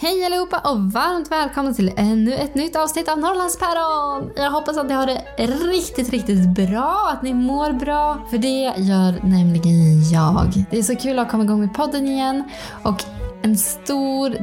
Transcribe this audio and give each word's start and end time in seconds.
Hej 0.00 0.24
allihopa 0.24 0.58
och 0.58 0.92
varmt 0.92 1.30
välkomna 1.30 1.74
till 1.74 1.92
ännu 1.96 2.34
ett 2.34 2.54
nytt 2.54 2.76
avsnitt 2.76 3.08
av 3.08 3.18
Norrlandspäron! 3.18 4.32
Jag 4.36 4.50
hoppas 4.50 4.76
att 4.78 4.88
ni 4.88 4.94
har 4.94 5.06
det 5.06 5.46
riktigt, 5.46 6.10
riktigt 6.10 6.48
bra, 6.48 7.10
att 7.12 7.22
ni 7.22 7.34
mår 7.34 7.72
bra. 7.72 8.26
För 8.30 8.38
det 8.38 8.74
gör 8.76 9.26
nämligen 9.26 10.10
jag. 10.12 10.64
Det 10.70 10.78
är 10.78 10.82
så 10.82 10.96
kul 10.96 11.18
att 11.18 11.30
komma 11.30 11.44
igång 11.44 11.60
med 11.60 11.74
podden 11.74 12.06
igen 12.06 12.44
och 12.82 13.04
en 13.42 13.56
stor 13.56 14.36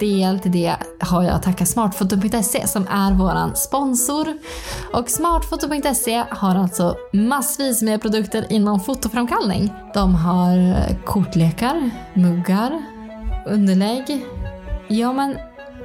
del 0.00 0.40
till 0.40 0.52
det 0.52 0.76
har 1.00 1.22
jag 1.22 1.32
att 1.32 1.42
tacka 1.42 1.66
Smartfoto.se 1.66 2.66
som 2.66 2.86
är 2.90 3.12
våran 3.12 3.56
sponsor. 3.56 4.38
Och 4.92 5.10
Smartfoto.se 5.10 6.24
har 6.30 6.54
alltså 6.54 6.96
massvis 7.12 7.82
med 7.82 8.02
produkter 8.02 8.52
inom 8.52 8.80
fotoframkallning. 8.80 9.72
De 9.94 10.14
har 10.14 10.76
kortlekar, 11.04 11.90
muggar, 12.14 12.82
underlägg, 13.46 14.26
Ja 14.88 15.12
men 15.12 15.38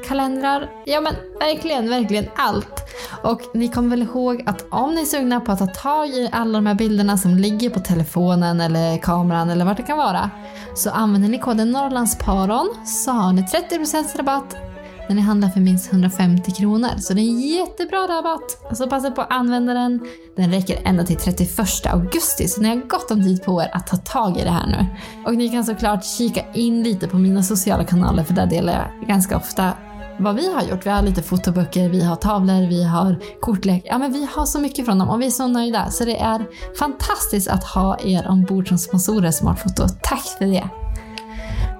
kalendrar, 0.08 0.70
ja 0.86 1.02
men 1.02 1.14
verkligen, 1.40 1.90
verkligen 1.90 2.26
allt. 2.36 2.88
Och 3.24 3.42
ni 3.54 3.68
kommer 3.68 3.90
väl 3.90 4.02
ihåg 4.02 4.44
att 4.46 4.66
om 4.70 4.96
ni 4.96 5.02
är 5.02 5.06
sugna 5.06 5.40
på 5.40 5.52
att 5.52 5.60
ta 5.60 5.68
tag 5.68 6.08
i 6.08 6.30
alla 6.32 6.58
de 6.58 6.66
här 6.66 6.76
bilderna 6.76 7.18
som 7.18 7.36
ligger 7.36 7.70
på 7.70 7.80
telefonen 7.80 8.62
eller 8.62 8.98
kameran 8.98 9.50
eller 9.50 9.66
vart 9.66 9.78
det 9.78 9.84
kan 9.84 9.98
vara. 9.98 10.30
Så 10.76 10.90
använder 10.90 11.30
ni 11.30 11.40
koden 11.40 11.72
Norrlandsparon 11.72 12.70
så 12.86 13.12
har 13.12 13.34
ni 13.34 13.42
30% 13.42 14.18
rabatt 14.18 14.70
när 15.12 15.16
ni 15.16 15.22
handlar 15.22 15.50
för 15.50 15.59
minst 15.59 15.94
150 15.94 16.52
kronor. 16.52 16.90
Så 17.00 17.14
det 17.14 17.22
är 17.22 17.30
en 17.30 17.42
jättebra 17.42 18.00
rabatt. 18.00 18.78
Så 18.78 18.88
passa 18.88 19.12
på 19.12 19.22
att 19.22 19.31
använda 19.31 19.73
den. 19.73 20.00
Den 20.36 20.52
räcker 20.52 20.80
ända 20.86 21.04
till 21.04 21.17
31 21.17 21.86
augusti 21.86 22.48
så 22.48 22.62
ni 22.62 22.70
har 22.70 22.76
gott 22.76 23.12
om 23.12 23.23
tid 23.23 23.44
på 23.44 23.62
er 23.62 23.70
att 23.73 23.88
ta 23.88 23.98
tag 23.98 24.38
i 24.38 24.44
det 24.44 24.50
här 24.50 24.67
nu. 24.67 24.86
Och 25.26 25.36
ni 25.36 25.50
kan 25.50 25.66
såklart 25.66 26.06
kika 26.06 26.42
in 26.54 26.84
lite 26.84 27.08
på 27.08 27.17
mina 27.17 27.44
sociala 27.44 27.84
kanaler 27.84 28.23
för 28.23 28.34
där 28.34 28.45
delar 28.45 28.73
jag 28.73 29.08
ganska 29.08 29.38
ofta 29.38 29.73
vad 30.20 30.36
vi 30.36 30.54
har 30.54 30.62
gjort. 30.62 30.86
Vi 30.86 30.89
har 30.89 31.02
lite 31.02 31.22
fotoböcker, 31.22 31.89
vi 31.89 32.04
har 32.04 32.16
tavlor, 32.16 32.67
vi 32.70 32.84
har 32.84 33.20
kortlek. 33.42 33.84
Ja 33.86 33.98
men 33.98 34.14
vi 34.14 34.28
har 34.36 34.45
så 34.45 34.60
mycket 34.60 34.86
från 34.86 34.99
dem 34.99 35.10
och 35.10 35.22
vi 35.22 35.26
är 35.26 35.32
så 35.32 35.48
nöjda. 35.48 35.89
Så 35.89 36.05
det 36.05 36.20
är 36.20 36.45
fantastiskt 36.80 37.48
att 37.48 37.64
ha 37.64 37.99
er 37.99 38.28
ombord 38.28 38.67
som 38.67 38.78
sponsorer 38.78 39.32
Smartfoto. 39.32 39.88
Tack 40.04 40.23
för 40.38 40.45
det! 40.45 40.70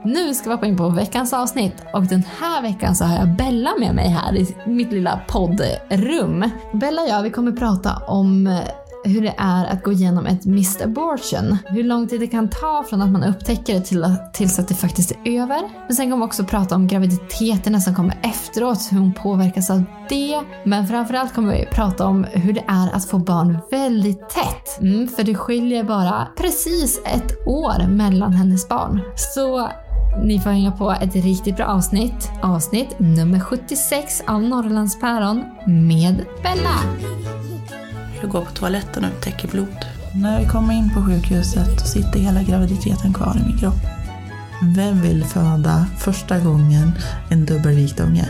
Nu 0.06 0.34
ska 0.34 0.50
vi 0.50 0.56
hoppa 0.56 0.68
in 0.68 0.78
på 0.78 0.90
veckans 0.90 1.34
avsnitt 1.34 1.74
och 1.94 2.04
den 2.04 2.24
här 2.40 2.62
veckan 2.62 2.96
så 2.96 3.06
har 3.06 3.18
jag 3.18 3.36
Bella 3.36 3.72
med 3.80 3.96
mig 3.96 4.10
här 4.10 4.36
i 4.36 4.56
mitt 4.66 4.92
lilla 4.92 5.22
poddrum. 5.28 6.50
Bella 6.74 7.02
och 7.02 7.10
jag 7.10 7.24
vi 7.24 7.30
kommer 7.30 7.52
prata 7.52 7.98
om 8.08 8.48
eh, 8.48 8.60
hur 9.04 9.22
det 9.22 9.36
är 9.38 9.66
att 9.66 9.84
gå 9.84 9.92
igenom 9.92 10.26
ett 10.26 10.46
missed 10.46 10.88
abortion. 10.88 11.58
Hur 11.66 11.84
lång 11.84 12.08
tid 12.08 12.20
det 12.20 12.28
kan 12.28 12.50
ta 12.50 12.86
från 12.90 13.02
att 13.02 13.10
man 13.10 13.24
upptäcker 13.24 13.74
det 13.74 13.82
till 13.82 14.04
att, 14.04 14.34
tills 14.34 14.60
att 14.60 14.68
det 14.68 14.74
faktiskt 14.74 15.12
är 15.12 15.42
över. 15.42 15.62
Men 15.88 15.96
sen 15.96 16.12
kommer 16.12 16.26
vi 16.26 16.30
också 16.30 16.44
prata 16.44 16.76
om 16.76 16.88
graviditeterna 16.88 17.80
som 17.80 17.96
kommer 17.96 18.20
efteråt, 18.24 18.88
hur 18.92 18.98
hon 18.98 19.14
påverkas 19.14 19.70
av 19.70 19.84
det. 20.10 20.42
Men 20.64 20.88
framförallt 20.88 21.34
kommer 21.34 21.54
vi 21.54 21.66
prata 21.66 22.06
om 22.06 22.24
hur 22.24 22.54
det 22.54 22.66
är 22.68 22.96
att 22.96 23.06
få 23.06 23.18
barn 23.18 23.58
väldigt 23.72 24.30
tätt. 24.30 24.82
Mm, 24.82 25.08
för 25.08 25.24
det 25.24 25.36
skiljer 25.36 25.84
bara 25.84 26.28
precis 26.38 27.02
ett 27.06 27.48
år 27.48 27.88
mellan 27.88 28.34
hennes 28.34 28.68
barn. 28.68 29.02
Så 29.16 29.70
ni 30.20 30.40
får 30.40 30.50
hänga 30.50 30.72
på 30.72 30.92
ett 30.92 31.16
riktigt 31.16 31.56
bra 31.56 31.66
avsnitt. 31.66 32.32
Avsnitt 32.42 33.00
nummer 33.00 33.40
76 33.40 34.24
av 34.28 34.42
Norrlandspäron 34.42 35.44
med 35.68 36.26
Bella. 36.44 36.80
Jag 38.22 38.30
går 38.30 38.42
på 38.42 38.52
toaletten 38.52 39.06
och 39.06 39.12
upptäcker 39.12 39.48
blod. 39.48 39.78
När 40.16 40.40
vi 40.40 40.46
kommer 40.46 40.74
in 40.74 40.92
på 40.96 41.02
sjukhuset 41.02 41.88
sitter 41.88 42.20
hela 42.20 42.44
graviditeten 42.44 43.14
kvar 43.14 43.38
i 43.42 43.48
min 43.50 43.58
kropp. 43.58 43.82
Vem 44.76 45.02
vill 45.02 45.24
föda 45.24 45.86
första 46.00 46.40
gången 46.40 46.92
en 47.30 47.46
dubbelvikt 47.46 48.00
unge? 48.00 48.30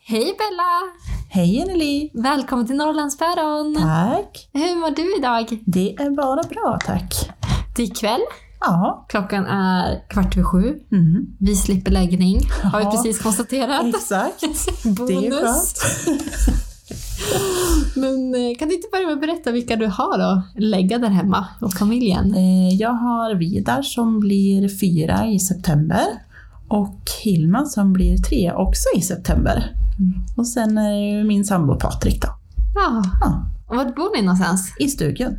Hej 0.00 0.34
Bella! 0.38 0.92
Hej 1.30 1.62
Anneli! 1.62 2.10
Välkommen 2.14 2.66
till 2.66 2.76
Norrlandspäron! 2.76 3.76
Tack! 3.80 4.48
Hur 4.52 4.80
mår 4.80 4.90
du 4.90 5.16
idag? 5.16 5.58
Det 5.66 5.94
är 5.94 6.10
bara 6.10 6.42
bra 6.42 6.78
tack. 6.86 7.14
Det 7.76 7.82
är 7.82 7.94
kväll. 7.94 8.20
Ja. 8.60 9.06
Klockan 9.08 9.46
är 9.46 10.08
kvart 10.08 10.36
över 10.36 10.44
sju. 10.44 10.74
Mm. 10.92 11.26
Vi 11.40 11.56
slipper 11.56 11.90
läggning, 11.90 12.40
har 12.62 12.78
vi 12.78 12.84
Ja. 12.84 12.90
precis 12.90 13.22
konstaterat. 13.22 13.94
Exakt. 13.94 14.44
Bonus. 14.96 15.74
Men 17.96 18.34
eh, 18.34 18.58
kan 18.58 18.68
du 18.68 18.74
inte 18.74 18.88
börja 18.92 19.06
med 19.06 19.14
att 19.14 19.20
berätta 19.20 19.50
vilka 19.52 19.76
du 19.76 19.86
har 19.86 20.18
att 20.18 20.44
lägga 20.56 20.98
där 20.98 21.08
hemma 21.08 21.46
och 21.60 21.72
familjen? 21.72 22.34
Eh, 22.34 22.68
Jag 22.74 22.92
har 22.92 23.34
Vidar 23.34 23.82
som 23.82 24.20
blir 24.20 24.68
fyra 24.80 25.26
i 25.26 25.38
september 25.38 26.04
och 26.68 27.00
Hilma 27.24 27.64
som 27.64 27.92
blir 27.92 28.16
tre 28.18 28.52
också 28.52 28.84
i 28.96 29.02
september. 29.02 29.72
Och 30.36 30.46
sen 30.48 30.78
är 30.78 31.24
min 31.24 31.44
sambo 31.44 31.76
Patrik 31.78 32.22
då, 32.22 32.28
Ja. 32.74 33.02
Ja. 33.20 33.42
Och 33.68 33.76
Var 33.76 33.84
bor 33.84 34.16
ni 34.16 34.22
någonstans? 34.22 34.72
i 34.80 34.88
stugan. 34.88 35.32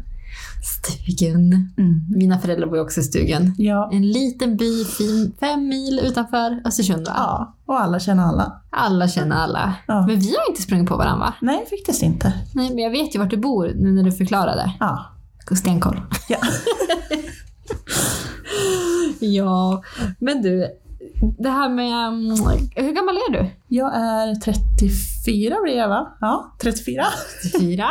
Stugen. 0.63 1.73
Mm. 1.77 2.05
Mina 2.15 2.39
föräldrar 2.39 2.67
bor 2.67 2.81
också 2.81 2.99
i 2.99 3.03
Stugen. 3.03 3.53
Ja. 3.57 3.89
En 3.93 4.11
liten 4.11 4.57
by, 4.57 4.85
fin, 4.85 5.33
fem 5.39 5.67
mil 5.67 5.99
utanför 6.03 6.61
Östersund 6.65 7.07
va? 7.07 7.13
ja, 7.15 7.55
och 7.65 7.81
alla 7.81 7.99
känner 7.99 8.23
alla. 8.23 8.61
Alla 8.69 9.07
känner 9.07 9.35
alla. 9.35 9.73
Ja. 9.87 10.07
Men 10.07 10.19
vi 10.19 10.35
har 10.35 10.49
inte 10.49 10.61
sprungit 10.61 10.89
på 10.89 10.97
varandra 10.97 11.25
va? 11.25 11.33
Nej, 11.41 11.65
faktiskt 11.69 12.03
inte. 12.03 12.33
Nej, 12.53 12.69
men 12.69 12.77
jag 12.83 12.91
vet 12.91 13.15
ju 13.15 13.19
vart 13.19 13.29
du 13.29 13.37
bor 13.37 13.71
nu 13.75 13.91
när 13.91 14.03
du 14.03 14.11
förklarade. 14.11 14.73
Ja. 14.79 15.05
Stenkoll. 15.55 16.01
ja. 16.29 16.37
Ja, 19.19 19.81
men 20.19 20.41
du. 20.41 20.67
Det 21.39 21.49
här 21.49 21.69
med... 21.69 22.07
mm, 22.07 22.35
Hur 22.75 22.93
gammal 22.93 23.15
är 23.15 23.31
du? 23.31 23.49
Jag 23.67 23.95
är 23.95 24.35
34 24.35 25.55
blir 25.63 25.77
jag 25.77 25.89
va? 25.89 26.17
Ja, 26.21 26.55
34. 26.61 27.03
Fyra. 27.59 27.87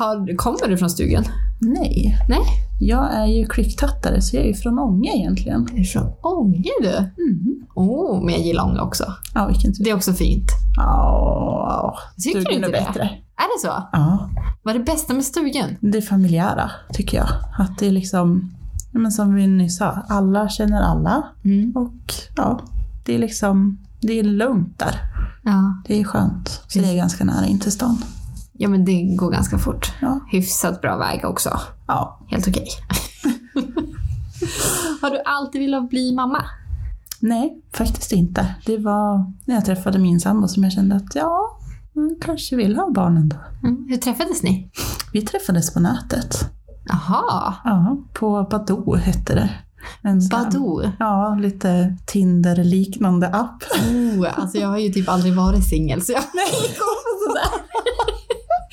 Har, 0.00 0.36
kommer 0.36 0.68
du 0.68 0.76
från 0.78 0.90
stugan? 0.90 1.24
Nej, 1.60 2.18
Nej. 2.28 2.40
jag 2.80 3.14
är 3.14 3.26
ju 3.26 3.46
klicktattare 3.46 4.22
så 4.22 4.36
jag 4.36 4.44
är 4.44 4.48
ju 4.48 4.54
från 4.54 4.78
Ånge 4.78 5.10
egentligen. 5.16 5.68
Är 5.72 5.76
du 5.78 5.84
från 5.84 6.12
Ånge 6.22 6.70
du? 6.82 6.96
Mm. 6.96 7.66
Oh, 7.74 8.24
men 8.24 8.34
jag 8.34 8.42
gillar 8.42 8.64
Ånge 8.64 8.80
också. 8.80 9.04
Ja, 9.34 9.46
vilken 9.46 9.74
tur. 9.74 9.84
Det 9.84 9.90
är 9.90 9.94
också 9.96 10.12
fint. 10.12 10.48
Ja, 10.76 11.98
Tycker 12.24 12.40
du 12.40 12.54
inte 12.54 12.68
är 12.68 12.72
det? 12.72 12.86
bättre. 12.86 13.02
Är 13.36 13.56
det 13.56 13.68
så? 13.68 13.88
Ja, 13.92 14.30
Vad 14.62 14.74
är 14.74 14.78
det 14.78 14.84
bästa 14.84 15.14
med 15.14 15.24
stugan? 15.24 15.76
det 15.80 16.02
familjära 16.02 16.70
tycker 16.92 17.16
jag. 17.18 17.28
Att 17.58 17.78
det 17.78 17.86
är 17.86 17.90
liksom, 17.90 18.50
men 18.92 19.12
som 19.12 19.34
vi 19.34 19.46
nyss 19.46 19.78
sa, 19.78 19.98
alla 20.08 20.48
känner 20.48 20.82
alla. 20.82 21.22
Mm. 21.44 21.72
Och 21.76 22.12
ja, 22.36 22.60
det 23.06 23.14
är 23.14 23.18
liksom, 23.18 23.78
det 24.00 24.18
är 24.18 24.22
lugnt 24.22 24.78
där. 24.78 24.94
Ja. 25.44 25.82
Det 25.86 26.00
är 26.00 26.04
skönt. 26.04 26.62
Så 26.68 26.78
det 26.78 26.88
är 26.90 26.96
ganska 26.96 27.24
nära 27.24 27.46
in 27.46 27.58
till 27.60 27.72
stan. 27.72 27.98
Ja, 28.60 28.68
men 28.68 28.84
det 28.84 29.02
går 29.02 29.30
ganska 29.30 29.58
fort. 29.58 29.92
Ja. 30.00 30.20
Hyfsat 30.30 30.80
bra 30.80 30.96
väg 30.96 31.24
också. 31.24 31.60
Ja. 31.86 32.18
Helt 32.28 32.48
okej. 32.48 32.66
Har 35.02 35.10
du 35.10 35.22
alltid 35.24 35.60
velat 35.60 35.90
bli 35.90 36.14
mamma? 36.14 36.44
Nej, 37.20 37.62
faktiskt 37.72 38.12
inte. 38.12 38.54
Det 38.66 38.78
var 38.78 39.32
när 39.44 39.54
jag 39.54 39.64
träffade 39.64 39.98
min 39.98 40.20
sambo 40.20 40.48
som 40.48 40.64
jag 40.64 40.72
kände 40.72 40.96
att 40.96 41.14
ja, 41.14 41.58
man 41.92 42.16
kanske 42.20 42.56
vill 42.56 42.76
ha 42.76 42.90
barn 42.90 43.16
ändå. 43.16 43.36
Mm. 43.62 43.86
Hur 43.88 43.96
träffades 43.96 44.42
ni? 44.42 44.70
Vi 45.12 45.22
träffades 45.22 45.74
på 45.74 45.80
nätet. 45.80 46.50
Jaha. 46.84 47.54
Ja, 47.64 47.96
på 48.12 48.46
Badoo 48.50 48.96
hette 48.96 49.34
det. 49.34 49.50
En 50.02 50.22
sån 50.22 50.42
Badoo. 50.42 50.82
Ja, 50.98 51.38
lite 51.40 51.96
Tinder-liknande 52.06 53.28
app. 53.28 53.62
Oh, 53.62 54.40
alltså 54.40 54.58
jag 54.58 54.68
har 54.68 54.78
ju 54.78 54.88
typ 54.88 55.08
aldrig 55.08 55.34
varit 55.34 55.68
singel 55.68 56.02
så 56.02 56.12
jag 56.12 56.22
koll 56.22 56.68
på 56.78 56.84
sådär. 57.26 57.69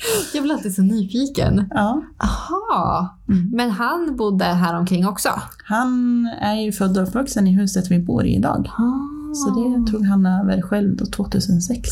Jag 0.34 0.42
blir 0.42 0.54
alltid 0.54 0.74
så 0.74 0.82
nyfiken. 0.82 1.68
Ja. 1.70 2.02
Aha. 2.18 3.16
Mm. 3.28 3.50
Men 3.50 3.70
han 3.70 4.16
bodde 4.16 4.44
här 4.44 4.78
omkring 4.78 5.06
också? 5.06 5.28
Han 5.64 6.26
är 6.40 6.54
ju 6.54 6.72
född 6.72 6.98
och 6.98 7.08
uppvuxen 7.08 7.46
i 7.46 7.52
huset 7.52 7.90
vi 7.90 7.98
bor 7.98 8.26
i 8.26 8.36
idag. 8.36 8.70
Så 9.34 9.50
det 9.50 9.92
tog 9.92 10.06
han 10.06 10.26
över 10.26 10.62
själv 10.62 10.96
då 10.96 11.06
2006. 11.06 11.90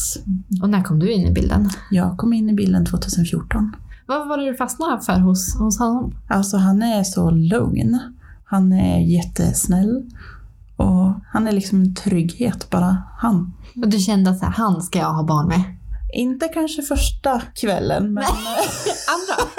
Och 0.63 0.71
när 0.71 0.83
kom 0.83 0.99
du 0.99 1.13
in 1.13 1.27
i 1.27 1.33
bilden? 1.33 1.71
Jag 1.91 2.17
kom 2.17 2.33
in 2.33 2.51
i 2.51 2.53
bilden 2.53 2.87
2014. 2.87 3.77
Vad 4.07 4.29
var 4.29 4.39
det 4.39 4.45
du 4.45 4.55
fastnade 4.55 5.01
för 5.01 5.21
hos, 5.21 5.57
hos 5.59 5.79
honom? 5.79 6.15
Alltså 6.29 6.57
han 6.57 6.83
är 6.83 7.05
så 7.05 7.31
lugn. 7.31 7.99
Han 8.45 8.73
är 8.73 8.99
jättesnäll. 8.99 10.11
Och 10.77 11.13
han 11.33 11.49
är 11.49 11.53
liksom 11.53 11.81
en 11.81 11.95
trygghet 11.95 12.71
bara 12.71 12.97
han. 13.19 13.53
Och 13.83 13.89
du 13.89 13.99
kände 13.99 14.31
att 14.31 14.43
han 14.43 14.83
ska 14.83 14.99
jag 14.99 15.13
ha 15.13 15.23
barn 15.23 15.49
med? 15.49 15.63
Inte 16.13 16.49
kanske 16.49 16.83
första 16.83 17.41
kvällen 17.55 18.15
men... 18.15 18.25
Andra? 19.15 19.51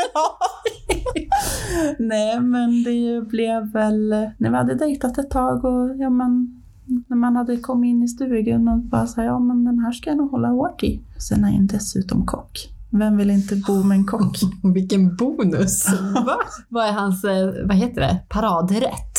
Nej 2.00 2.40
men 2.40 2.84
det 2.84 3.28
blev 3.28 3.72
väl 3.72 4.10
när 4.38 4.50
vi 4.50 4.56
hade 4.56 4.76
dejtat 4.76 5.18
ett 5.18 5.30
tag 5.30 5.66
och 5.66 5.96
ja 5.98 6.10
men 6.10 6.62
när 7.08 7.18
man 7.18 7.36
hade 7.36 7.58
kommit 7.58 7.90
in 7.90 8.04
i 8.04 8.08
stugan 8.08 8.68
och 8.68 8.80
bara 8.80 9.08
här, 9.18 9.24
ja 9.24 9.40
men 9.40 9.64
den 9.64 9.80
här 9.80 9.92
ska 9.92 10.10
jag 10.10 10.18
nog 10.18 10.32
hålla 10.32 10.48
hårt 10.48 10.84
i. 10.84 11.02
Sen 11.18 11.44
är 11.44 11.52
han 11.52 11.68
dessutom 11.68 12.26
kock. 12.26 12.74
Vem 12.90 13.18
vill 13.18 13.30
inte 13.30 13.56
bo 13.56 13.84
med 13.84 13.98
en 13.98 14.06
kock? 14.06 14.38
Vilken 14.74 15.16
bonus! 15.16 15.86
Va? 16.26 16.38
Vad 16.70 16.88
är 16.88 16.92
hans, 16.92 17.24
eh, 17.24 17.54
vad 17.66 17.78
heter 17.78 18.02
det, 18.02 18.20
paradrätt? 18.30 19.18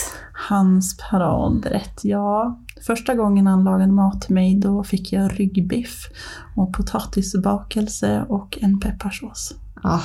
Hans 0.48 0.96
paradrätt, 1.10 2.00
ja. 2.02 2.60
Första 2.86 3.14
gången 3.14 3.46
han 3.46 3.64
lagade 3.64 3.92
mat 3.92 4.22
till 4.22 4.34
mig 4.34 4.54
då 4.54 4.84
fick 4.84 5.12
jag 5.12 5.40
ryggbiff 5.40 6.08
och 6.56 6.72
potatisbakelse 6.72 8.24
och 8.28 8.58
en 8.60 8.80
pepparsås. 8.80 9.54
Ah, 9.82 10.02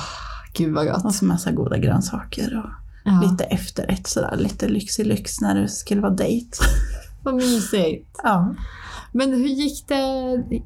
gud 0.56 0.74
vad 0.74 0.86
gott. 0.86 1.04
Och 1.04 1.14
så 1.14 1.24
massa 1.24 1.52
goda 1.52 1.78
grönsaker 1.78 2.62
och 2.64 2.84
Ja, 3.04 3.30
lite 3.30 3.44
efterrätt 3.44 4.06
sådär, 4.06 4.36
lite 4.36 4.68
lyxig 4.68 5.06
lyx 5.06 5.40
när 5.40 5.54
det 5.54 5.68
skulle 5.68 6.00
vara 6.00 6.14
dejt. 6.14 6.56
Vad 7.22 7.34
mysigt. 7.34 8.20
Ja. 8.22 8.54
Men 9.12 9.32
hur 9.32 9.48
gick 9.48 9.88
det, 9.88 9.94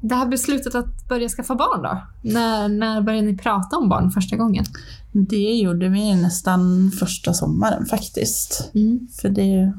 det 0.01 0.15
här 0.15 0.25
beslutet 0.25 0.75
att 0.75 1.07
börja 1.09 1.29
skaffa 1.29 1.55
barn 1.55 1.83
då? 1.83 2.01
När, 2.21 2.69
när 2.69 3.01
började 3.01 3.27
ni 3.27 3.37
prata 3.37 3.77
om 3.77 3.89
barn 3.89 4.11
första 4.11 4.35
gången? 4.35 4.65
Det 5.11 5.53
gjorde 5.53 5.89
vi 5.89 6.15
nästan 6.15 6.91
första 6.99 7.33
sommaren 7.33 7.85
faktiskt. 7.85 8.71
Mm. 8.75 9.07
För 9.21 9.29
det... 9.29 9.73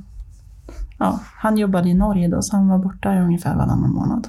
Ja, 1.00 1.20
han 1.24 1.58
jobbade 1.58 1.88
i 1.88 1.94
Norge 1.94 2.28
då, 2.28 2.42
så 2.42 2.56
han 2.56 2.68
var 2.68 2.78
borta 2.78 3.14
i 3.14 3.20
ungefär 3.20 3.56
varannan 3.56 3.90
månad. 3.90 4.28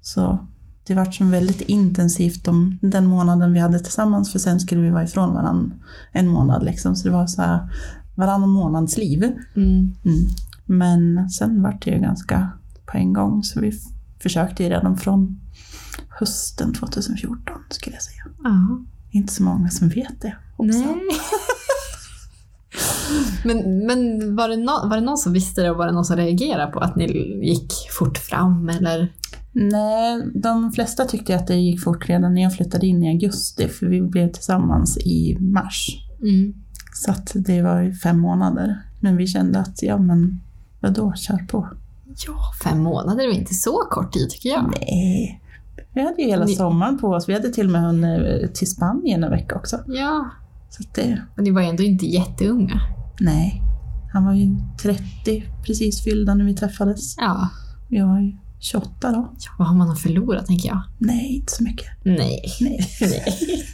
Så 0.00 0.38
det 0.86 0.94
var 0.94 1.04
som 1.04 1.30
väldigt 1.30 1.60
intensivt 1.60 2.48
om 2.48 2.78
den 2.82 3.06
månaden 3.06 3.52
vi 3.52 3.60
hade 3.60 3.78
tillsammans, 3.78 4.32
för 4.32 4.38
sen 4.38 4.60
skulle 4.60 4.80
vi 4.80 4.90
vara 4.90 5.04
ifrån 5.04 5.34
varann 5.34 5.74
en 6.12 6.28
månad. 6.28 6.64
Liksom. 6.64 6.96
Så 6.96 7.08
det 7.08 7.14
var 7.14 7.26
så 7.26 7.42
här 7.42 7.68
varannan 8.14 8.48
månads 8.48 8.96
liv. 8.96 9.22
Mm. 9.56 9.94
Mm. 10.04 10.26
Men 10.64 11.30
sen 11.30 11.62
var 11.62 11.78
det 11.84 11.90
ju 11.90 11.98
ganska 11.98 12.48
på 12.86 12.96
en 12.96 13.12
gång, 13.12 13.42
så 13.42 13.60
vi 13.60 13.72
försökte 14.18 14.62
ju 14.62 14.68
redan 14.68 14.96
från 14.96 15.40
hösten 16.08 16.72
2014 16.74 17.56
skulle 17.70 17.96
jag 17.96 18.02
säga. 18.02 18.24
Ja. 18.44 18.84
Inte 19.10 19.32
så 19.32 19.42
många 19.42 19.68
som 19.68 19.88
vet 19.88 20.20
det. 20.20 20.36
Också. 20.56 20.78
Nej. 20.78 21.00
men 23.44 23.86
men 23.86 24.36
var, 24.36 24.48
det 24.48 24.56
no, 24.56 24.88
var 24.88 24.96
det 24.96 25.02
någon 25.02 25.18
som 25.18 25.32
visste 25.32 25.62
det 25.62 25.70
och 25.70 25.76
var 25.76 25.86
det 25.86 25.92
någon 25.92 26.04
som 26.04 26.16
reagerade 26.16 26.72
på 26.72 26.78
att 26.80 26.96
ni 26.96 27.04
gick 27.48 27.72
fort 27.98 28.18
fram 28.18 28.68
eller? 28.68 29.12
Nej, 29.52 30.22
de 30.34 30.72
flesta 30.72 31.04
tyckte 31.04 31.36
att 31.36 31.46
det 31.46 31.54
gick 31.56 31.84
fort 31.84 32.08
redan 32.08 32.34
när 32.34 32.42
jag 32.42 32.54
flyttade 32.54 32.86
in 32.86 33.02
i 33.02 33.08
augusti, 33.08 33.68
för 33.68 33.86
vi 33.86 34.02
blev 34.02 34.32
tillsammans 34.32 34.98
i 34.98 35.36
mars. 35.40 35.86
Mm. 36.22 36.54
Så 36.94 37.14
det 37.34 37.62
var 37.62 37.92
fem 38.02 38.18
månader. 38.20 38.80
Men 39.00 39.16
vi 39.16 39.26
kände 39.26 39.58
att, 39.58 39.82
ja 39.82 39.98
men 39.98 40.40
vadå, 40.80 41.12
kör 41.16 41.36
på. 41.36 41.68
Ja, 42.26 42.34
fem 42.64 42.82
månader 42.82 43.24
är 43.24 43.32
inte 43.32 43.54
så 43.54 43.72
kort 43.90 44.12
tid 44.12 44.30
tycker 44.30 44.48
jag. 44.48 44.74
Nej, 44.80 45.40
vi 45.94 46.00
hade 46.00 46.22
ju 46.22 46.28
hela 46.28 46.44
Ni- 46.44 46.54
sommaren 46.54 46.98
på 46.98 47.08
oss. 47.08 47.28
Vi 47.28 47.32
hade 47.32 47.48
till 47.48 47.66
och 47.66 47.72
med 47.72 47.82
hunnit 47.82 48.54
till 48.54 48.70
Spanien 48.70 49.24
en 49.24 49.30
vecka 49.30 49.54
också. 49.56 49.78
Ja, 49.86 50.30
Så 50.70 50.82
det, 50.94 51.22
men 51.34 51.44
ni 51.44 51.50
var 51.50 51.60
ju 51.62 51.66
ändå 51.68 51.82
inte 51.82 52.06
jätteunga. 52.06 52.80
Nej. 53.20 53.62
Han 54.12 54.24
var 54.24 54.34
ju 54.34 54.56
30 54.82 55.44
precis 55.66 56.04
fyllda 56.04 56.34
när 56.34 56.44
vi 56.44 56.54
träffades. 56.54 57.16
Ja. 57.18 57.48
Jag 57.88 58.06
var 58.06 58.20
ju 58.20 58.32
28 58.60 59.12
då. 59.12 59.32
ja, 59.38 59.50
vad 59.58 59.68
har 59.68 59.76
man 59.76 59.90
att 59.90 60.00
förlora 60.00 60.42
tänker 60.42 60.68
jag. 60.68 60.82
Nej, 60.98 61.36
inte 61.36 61.52
så 61.52 61.62
mycket. 61.62 61.86
Nej. 62.02 62.42
Nej. 62.60 62.88
Nej. 63.00 63.64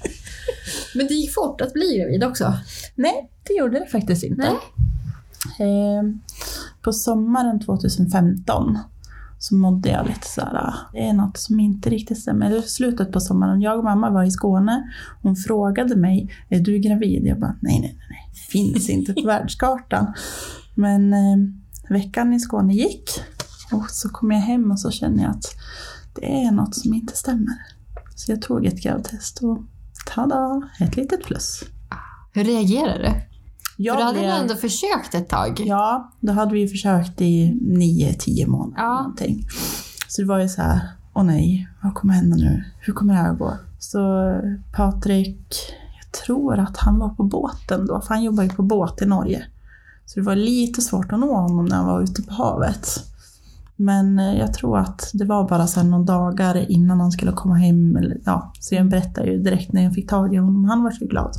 Men 0.95 1.07
det 1.07 1.15
gick 1.15 1.35
fort 1.35 1.61
att 1.61 1.73
bli 1.73 1.99
gravid 1.99 2.25
också. 2.25 2.55
Nej, 2.95 3.31
det 3.49 3.55
gjorde 3.55 3.79
det 3.79 3.87
faktiskt 3.87 4.25
inte. 4.25 4.43
Nej. 5.59 5.69
Eh, 5.69 6.03
på 6.83 6.93
sommaren 6.93 7.61
2015 7.61 8.79
så 9.41 9.55
mådde 9.55 9.89
jag 9.89 10.07
lite 10.07 10.27
så 10.27 10.41
här, 10.41 10.55
ah, 10.55 10.75
det 10.93 11.09
är 11.09 11.13
något 11.13 11.39
som 11.39 11.61
inte 11.61 11.91
riktigt 11.91 12.19
stämmer. 12.19 12.47
Eller 12.47 12.63
slutet 12.63 13.13
på 13.13 13.21
sommaren, 13.21 13.61
jag 13.61 13.79
och 13.79 13.85
mamma 13.85 14.11
var 14.11 14.25
i 14.25 14.31
Skåne. 14.31 14.93
Hon 15.23 15.37
frågade 15.37 15.97
mig, 15.97 16.33
är 16.49 16.61
du 16.61 16.79
gravid? 16.79 17.27
Jag 17.27 17.41
bara, 17.41 17.57
nej, 17.61 17.81
nej, 17.81 17.99
nej, 18.11 18.33
finns 18.51 18.89
inte 18.89 19.13
på 19.13 19.23
världskartan. 19.27 20.15
Men 20.75 21.13
eh, 21.13 21.37
veckan 21.89 22.33
i 22.33 22.41
Skåne 22.41 22.75
gick 22.75 23.11
och 23.73 23.91
så 23.91 24.09
kom 24.09 24.31
jag 24.31 24.41
hem 24.41 24.71
och 24.71 24.81
så 24.81 24.91
känner 24.91 25.23
jag 25.23 25.31
att 25.31 25.55
det 26.15 26.45
är 26.45 26.51
något 26.51 26.75
som 26.75 26.95
inte 26.95 27.17
stämmer. 27.17 27.55
Så 28.15 28.33
jag 28.33 28.43
tog 28.43 28.67
ett 28.67 28.83
gravtest 28.83 29.43
och 29.43 29.59
tada, 30.15 30.63
ett 30.81 30.97
litet 30.97 31.25
plus. 31.25 31.65
Hur 32.33 32.45
reagerade 32.45 33.03
du? 33.03 33.30
Jag 33.83 33.95
För 33.95 34.01
du 34.01 34.07
hade 34.07 34.19
blev- 34.19 34.31
väl 34.31 34.41
ändå 34.43 34.55
försökt 34.55 35.15
ett 35.15 35.29
tag? 35.29 35.63
Ja, 35.67 36.11
då 36.21 36.33
hade 36.33 36.55
vi 36.55 36.69
försökt 36.69 37.21
i 37.21 37.59
nio, 37.61 38.15
tio 38.15 38.47
månader. 38.47 38.83
Ja. 38.83 38.95
Någonting. 38.95 39.47
Så 40.09 40.23
det 40.23 40.29
var 40.29 40.39
ju 40.39 40.49
så 40.49 40.63
här, 40.63 40.81
åh 41.15 41.25
nej, 41.25 41.69
vad 41.83 41.95
kommer 41.95 42.15
hända 42.15 42.37
nu? 42.37 42.65
Hur 42.81 42.93
kommer 42.93 43.15
det 43.15 43.21
här 43.21 43.33
att 43.33 43.39
gå? 43.39 43.53
Så 43.79 43.99
Patrik, 44.73 45.55
jag 46.03 46.13
tror 46.27 46.59
att 46.59 46.77
han 46.77 46.99
var 46.99 47.09
på 47.09 47.23
båten 47.23 47.87
då, 47.87 48.01
för 48.01 48.15
han 48.15 48.23
jobbar 48.23 48.43
ju 48.43 48.49
på 48.49 48.63
båt 48.63 49.03
i 49.03 49.07
Norge. 49.07 49.45
Så 50.07 50.21
det 50.21 50.27
var 50.27 50.37
lite 50.37 50.81
svårt 50.83 51.13
att 51.13 51.21
nå 51.21 51.35
honom 51.37 51.65
när 51.65 51.77
han 51.77 51.87
var 51.87 52.03
ute 52.03 52.23
på 52.23 52.35
havet. 52.35 52.89
Men 53.77 54.19
eh, 54.19 54.39
jag 54.39 54.55
tror 54.55 54.79
att 54.79 55.11
det 55.15 55.25
var 55.25 55.49
bara 55.49 55.67
så 55.67 55.83
några 55.83 56.05
dagar 56.05 56.71
innan 56.71 57.01
han 57.01 57.13
skulle 57.13 57.33
komma 57.33 57.55
hem. 57.55 57.97
Eller, 57.97 58.19
ja, 58.25 58.53
så 58.61 58.75
jag 58.75 58.89
berättade 58.89 59.31
ju 59.31 59.43
direkt 59.43 59.73
när 59.73 59.83
jag 59.83 59.95
fick 59.95 60.11
tag 60.11 60.35
i 60.35 60.37
honom. 60.37 60.65
Han 60.65 60.83
var 60.83 60.91
så 60.91 61.07
glad. 61.07 61.33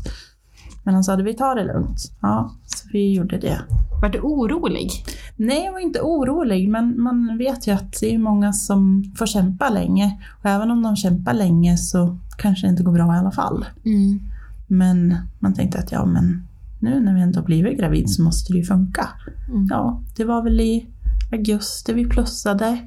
Men 0.84 0.94
han 0.94 1.04
sa 1.04 1.14
att 1.14 1.24
vi 1.26 1.34
tar 1.34 1.56
det 1.56 1.64
lugnt. 1.64 2.12
Ja, 2.22 2.52
så 2.66 2.88
vi 2.94 3.14
gjorde 3.14 3.38
det. 3.38 3.62
Var 4.02 4.10
du 4.10 4.20
orolig? 4.20 4.90
Nej, 5.36 5.66
jag 5.66 5.72
var 5.72 5.80
inte 5.80 6.02
orolig, 6.02 6.70
men 6.70 7.02
man 7.02 7.38
vet 7.38 7.68
ju 7.68 7.72
att 7.72 8.00
det 8.02 8.16
är 8.16 8.20
många 8.20 8.54
som 8.54 9.04
får 9.18 9.26
kämpa 9.26 9.70
länge. 9.70 10.18
Och 10.44 10.50
även 10.50 10.72
om 10.72 10.84
de 10.84 10.96
kämpar 10.96 11.34
länge 11.34 11.78
så 11.78 12.18
kanske 12.38 12.68
det 12.68 12.72
inte 12.72 12.84
går 12.84 12.92
bra 12.94 13.16
i 13.16 13.18
alla 13.20 13.32
fall. 13.32 13.66
Mm. 13.86 14.20
Men 14.68 15.16
man 15.40 15.54
tänkte 15.54 15.80
att 15.80 15.92
ja, 15.92 16.06
men 16.06 16.48
nu 16.80 17.00
när 17.00 17.14
vi 17.16 17.22
ändå 17.22 17.42
blivit 17.42 17.78
gravid 17.80 18.10
så 18.10 18.24
måste 18.24 18.54
det 18.54 18.58
ju 18.60 18.66
funka. 18.66 19.08
Mm. 19.50 19.68
Ja, 19.70 20.02
det 20.18 20.24
var 20.26 20.44
väl 20.44 20.62
i 20.62 20.88
augusti 21.32 21.94
vi 21.94 22.06
plussade. 22.06 22.78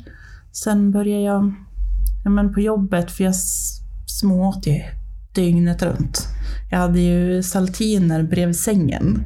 Sen 0.53 0.91
började 0.91 1.23
jag 1.23 1.55
ja, 2.25 2.31
men 2.31 2.55
på 2.55 2.61
jobbet, 2.61 3.11
för 3.11 3.25
jag 3.25 3.31
s- 3.31 3.81
smååt 4.07 4.67
ju 4.67 4.81
dygnet 5.35 5.83
runt. 5.83 6.29
Jag 6.71 6.79
hade 6.79 7.01
ju 7.01 7.43
saltiner 7.43 8.23
bredvid 8.23 8.57
sängen. 8.57 9.25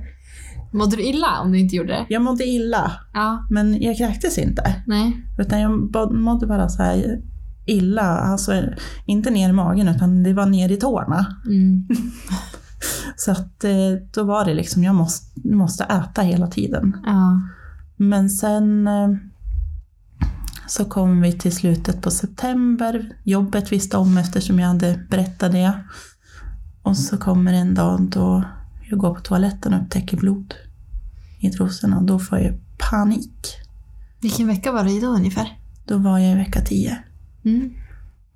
Mådde 0.73 0.97
du 0.97 1.03
illa 1.03 1.41
om 1.41 1.53
du 1.53 1.59
inte 1.59 1.77
gjorde 1.77 1.89
det? 1.93 2.07
Jag 2.09 2.23
mådde 2.23 2.45
illa, 2.45 2.93
Ja. 3.15 3.47
men 3.51 3.83
jag 3.83 3.97
kräktes 3.97 4.39
inte. 4.39 4.83
Nej. 4.87 5.17
Utan 5.39 5.61
jag 5.61 5.93
mådde 6.15 6.47
bara 6.47 6.69
så 6.69 6.83
här 6.83 7.21
illa, 7.67 8.03
alltså 8.03 8.63
inte 9.07 9.31
ner 9.31 9.49
i 9.49 9.53
magen 9.53 9.89
utan 9.89 10.23
det 10.23 10.33
var 10.35 10.47
ner 10.47 10.73
i 10.73 10.77
tårna. 10.77 11.27
Mm. 11.47 11.89
Så 13.17 13.31
att 13.31 13.65
eh, 13.65 13.71
då 14.15 14.25
var 14.25 14.45
det 14.45 14.55
liksom, 14.55 14.85
jag 14.85 14.95
måste, 14.95 15.49
måste 15.49 15.85
äta 15.85 16.23
hela 16.23 16.47
tiden. 16.47 16.97
Ja. 17.07 17.41
Men 17.97 18.31
sen 18.31 18.87
eh, 18.87 19.09
så 20.69 20.85
kom 20.85 21.21
vi 21.21 21.33
till 21.33 21.53
slutet 21.53 22.03
på 22.03 22.11
september. 22.11 23.17
Jobbet 23.25 23.73
visste 23.73 23.97
om 23.97 24.19
eftersom 24.19 24.59
jag 24.59 24.69
hade 24.69 25.01
berättat 25.11 25.53
det. 25.53 25.73
Och 26.83 26.97
så 26.97 27.19
kommer 27.19 27.53
en 27.53 27.75
dag 27.75 28.01
då 28.11 28.45
jag 28.91 28.99
går 28.99 29.15
på 29.15 29.21
toaletten 29.21 29.75
och 29.75 29.83
upptäcker 29.83 30.17
blod 30.17 30.55
i 31.39 31.51
trosorna. 31.51 32.01
Då 32.01 32.19
får 32.19 32.39
jag 32.39 32.55
panik. 32.91 33.57
Vilken 34.21 34.47
vecka 34.47 34.73
var 34.73 34.85
det 34.85 35.01
då 35.01 35.07
ungefär? 35.07 35.59
Då 35.85 35.99
var 35.99 36.19
jag 36.19 36.33
i 36.33 36.35
vecka 36.35 36.61
10. 36.61 36.99
Mm. 37.45 37.71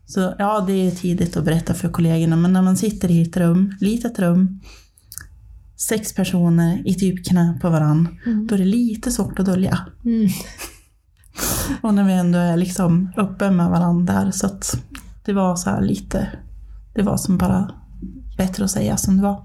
Så 0.06 0.34
ja, 0.38 0.64
det 0.66 0.72
är 0.72 0.90
tidigt 0.90 1.36
att 1.36 1.44
berätta 1.44 1.74
för 1.74 1.88
kollegorna, 1.88 2.36
men 2.36 2.52
när 2.52 2.62
man 2.62 2.76
sitter 2.76 3.10
i 3.10 3.22
ett 3.22 3.36
rum, 3.36 3.74
litet 3.80 4.18
rum, 4.18 4.60
sex 5.76 6.14
personer 6.14 6.82
i 6.88 6.94
typ 6.94 7.26
knä 7.26 7.58
på 7.62 7.70
varann, 7.70 8.08
då 8.48 8.54
är 8.54 8.58
det 8.58 8.64
lite 8.64 9.10
svårt 9.10 9.38
att 9.38 9.46
dölja. 9.46 9.78
Mm. 10.04 10.28
Och 11.82 11.94
när 11.94 12.04
vi 12.04 12.12
ändå 12.12 12.38
är 12.38 12.56
liksom 12.56 13.12
uppe 13.16 13.50
med 13.50 13.70
varandra 13.70 14.14
där, 14.14 14.30
så 14.30 14.46
att 14.46 14.74
det 15.24 15.32
var 15.32 15.56
så 15.56 15.70
här 15.70 15.80
lite, 15.80 16.28
det 16.94 17.02
var 17.02 17.16
som 17.16 17.38
bara 17.38 17.70
bättre 18.36 18.64
att 18.64 18.70
säga 18.70 18.96
som 18.96 19.16
det 19.16 19.22
var. 19.22 19.44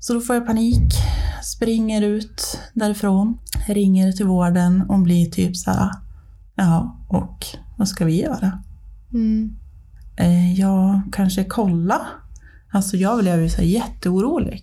Så 0.00 0.14
då 0.14 0.20
får 0.20 0.36
jag 0.36 0.46
panik, 0.46 0.92
springer 1.42 2.02
ut 2.02 2.60
därifrån, 2.74 3.38
ringer 3.66 4.12
till 4.12 4.26
vården 4.26 4.82
och 4.88 4.98
blir 4.98 5.30
typ 5.30 5.56
så 5.56 5.70
här, 5.70 5.90
ja, 6.54 6.96
och 7.08 7.46
vad 7.78 7.88
ska 7.88 8.04
vi 8.04 8.22
göra? 8.22 8.62
Mm. 9.12 9.56
Eh, 10.16 10.60
jag 10.60 11.02
kanske 11.12 11.44
kolla. 11.44 12.06
Alltså 12.72 12.96
jag 12.96 13.18
blev 13.18 13.40
ju 13.40 13.48
så 13.48 13.56
här 13.56 13.64
jätteorolig. 13.64 14.62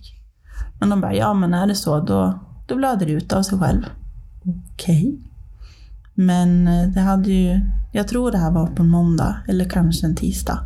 Men 0.80 0.90
de 0.90 1.00
bara, 1.00 1.14
ja 1.14 1.34
men 1.34 1.54
är 1.54 1.66
det 1.66 1.74
så 1.74 2.00
då, 2.00 2.40
då 2.68 2.76
blöder 2.76 3.06
det 3.06 3.12
ut 3.12 3.32
av 3.32 3.42
sig 3.42 3.58
själv. 3.58 3.82
Okej. 4.72 5.29
Men 6.20 6.68
eh, 6.68 6.88
det 6.88 7.00
hade 7.00 7.32
ju, 7.32 7.60
jag 7.92 8.08
tror 8.08 8.30
det 8.30 8.38
här 8.38 8.50
var 8.50 8.66
på 8.66 8.82
en 8.82 8.88
måndag 8.88 9.36
eller 9.48 9.68
kanske 9.68 10.06
en 10.06 10.16
tisdag. 10.16 10.64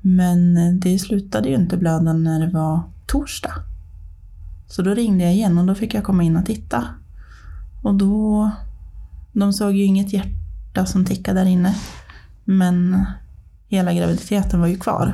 Men 0.00 0.56
eh, 0.56 0.72
det 0.72 0.98
slutade 0.98 1.48
ju 1.48 1.54
inte 1.54 1.76
blöda 1.76 2.12
när 2.12 2.40
det 2.40 2.52
var 2.52 2.82
torsdag. 3.06 3.52
Så 4.66 4.82
då 4.82 4.94
ringde 4.94 5.24
jag 5.24 5.32
igen 5.32 5.58
och 5.58 5.66
då 5.66 5.74
fick 5.74 5.94
jag 5.94 6.04
komma 6.04 6.22
in 6.22 6.36
och 6.36 6.46
titta. 6.46 6.84
Och 7.82 7.94
då, 7.94 8.50
de 9.32 9.52
såg 9.52 9.72
ju 9.72 9.84
inget 9.84 10.12
hjärta 10.12 10.86
som 10.86 11.04
tickade 11.04 11.40
där 11.40 11.46
inne. 11.46 11.74
Men 12.44 13.04
hela 13.68 13.92
graviditeten 13.92 14.60
var 14.60 14.66
ju 14.66 14.76
kvar. 14.76 15.12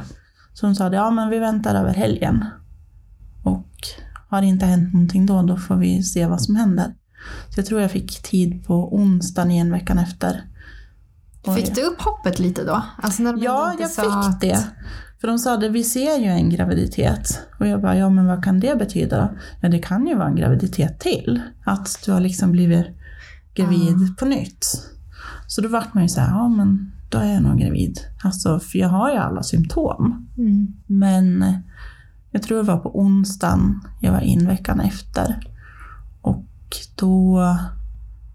Så 0.52 0.66
de 0.66 0.74
sa, 0.74 0.92
ja 0.92 1.10
men 1.10 1.28
vi 1.28 1.38
väntar 1.38 1.74
över 1.74 1.94
helgen. 1.94 2.44
Och 3.42 3.72
har 4.28 4.40
det 4.40 4.46
inte 4.46 4.66
hänt 4.66 4.92
någonting 4.92 5.26
då, 5.26 5.42
då 5.42 5.56
får 5.56 5.76
vi 5.76 6.02
se 6.02 6.26
vad 6.26 6.42
som 6.42 6.56
händer. 6.56 6.94
Så 7.48 7.58
jag 7.60 7.66
tror 7.66 7.80
jag 7.80 7.90
fick 7.90 8.22
tid 8.22 8.64
på 8.66 8.94
onsdagen 8.96 9.50
igen 9.50 9.72
veckan 9.72 9.98
efter. 9.98 10.44
Och 11.46 11.54
Fick 11.54 11.74
du 11.74 11.82
upp 11.82 12.00
hoppet 12.00 12.38
lite 12.38 12.64
då? 12.64 12.82
Alltså 13.02 13.22
när 13.22 13.32
de 13.32 13.42
Ja, 13.42 13.74
jag 13.80 13.90
fick 13.94 14.04
att- 14.06 14.40
det. 14.40 14.64
För 15.20 15.28
de 15.28 15.38
sa 15.38 15.56
det, 15.56 15.68
vi 15.68 15.84
ser 15.84 16.18
ju 16.18 16.26
en 16.26 16.50
graviditet. 16.50 17.40
Och 17.60 17.66
jag 17.66 17.82
bara, 17.82 17.96
ja 17.96 18.10
men 18.10 18.26
vad 18.26 18.44
kan 18.44 18.60
det 18.60 18.78
betyda? 18.78 19.30
Ja, 19.60 19.68
det 19.68 19.78
kan 19.78 20.06
ju 20.06 20.14
vara 20.14 20.28
en 20.28 20.36
graviditet 20.36 21.00
till. 21.00 21.42
Att 21.64 21.98
du 22.04 22.12
har 22.12 22.20
liksom 22.20 22.52
blivit 22.52 22.86
gravid 23.54 24.16
på 24.18 24.24
nytt. 24.24 24.66
Så 25.46 25.60
då 25.60 25.68
vart 25.68 25.94
man 25.94 26.02
ju 26.02 26.08
så 26.08 26.20
här, 26.20 26.28
ja 26.28 26.48
men 26.48 26.92
då 27.10 27.18
är 27.18 27.32
jag 27.32 27.42
nog 27.42 27.58
gravid. 27.58 28.00
Alltså, 28.24 28.60
för 28.60 28.78
jag 28.78 28.88
har 28.88 29.10
ju 29.10 29.16
alla 29.16 29.42
symptom. 29.42 30.28
Mm. 30.38 30.66
Men 30.86 31.44
jag 32.30 32.42
tror 32.42 32.56
det 32.58 32.62
var 32.64 32.78
på 32.78 32.98
onsdagen 33.00 33.80
jag 34.00 34.12
var 34.12 34.20
in 34.20 34.46
veckan 34.46 34.80
efter. 34.80 35.40
Då 36.96 37.42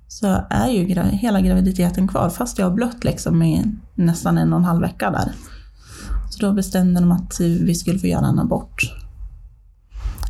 så 0.07 0.27
är 0.49 0.67
ju 0.67 0.85
gra- 0.87 1.09
hela 1.09 1.41
graviditeten 1.41 2.07
kvar 2.07 2.29
fast 2.29 2.59
jag 2.59 2.65
har 2.69 2.75
blött 2.75 3.03
liksom 3.03 3.43
i 3.43 3.65
nästan 3.95 4.37
en 4.37 4.53
och 4.53 4.59
en 4.59 4.65
halv 4.65 4.81
vecka 4.81 5.11
där. 5.11 5.31
Så 6.29 6.45
då 6.45 6.53
bestämde 6.53 6.99
de 6.99 7.11
att 7.11 7.39
vi 7.39 7.75
skulle 7.75 7.99
få 7.99 8.07
göra 8.07 8.27
en 8.27 8.39
abort. 8.39 8.81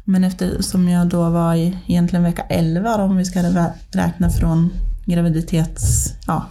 Men 0.05 0.23
eftersom 0.23 0.89
jag 0.89 1.07
då 1.09 1.29
var 1.29 1.53
i 1.55 1.77
egentligen 1.87 2.23
vecka 2.23 2.41
11 2.41 2.97
då, 2.97 3.03
om 3.03 3.15
vi 3.17 3.25
ska 3.25 3.39
rä- 3.39 3.73
räkna 3.91 4.29
från 4.29 4.69
graviditets... 5.05 6.13
Ja, 6.27 6.45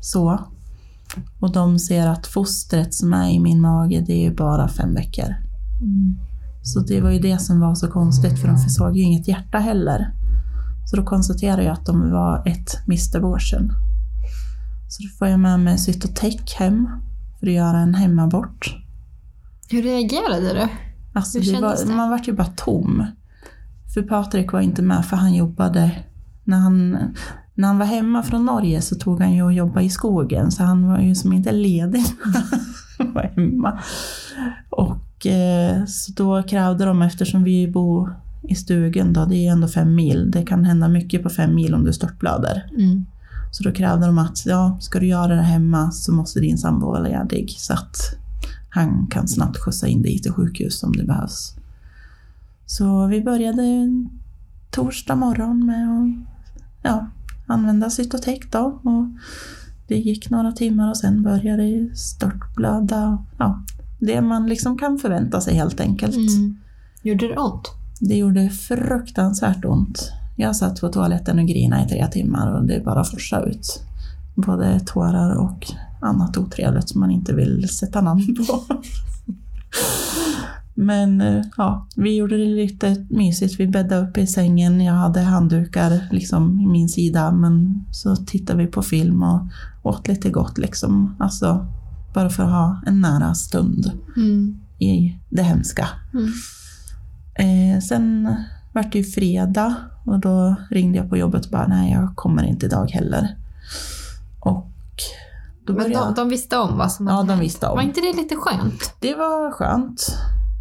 så. 0.00 0.40
Och 1.40 1.52
de 1.52 1.78
ser 1.78 2.06
att 2.06 2.26
fostret 2.26 2.94
som 2.94 3.12
är 3.12 3.30
i 3.30 3.40
min 3.40 3.60
mage, 3.60 4.00
det 4.06 4.12
är 4.12 4.22
ju 4.30 4.34
bara 4.34 4.68
fem 4.68 4.94
veckor. 4.94 5.34
Så 6.62 6.80
det 6.80 7.00
var 7.00 7.10
ju 7.10 7.18
det 7.18 7.38
som 7.38 7.60
var 7.60 7.74
så 7.74 7.88
konstigt, 7.88 8.40
för 8.40 8.48
de 8.48 8.58
såg 8.58 8.96
ju 8.96 9.02
inget 9.02 9.28
hjärta 9.28 9.58
heller. 9.58 10.12
Så 10.84 10.96
då 10.96 11.04
konstaterade 11.04 11.64
jag 11.64 11.72
att 11.72 11.86
de 11.86 12.10
var 12.10 12.48
ett 12.48 12.86
missed 12.86 13.24
abortion. 13.24 13.72
Så 14.88 15.02
då 15.02 15.08
får 15.18 15.28
jag 15.28 15.40
med 15.40 15.60
mig 15.60 15.78
Cytotec 15.78 16.54
hem 16.58 16.88
för 17.40 17.46
att 17.46 17.52
göra 17.52 17.78
en 17.78 17.94
hemabort. 17.94 18.76
Hur 19.70 19.82
reagerade 19.82 20.52
du? 20.54 20.68
Alltså 21.14 21.38
Hur 21.38 21.52
det 21.52 21.60
var, 21.60 21.76
det? 21.86 21.94
Man 21.94 22.10
vart 22.10 22.28
ju 22.28 22.32
bara 22.32 22.46
tom. 22.46 23.06
För 23.94 24.02
Patrik 24.02 24.52
var 24.52 24.60
inte 24.60 24.82
med 24.82 25.06
för 25.06 25.16
han 25.16 25.34
jobbade, 25.34 25.90
när 26.44 26.58
han, 26.58 26.90
när 27.54 27.68
han 27.68 27.78
var 27.78 27.86
hemma 27.86 28.22
från 28.22 28.44
Norge 28.44 28.80
så 28.80 28.94
tog 28.94 29.20
han 29.20 29.32
ju 29.32 29.42
och 29.42 29.52
jobbade 29.52 29.86
i 29.86 29.90
skogen 29.90 30.50
så 30.50 30.62
han 30.62 30.88
var 30.88 30.98
ju 30.98 31.14
som 31.14 31.32
inte 31.32 31.52
ledig 31.52 32.04
var 32.98 33.22
hemma. 33.22 33.80
Och 34.70 35.26
eh, 35.26 35.84
så 35.84 36.12
då 36.12 36.42
krävde 36.42 36.84
de, 36.84 37.02
eftersom 37.02 37.44
vi 37.44 37.68
bor 37.68 38.23
i 38.48 38.54
stugan 38.54 39.12
då, 39.12 39.24
det 39.24 39.46
är 39.46 39.52
ändå 39.52 39.68
fem 39.68 39.94
mil, 39.94 40.30
det 40.30 40.42
kan 40.42 40.64
hända 40.64 40.88
mycket 40.88 41.22
på 41.22 41.30
fem 41.30 41.54
mil 41.54 41.74
om 41.74 41.84
du 41.84 41.92
störtblöder. 41.92 42.70
Mm. 42.78 43.06
Så 43.50 43.62
då 43.62 43.72
krävde 43.72 44.06
de 44.06 44.18
att, 44.18 44.46
ja, 44.46 44.78
ska 44.80 45.00
du 45.00 45.06
göra 45.06 45.34
det 45.34 45.42
hemma 45.42 45.90
så 45.90 46.12
måste 46.12 46.40
din 46.40 46.58
sambo 46.58 46.86
vara 46.86 47.00
ledig 47.00 47.54
så 47.58 47.72
att 47.72 47.96
han 48.70 49.06
kan 49.06 49.28
snabbt 49.28 49.58
skjutsa 49.58 49.86
in 49.86 50.02
dig 50.02 50.18
till 50.18 50.32
sjukhus 50.32 50.82
om 50.82 50.92
det 50.92 51.04
behövs. 51.04 51.54
Så 52.66 53.06
vi 53.06 53.22
började 53.22 53.62
torsdag 54.70 55.14
morgon 55.14 55.66
med 55.66 55.88
att 55.88 56.26
ja, 56.82 57.06
använda 57.46 57.90
Cytotec 57.90 58.40
då. 58.50 58.80
Och 58.82 59.06
det 59.88 59.98
gick 59.98 60.30
några 60.30 60.52
timmar 60.52 60.90
och 60.90 60.96
sen 60.96 61.22
började 61.22 61.62
det 61.62 61.96
störtblöda. 61.96 63.24
Ja, 63.38 63.62
det 64.00 64.20
man 64.20 64.46
liksom 64.46 64.78
kan 64.78 64.98
förvänta 64.98 65.40
sig 65.40 65.54
helt 65.54 65.80
enkelt. 65.80 66.16
Mm. 66.16 66.56
Gjorde 67.02 67.28
det 67.28 67.36
ont? 67.36 67.68
Det 68.08 68.16
gjorde 68.16 68.50
fruktansvärt 68.50 69.64
ont. 69.64 70.12
Jag 70.36 70.56
satt 70.56 70.80
på 70.80 70.88
toaletten 70.88 71.38
och 71.38 71.46
grinade 71.46 71.84
i 71.84 71.88
tre 71.88 72.06
timmar 72.06 72.52
och 72.54 72.66
det 72.66 72.84
bara 72.84 73.04
forsade 73.04 73.50
ut. 73.50 73.82
Både 74.34 74.80
tårar 74.80 75.34
och 75.36 75.66
annat 76.00 76.36
otrevligt 76.36 76.88
som 76.88 77.00
man 77.00 77.10
inte 77.10 77.34
vill 77.34 77.68
sätta 77.68 78.00
namn 78.00 78.34
på. 78.36 78.60
Men 80.74 81.20
eh, 81.20 81.44
ja, 81.56 81.86
vi 81.96 82.16
gjorde 82.16 82.36
det 82.36 82.44
lite 82.44 83.06
mysigt. 83.10 83.60
Vi 83.60 83.66
bäddade 83.66 84.08
upp 84.08 84.18
i 84.18 84.26
sängen. 84.26 84.80
Jag 84.80 84.94
hade 84.94 85.20
handdukar 85.20 86.08
liksom 86.10 86.60
i 86.60 86.66
min 86.66 86.88
sida, 86.88 87.32
men 87.32 87.84
så 87.90 88.16
tittade 88.16 88.58
vi 88.58 88.66
på 88.66 88.82
film 88.82 89.22
och 89.22 89.40
åt 89.82 90.08
lite 90.08 90.30
gott 90.30 90.58
liksom. 90.58 91.16
Alltså, 91.18 91.66
bara 92.14 92.30
för 92.30 92.42
att 92.42 92.50
ha 92.50 92.82
en 92.86 93.00
nära 93.00 93.34
stund 93.34 93.90
Mm. 94.16 94.60
i 94.78 95.18
det 95.30 95.42
hemska. 95.42 95.88
Mm. 96.14 96.28
Eh, 97.34 97.80
sen 97.80 98.34
vart 98.72 98.92
det 98.92 98.98
ju 98.98 99.04
fredag 99.04 99.74
och 100.04 100.18
då 100.20 100.54
ringde 100.70 100.98
jag 100.98 101.10
på 101.10 101.16
jobbet 101.16 101.44
och 101.44 101.50
bara 101.50 101.66
nej, 101.66 101.92
jag 101.92 102.16
kommer 102.16 102.42
inte 102.42 102.66
idag 102.66 102.90
heller. 102.90 103.36
Och 104.40 104.70
då 105.66 105.72
Men 105.72 105.82
började 105.82 106.04
de, 106.06 106.14
de 106.14 106.28
visste 106.28 106.56
om 106.58 106.78
vad 106.78 106.92
som 106.92 107.06
Ja, 107.06 107.12
hade 107.12 107.26
de 107.26 107.32
hänt. 107.32 107.42
visste 107.42 107.66
om. 107.66 107.76
Var 107.76 107.82
inte 107.82 108.00
det 108.00 108.16
lite 108.22 108.36
skönt? 108.36 108.94
Det 109.00 109.14
var 109.14 109.50
skönt, 109.52 110.06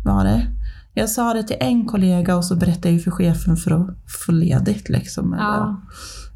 var 0.05 0.23
det. 0.23 0.47
Jag 0.93 1.09
sa 1.09 1.33
det 1.33 1.43
till 1.43 1.57
en 1.59 1.85
kollega 1.85 2.35
och 2.35 2.45
så 2.45 2.55
berättade 2.55 2.89
jag 2.91 3.03
för 3.03 3.11
chefen 3.11 3.57
för 3.57 3.71
att 3.71 3.87
få 4.25 4.31
ledigt 4.31 4.89
liksom. 4.89 5.33
Eller, 5.33 5.43
Ja. 5.43 5.81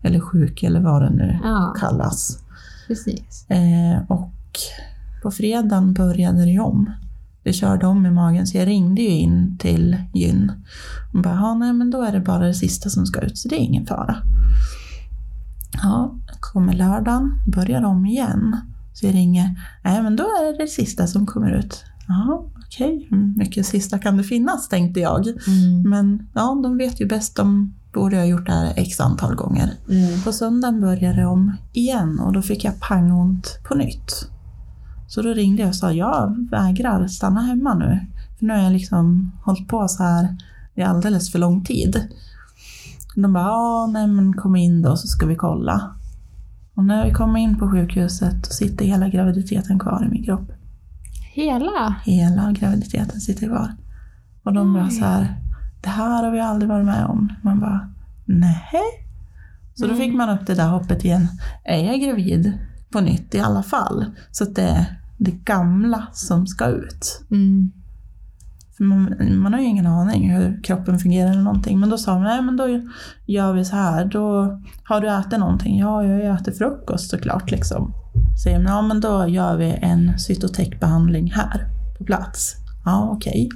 eller 0.04 0.20
sjuk 0.20 0.64
eller 0.64 0.80
vad 0.80 1.02
det 1.02 1.10
nu 1.10 1.40
Ja. 1.44 1.74
kallas. 1.80 2.40
Precis. 2.88 3.46
Eh, 3.50 4.02
och 4.12 4.32
på 5.24 5.32
fredagen 5.32 5.94
började 5.94 6.46
det 6.46 6.60
om. 6.60 6.92
Det 7.48 7.54
körde 7.54 7.88
om 7.88 8.06
i 8.06 8.12
magen 8.12 8.48
så 8.48 8.58
jag 8.58 8.68
ringde 8.68 9.02
ju 9.02 9.10
in 9.10 9.58
till 9.58 9.98
gyn. 10.14 10.52
Hon 11.12 11.22
bara, 11.22 11.54
nej 11.54 11.74
men 11.74 11.92
då 11.92 12.02
är 12.02 12.12
det 12.12 12.20
bara 12.20 12.48
det 12.48 12.54
sista 12.54 12.90
som 12.90 13.06
ska 13.06 13.22
ut 13.22 13.38
så 13.38 13.48
det 13.48 13.56
är 13.56 13.60
ingen 13.60 13.86
fara. 13.86 14.16
Ja, 15.84 16.16
kommer 16.40 16.74
lördagen, 16.74 17.42
börjar 17.46 17.84
om 17.84 18.06
igen. 18.06 18.58
Så 18.94 19.06
jag 19.06 19.16
ringer, 19.16 19.60
nej 19.84 20.04
men 20.04 20.16
då 20.16 20.24
är 20.24 20.52
det 20.52 20.64
det 20.64 20.68
sista 20.68 21.08
som 21.08 21.26
kommer 21.26 21.52
ut. 21.52 21.84
Ja, 22.08 22.46
okej, 22.66 23.08
hur 23.10 23.38
mycket 23.38 23.66
sista 23.66 24.00
kan 24.00 24.18
det 24.18 24.24
finnas 24.24 24.70
tänkte 24.70 25.00
jag. 25.00 25.28
Mm. 25.28 25.90
Men 25.90 26.28
ja, 26.34 26.60
de 26.64 26.78
vet 26.78 27.02
ju 27.02 27.08
bäst, 27.08 27.36
de 27.36 27.74
borde 27.94 28.18
ha 28.18 28.26
gjort 28.26 28.46
det 28.46 28.52
här 28.52 28.74
x 28.76 29.00
antal 29.00 29.36
gånger. 29.36 29.74
På 30.24 30.32
söndagen 30.32 30.82
började 30.82 31.18
det 31.18 31.26
om 31.26 31.54
igen 31.74 32.20
och 32.20 32.34
då 32.34 32.42
fick 32.42 32.64
jag 32.64 32.80
pangont 32.80 33.60
på 33.68 33.76
nytt. 33.76 34.30
Så 35.08 35.22
då 35.22 35.34
ringde 35.34 35.62
jag 35.62 35.70
och 35.70 35.76
sa, 35.76 35.92
jag 35.92 36.48
vägrar 36.52 37.08
stanna 37.08 37.42
hemma 37.42 37.74
nu. 37.74 38.00
För 38.40 38.46
nu 38.46 38.54
har 38.54 38.62
jag 38.62 38.74
liksom 38.74 39.32
hållit 39.44 39.68
på 39.68 39.88
så 39.88 40.04
här 40.04 40.38
i 40.76 40.82
alldeles 40.82 41.32
för 41.32 41.40
lång 41.40 41.64
tid. 41.64 42.08
De 43.16 43.34
bara, 43.34 43.44
ja 43.44 43.90
nej 43.94 44.08
men 44.08 44.34
kom 44.34 44.56
in 44.56 44.82
då 44.82 44.98
så 44.98 45.08
ska 45.08 45.26
vi 45.26 45.36
kolla. 45.36 45.96
Och 46.74 46.84
när 46.84 47.06
vi 47.06 47.14
kommer 47.14 47.40
in 47.40 47.58
på 47.58 47.72
sjukhuset 47.72 48.46
så 48.46 48.54
sitter 48.54 48.86
hela 48.86 49.10
graviditeten 49.10 49.80
kvar 49.80 50.06
i 50.06 50.10
min 50.10 50.24
kropp. 50.24 50.52
Hela? 51.34 51.96
Hela 52.04 52.52
graviditeten 52.52 53.22
sitter 53.22 53.48
kvar. 53.48 53.76
Och 54.44 54.54
de 54.54 54.74
bara 54.74 54.90
så 54.90 55.06
här, 55.06 55.36
det 55.82 55.90
här 55.90 56.24
har 56.24 56.32
vi 56.32 56.40
aldrig 56.40 56.70
varit 56.70 56.86
med 56.86 57.06
om. 57.06 57.34
Man 57.42 57.60
bara, 57.60 57.90
nej. 58.26 58.82
Så 59.76 59.88
då 59.88 59.96
fick 59.96 60.14
man 60.14 60.30
upp 60.30 60.48
det 60.48 60.56
där 60.56 60.68
hoppet 60.68 61.06
igen. 61.06 61.28
Är 61.64 61.86
jag 61.86 62.02
gravid 62.02 62.54
på 62.92 63.00
nytt 63.00 63.36
i 63.36 63.40
alla 63.40 63.64
fall? 63.64 64.06
Så 64.32 64.44
att 64.44 64.56
det 64.56 64.62
är 64.62 65.02
det 65.18 65.32
gamla 65.32 66.08
som 66.14 66.48
ska 66.48 66.66
ut. 66.68 67.22
Mm. 67.32 67.72
Man, 68.80 69.16
man 69.38 69.54
har 69.54 69.60
ju 69.60 69.66
ingen 69.66 69.88
aning 69.88 70.32
hur 70.32 70.64
kroppen 70.64 71.00
fungerar 71.00 71.32
eller 71.32 71.42
någonting. 71.42 71.80
Men 71.80 71.90
då 71.90 71.98
sa 71.98 72.14
de, 72.14 72.24
nej 72.24 72.42
men 72.42 72.58
då 72.58 72.82
gör 73.26 73.54
vi 73.54 73.66
så 73.66 73.76
här. 73.76 74.06
Då 74.06 74.58
har 74.84 75.02
du 75.02 75.10
ätit 75.10 75.40
någonting? 75.40 75.80
Ja, 75.80 76.04
jag 76.04 76.36
äter 76.36 76.52
frukost 76.52 77.10
såklart 77.10 77.52
liksom. 77.52 77.94
Säger 78.44 78.58
de, 78.58 78.66
ja 78.66 78.82
men 78.82 79.02
då 79.02 79.28
gör 79.28 79.58
vi 79.58 79.80
en 79.82 80.20
cytotechbehandling 80.20 81.32
här 81.32 81.68
på 81.98 82.04
plats. 82.06 82.56
Ja, 82.86 83.10
okej. 83.12 83.50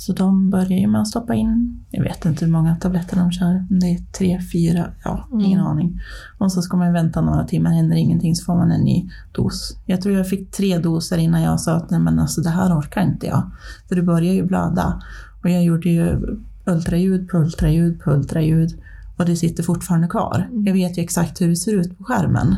Så 0.00 0.12
de 0.12 0.50
börjar 0.50 0.78
ju 0.78 0.86
med 0.86 1.00
att 1.00 1.08
stoppa 1.08 1.34
in, 1.34 1.84
jag 1.90 2.02
vet 2.02 2.24
inte 2.24 2.44
hur 2.44 2.52
många 2.52 2.76
tabletter 2.76 3.16
de 3.16 3.32
kör, 3.32 3.66
om 3.70 3.80
det 3.80 3.86
är 3.86 3.98
tre, 3.98 4.40
fyra, 4.52 4.90
ja, 5.04 5.28
ingen 5.32 5.60
aning. 5.60 6.00
Och 6.38 6.52
så 6.52 6.62
ska 6.62 6.76
man 6.76 6.92
vänta 6.92 7.20
några 7.20 7.44
timmar, 7.44 7.70
händer 7.70 7.96
ingenting 7.96 8.36
så 8.36 8.44
får 8.44 8.54
man 8.54 8.70
en 8.70 8.80
ny 8.80 9.10
dos. 9.32 9.76
Jag 9.86 10.00
tror 10.00 10.16
jag 10.16 10.28
fick 10.28 10.50
tre 10.50 10.78
doser 10.78 11.18
innan 11.18 11.42
jag 11.42 11.60
sa 11.60 11.76
att 11.76 11.90
nej 11.90 12.00
men 12.00 12.18
alltså 12.18 12.40
det 12.40 12.50
här 12.50 12.78
orkar 12.78 13.02
inte 13.02 13.26
jag. 13.26 13.50
För 13.88 13.96
det 13.96 14.02
börjar 14.02 14.34
ju 14.34 14.46
blöda. 14.46 15.02
Och 15.42 15.50
jag 15.50 15.64
gjorde 15.64 15.88
ju 15.88 16.36
ultraljud 16.64 17.28
på 17.28 17.38
ultraljud 17.38 18.00
på 18.00 18.10
ultraljud 18.10 18.82
och 19.16 19.24
det 19.24 19.36
sitter 19.36 19.62
fortfarande 19.62 20.08
kvar. 20.08 20.48
Jag 20.52 20.72
vet 20.72 20.98
ju 20.98 21.02
exakt 21.02 21.40
hur 21.40 21.48
det 21.48 21.56
ser 21.56 21.74
ut 21.74 21.98
på 21.98 22.04
skärmen. 22.04 22.56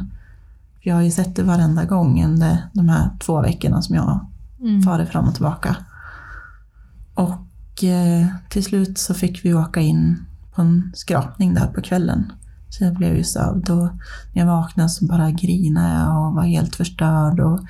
Jag 0.80 0.94
har 0.94 1.02
ju 1.02 1.10
sett 1.10 1.36
det 1.36 1.42
varenda 1.42 1.84
gång 1.84 2.24
under 2.24 2.58
de 2.72 2.88
här 2.88 3.10
två 3.20 3.40
veckorna 3.40 3.82
som 3.82 3.96
jag 3.96 4.02
har 4.02 4.20
farit 4.84 5.08
fram 5.08 5.28
och 5.28 5.34
tillbaka. 5.34 5.76
Och 7.14 7.84
eh, 7.84 8.26
till 8.48 8.64
slut 8.64 8.98
så 8.98 9.14
fick 9.14 9.44
vi 9.44 9.54
åka 9.54 9.80
in 9.80 10.24
på 10.54 10.62
en 10.62 10.92
skrapning 10.94 11.54
där 11.54 11.66
på 11.66 11.82
kvällen. 11.82 12.32
Så 12.68 12.84
jag 12.84 12.94
blev 12.94 13.16
ju 13.16 13.24
sövd 13.24 13.70
och 13.70 13.88
när 14.32 14.42
jag 14.42 14.46
vaknade 14.46 14.88
så 14.88 15.04
bara 15.04 15.30
grinade 15.30 15.94
jag 15.94 16.26
och 16.26 16.34
var 16.34 16.42
helt 16.42 16.76
förstörd 16.76 17.40
och 17.40 17.60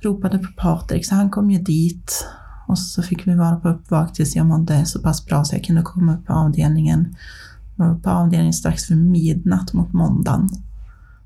ropade 0.00 0.38
på 0.38 0.48
Patrik 0.56 1.06
så 1.06 1.14
han 1.14 1.30
kom 1.30 1.50
ju 1.50 1.58
dit. 1.58 2.26
Och 2.66 2.78
så 2.78 3.02
fick 3.02 3.26
vi 3.26 3.34
vara 3.34 3.56
på 3.56 3.68
uppvak 3.68 4.12
tills 4.12 4.36
jag 4.36 4.46
mådde 4.46 4.86
så 4.86 5.02
pass 5.02 5.26
bra 5.26 5.44
så 5.44 5.54
jag 5.54 5.64
kunde 5.64 5.82
komma 5.82 6.14
upp 6.14 6.26
på 6.26 6.32
avdelningen. 6.32 7.16
Jag 7.76 7.88
var 7.88 7.94
på 7.94 8.10
avdelningen 8.10 8.52
strax 8.52 8.84
för 8.84 8.94
midnatt 8.94 9.72
mot 9.72 9.92
måndagen. 9.92 10.48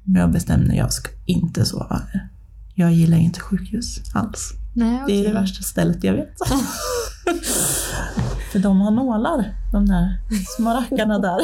Men 0.05 0.21
jag 0.21 0.33
bestämde 0.33 0.71
att 0.71 0.77
jag 0.77 0.93
ska 0.93 1.11
inte 1.27 1.65
sova 1.65 2.03
här. 2.13 2.29
Jag 2.75 2.93
gillar 2.93 3.19
inte 3.19 3.41
sjukhus 3.41 4.01
alls. 4.15 4.53
Nej, 4.73 5.03
Det 5.07 5.13
är 5.13 5.29
det 5.29 5.35
värsta 5.35 5.63
stället 5.63 6.05
jag 6.05 6.13
vet. 6.13 6.35
För 8.53 8.59
de 8.59 8.81
har 8.81 8.91
nålar, 8.91 9.55
de 9.73 9.87
där 9.87 10.19
små 10.57 10.71
rackarna 10.71 11.19
där. 11.19 11.41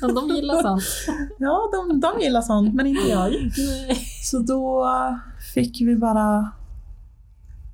De 0.14 0.36
gillar 0.36 0.62
sånt. 0.62 0.82
Ja, 1.38 1.70
de, 1.72 2.00
de 2.00 2.20
gillar 2.20 2.42
sånt, 2.42 2.74
men 2.74 2.86
inte 2.86 3.08
jag. 3.08 3.32
Så 4.24 4.38
då 4.38 4.86
fick 5.54 5.80
vi 5.80 5.96
bara... 5.96 6.52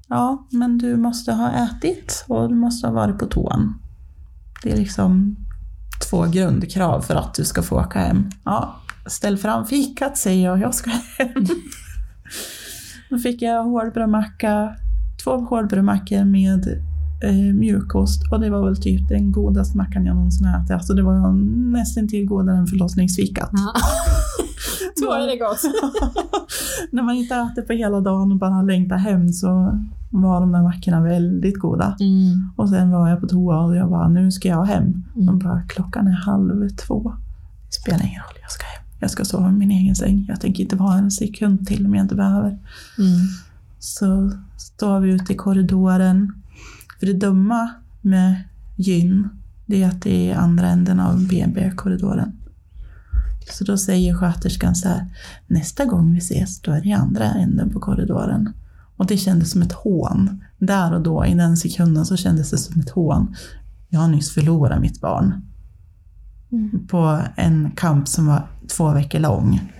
Ja, 0.08 0.46
men 0.50 0.78
du 0.78 0.96
måste 0.96 1.32
ha 1.32 1.50
ätit 1.50 2.24
och 2.28 2.48
du 2.48 2.54
måste 2.54 2.86
ha 2.86 2.94
varit 2.94 3.18
på 3.18 3.26
toan. 3.26 3.80
Det 4.62 4.72
är 4.72 4.76
liksom 4.76 5.36
två 6.10 6.22
grundkrav 6.22 7.00
för 7.00 7.14
att 7.14 7.34
du 7.34 7.44
ska 7.44 7.62
få 7.62 7.80
åka 7.80 7.98
hem. 7.98 8.30
Ja, 8.44 8.76
ställ 9.06 9.38
fram 9.38 9.66
fikat 9.66 10.18
säger 10.18 10.44
jag, 10.44 10.60
jag 10.60 10.74
ska 10.74 10.90
hem. 10.90 11.46
Då 13.10 13.18
fick 13.18 13.42
jag 13.42 13.64
hårdbrödmacka, 13.64 14.76
två 15.24 15.30
hårdbrödmackor 15.30 16.24
med 16.24 16.85
eh, 17.20 17.54
mjukost 17.54 18.32
och 18.32 18.40
det 18.40 18.50
var 18.50 18.64
väl 18.64 18.76
typ 18.76 19.08
den 19.08 19.32
godaste 19.32 19.76
mackan 19.76 20.06
jag 20.06 20.16
någonsin 20.16 20.46
ätit. 20.46 20.70
Alltså 20.70 20.94
det 20.94 21.02
var 21.02 21.32
nästan 21.72 22.08
till 22.08 22.26
godare 22.26 22.56
än 22.56 22.66
förlossningsfikat. 22.66 23.50
Ja. 23.52 23.72
Då 25.02 25.12
är 25.12 25.26
det 25.26 25.36
gott. 25.36 25.60
När 26.90 27.02
man 27.02 27.14
inte 27.14 27.34
ätit 27.34 27.66
på 27.66 27.72
hela 27.72 28.00
dagen 28.00 28.32
och 28.32 28.38
bara 28.38 28.62
längtar 28.62 28.96
hem 28.96 29.32
så 29.32 29.78
var 30.10 30.40
de 30.40 30.52
där 30.52 30.62
mackorna 30.62 31.00
väldigt 31.00 31.58
goda. 31.58 31.96
Mm. 32.00 32.50
Och 32.56 32.68
sen 32.68 32.90
var 32.90 33.08
jag 33.08 33.20
på 33.20 33.26
toa 33.26 33.60
och 33.60 33.76
jag 33.76 33.90
bara, 33.90 34.08
nu 34.08 34.32
ska 34.32 34.48
jag 34.48 34.64
hem. 34.64 35.04
De 35.14 35.38
bara, 35.38 35.62
klockan 35.62 36.06
är 36.06 36.12
halv 36.12 36.68
två. 36.68 37.12
Det 37.66 37.72
spelar 37.72 38.06
ingen 38.06 38.20
roll, 38.20 38.38
jag 38.42 38.50
ska 38.50 38.66
hem. 38.66 38.82
Jag 39.00 39.10
ska 39.10 39.24
sova 39.24 39.48
i 39.48 39.52
min 39.52 39.70
egen 39.70 39.96
säng. 39.96 40.26
Jag 40.28 40.40
tänker 40.40 40.62
inte 40.62 40.76
vara 40.76 40.94
en 40.94 41.10
sekund 41.10 41.66
till 41.66 41.86
om 41.86 41.94
jag 41.94 42.04
inte 42.04 42.14
behöver. 42.14 42.48
Mm. 42.98 43.26
Så 43.78 44.30
står 44.56 45.00
vi 45.00 45.10
ute 45.10 45.32
i 45.32 45.36
korridoren. 45.36 46.32
För 46.98 47.06
det 47.06 47.12
dumma 47.12 47.70
med 48.00 48.42
gyn, 48.76 49.28
det 49.66 49.82
är 49.82 49.88
att 49.88 50.02
det 50.02 50.30
är 50.30 50.36
andra 50.36 50.68
änden 50.68 51.00
av 51.00 51.28
BB-korridoren. 51.28 52.32
Så 53.52 53.64
då 53.64 53.78
säger 53.78 54.14
sköterskan 54.14 54.74
så 54.74 54.88
här, 54.88 55.06
nästa 55.46 55.84
gång 55.84 56.12
vi 56.12 56.18
ses, 56.18 56.60
då 56.60 56.72
är 56.72 56.80
det 56.80 56.88
i 56.88 56.92
andra 56.92 57.24
änden 57.24 57.70
på 57.70 57.80
korridoren. 57.80 58.52
Och 58.96 59.06
det 59.06 59.16
kändes 59.16 59.50
som 59.50 59.62
ett 59.62 59.72
hån. 59.72 60.44
Där 60.58 60.94
och 60.94 61.02
då, 61.02 61.26
i 61.26 61.34
den 61.34 61.56
sekunden, 61.56 62.06
så 62.06 62.16
kändes 62.16 62.50
det 62.50 62.58
som 62.58 62.80
ett 62.80 62.90
hån. 62.90 63.34
Jag 63.88 64.00
har 64.00 64.08
nyss 64.08 64.30
förlorat 64.30 64.80
mitt 64.80 65.00
barn. 65.00 65.42
På 66.88 67.20
en 67.36 67.70
kamp 67.70 68.08
som 68.08 68.26
var 68.26 68.48
två 68.76 68.92
veckor 68.92 69.18
lång. 69.18 69.72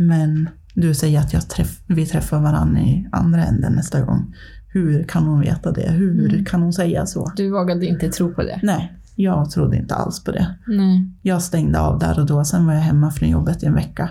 Men 0.00 0.48
du 0.74 0.94
säger 0.94 1.20
att 1.20 1.32
jag 1.32 1.48
träff, 1.48 1.80
vi 1.86 2.06
träffar 2.06 2.40
varandra 2.40 2.80
i 2.80 3.08
andra 3.12 3.44
änden 3.44 3.72
nästa 3.72 4.00
gång. 4.00 4.34
Hur 4.72 5.04
kan 5.04 5.24
hon 5.26 5.40
veta 5.40 5.72
det? 5.72 5.90
Hur 5.90 6.44
kan 6.44 6.62
hon 6.62 6.72
säga 6.72 7.06
så? 7.06 7.32
Du 7.36 7.50
vågade 7.50 7.86
inte 7.86 8.08
tro 8.08 8.34
på 8.34 8.42
det? 8.42 8.60
Nej, 8.62 8.92
jag 9.16 9.50
trodde 9.50 9.76
inte 9.76 9.94
alls 9.94 10.24
på 10.24 10.32
det. 10.32 10.54
Nej. 10.66 11.08
Jag 11.22 11.42
stängde 11.42 11.80
av 11.80 11.98
där 11.98 12.18
och 12.20 12.26
då, 12.26 12.44
sen 12.44 12.66
var 12.66 12.74
jag 12.74 12.80
hemma 12.80 13.10
från 13.10 13.28
jobbet 13.28 13.62
i 13.62 13.66
en 13.66 13.74
vecka. 13.74 14.10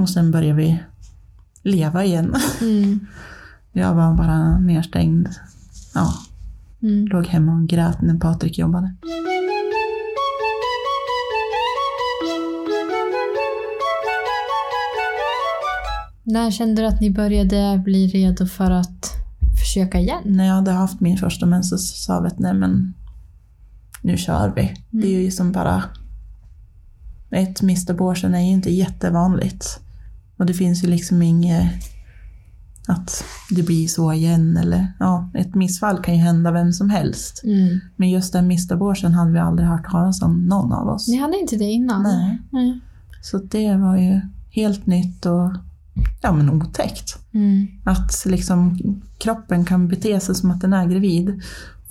Och 0.00 0.08
sen 0.08 0.30
började 0.30 0.56
vi 0.58 0.82
leva 1.62 2.04
igen. 2.04 2.34
Mm. 2.60 3.00
Jag 3.74 3.94
var 3.94 4.14
bara 4.14 4.58
nedstängd. 4.58 5.28
Ja, 5.94 6.14
Mm. 6.82 7.06
låg 7.06 7.26
hemma 7.26 7.54
och 7.54 7.68
grät 7.68 8.02
när 8.02 8.18
Patrik 8.18 8.58
jobbade. 8.58 8.94
När 16.24 16.50
kände 16.50 16.82
du 16.82 16.86
att 16.88 17.00
ni 17.00 17.10
började 17.10 17.80
bli 17.84 18.06
redo 18.06 18.46
för 18.46 18.70
att 18.70 19.01
försöka 19.72 20.00
igen? 20.00 20.22
När 20.24 20.46
jag 20.46 20.54
hade 20.54 20.70
haft 20.70 21.00
min 21.00 21.16
första 21.16 21.46
mens 21.46 21.70
så 21.70 21.78
sa 21.78 22.20
vi 22.20 22.26
att 22.26 22.38
nej 22.38 22.54
men 22.54 22.94
nu 24.02 24.16
kör 24.16 24.52
vi. 24.56 24.74
Det 24.90 25.16
är 25.16 25.20
ju 25.20 25.30
som 25.30 25.52
bara... 25.52 25.82
Ett 27.30 27.62
mist 27.62 27.90
abortion 27.90 28.34
är 28.34 28.40
ju 28.40 28.50
inte 28.52 28.70
jättevanligt. 28.70 29.80
Och 30.36 30.46
det 30.46 30.54
finns 30.54 30.84
ju 30.84 30.88
liksom 30.88 31.22
inget 31.22 31.92
att 32.88 33.24
det 33.50 33.62
blir 33.62 33.88
så 33.88 34.12
igen 34.12 34.56
eller 34.56 34.92
ja, 34.98 35.30
ett 35.34 35.54
missfall 35.54 36.02
kan 36.02 36.14
ju 36.14 36.20
hända 36.20 36.50
vem 36.50 36.72
som 36.72 36.90
helst. 36.90 37.40
Mm. 37.44 37.80
Men 37.96 38.10
just 38.10 38.32
den 38.32 38.46
mist 38.46 38.72
abortion 38.72 39.12
hade 39.12 39.32
vi 39.32 39.38
aldrig 39.38 39.68
hört 39.68 39.90
talas 39.90 40.22
om 40.22 40.46
någon 40.46 40.72
av 40.72 40.88
oss. 40.88 41.08
Ni 41.08 41.16
hade 41.16 41.38
inte 41.38 41.56
det 41.56 41.64
innan? 41.64 42.02
Nej. 42.02 42.38
Nej. 42.50 42.80
Så 43.22 43.38
det 43.38 43.76
var 43.76 43.96
ju 43.96 44.20
helt 44.50 44.86
nytt 44.86 45.26
och 45.26 45.52
ja, 46.20 46.32
men 46.32 46.50
otäckt. 46.50 47.18
Mm. 47.34 47.66
Att 47.84 48.24
liksom 48.26 48.78
kroppen 49.18 49.64
kan 49.64 49.88
bete 49.88 50.20
sig 50.20 50.34
som 50.34 50.50
att 50.50 50.60
den 50.60 50.72
är 50.72 50.86
gravid 50.86 51.42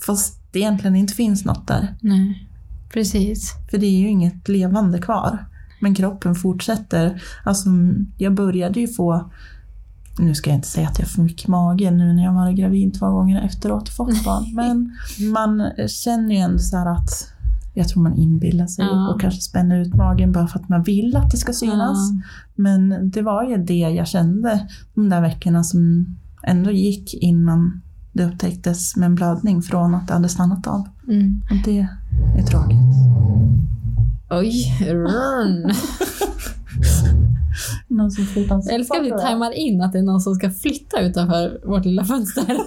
fast 0.05 0.41
det 0.51 0.59
egentligen 0.59 0.95
inte 0.95 1.13
finns 1.13 1.45
något 1.45 1.67
där. 1.67 1.95
Nej. 2.01 2.47
Precis. 2.93 3.53
För 3.69 3.77
det 3.77 3.85
är 3.85 3.99
ju 3.99 4.07
inget 4.07 4.47
levande 4.47 4.99
kvar. 4.99 5.45
Men 5.79 5.95
kroppen 5.95 6.35
fortsätter. 6.35 7.23
Alltså, 7.43 7.69
jag 8.17 8.33
började 8.33 8.79
ju 8.79 8.87
få, 8.87 9.31
nu 10.19 10.35
ska 10.35 10.49
jag 10.49 10.57
inte 10.57 10.67
säga 10.67 10.87
att 10.87 10.99
jag 10.99 11.07
får 11.07 11.23
mycket 11.23 11.47
mage 11.47 11.91
nu 11.91 12.13
när 12.13 12.23
jag 12.23 12.33
var 12.33 12.51
gravid 12.51 12.93
två 12.99 13.11
gånger 13.11 13.41
efteråt 13.41 13.87
och 13.87 13.95
fått 13.95 14.23
barn. 14.25 14.55
Men 14.55 14.97
man 15.31 15.71
känner 15.87 16.35
ju 16.35 16.41
ändå 16.41 16.59
så 16.59 16.77
att 16.77 17.30
jag 17.73 17.87
tror 17.89 18.03
man 18.03 18.15
inbillar 18.15 18.67
sig 18.67 18.85
Ja. 18.85 19.13
och 19.13 19.21
kanske 19.21 19.41
spänner 19.41 19.81
ut 19.81 19.93
magen 19.95 20.31
bara 20.31 20.47
för 20.47 20.59
att 20.59 20.69
man 20.69 20.83
vill 20.83 21.15
att 21.15 21.31
det 21.31 21.37
ska 21.37 21.53
synas. 21.53 22.11
Ja. 22.11 22.21
Men 22.55 23.11
det 23.11 23.21
var 23.21 23.43
ju 23.43 23.57
det 23.57 23.73
jag 23.73 24.07
kände 24.07 24.67
de 24.93 25.09
där 25.09 25.21
veckorna 25.21 25.63
som 25.63 26.05
ändå 26.43 26.71
gick 26.71 27.13
innan 27.13 27.81
det 28.13 28.25
upptäcktes 28.25 28.95
med 28.95 29.05
en 29.05 29.15
blödning 29.15 29.61
från 29.61 29.95
att 29.95 30.07
det 30.07 30.13
hade 30.13 30.29
stannat 30.29 30.67
av. 30.67 30.87
Mm. 31.07 31.41
Och 31.51 31.57
det 31.65 31.87
är 32.37 32.43
tråkigt. 32.43 32.77
Oj, 34.29 34.77
run. 34.89 35.67
Någon 37.87 38.11
som 38.11 38.25
flyttar 38.25 38.71
älskar 38.73 38.99
att 38.99 39.05
vi 39.05 39.09
tajmar 39.09 39.51
in 39.51 39.81
att 39.81 39.91
det 39.91 39.99
är 39.99 40.03
någon 40.03 40.21
som 40.21 40.35
ska 40.35 40.51
flytta 40.51 40.99
utanför 41.01 41.61
vårt 41.65 41.85
lilla 41.85 42.05
fönster. 42.05 42.45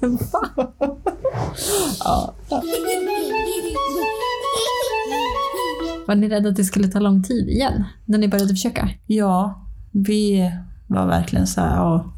Ja. 2.04 2.34
Var 6.06 6.14
ni 6.14 6.28
rädda 6.28 6.48
att 6.48 6.56
det 6.56 6.64
skulle 6.64 6.88
ta 6.88 6.98
lång 6.98 7.22
tid 7.22 7.48
igen? 7.48 7.84
När 8.04 8.18
ni 8.18 8.28
började 8.28 8.48
försöka? 8.50 8.88
ja, 9.06 9.66
vi 9.92 10.50
var 10.86 11.06
verkligen 11.06 11.46
så 11.46 11.60
här, 11.60 11.76
ja, 11.76 12.14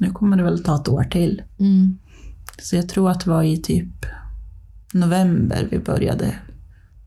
nu 0.00 0.10
kommer 0.10 0.36
det 0.36 0.42
väl 0.42 0.64
ta 0.64 0.74
ett 0.76 0.88
år 0.88 1.04
till. 1.04 1.42
Mm. 1.58 1.98
Så 2.62 2.76
jag 2.76 2.88
tror 2.88 3.10
att 3.10 3.20
det 3.24 3.30
var 3.30 3.42
i 3.42 3.56
typ 3.56 4.06
november 4.92 5.68
vi 5.70 5.78
började 5.78 6.34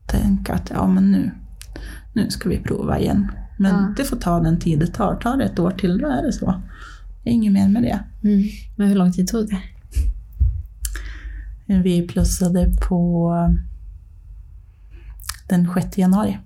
tänka 0.06 0.54
att 0.54 0.70
ja, 0.74 0.86
men 0.86 1.12
nu, 1.12 1.30
nu 2.12 2.30
ska 2.30 2.48
vi 2.48 2.58
prova 2.58 2.98
igen. 2.98 3.30
Men 3.58 3.74
Ja. 3.74 3.94
det 3.96 4.04
får 4.04 4.16
ta 4.16 4.40
den 4.40 4.58
tid 4.60 4.78
det 4.78 4.86
tar. 4.86 5.14
Tar 5.16 5.36
det 5.36 5.44
ett 5.44 5.58
år 5.58 5.70
till, 5.70 5.98
då 5.98 6.06
är 6.08 6.22
det 6.26 6.32
så. 6.32 6.54
Det 7.24 7.30
är 7.30 7.34
inget 7.34 7.52
mer 7.52 7.68
med 7.68 7.82
det. 7.82 8.00
Mm. 8.28 8.42
Men 8.76 8.88
hur 8.88 8.94
lång 8.94 9.12
tid 9.12 9.28
tog 9.28 9.48
det? 9.48 9.60
Vi 11.82 12.06
plussade 12.08 12.72
på 12.88 13.32
den 15.48 15.68
6 15.74 15.98
januari. 15.98 16.38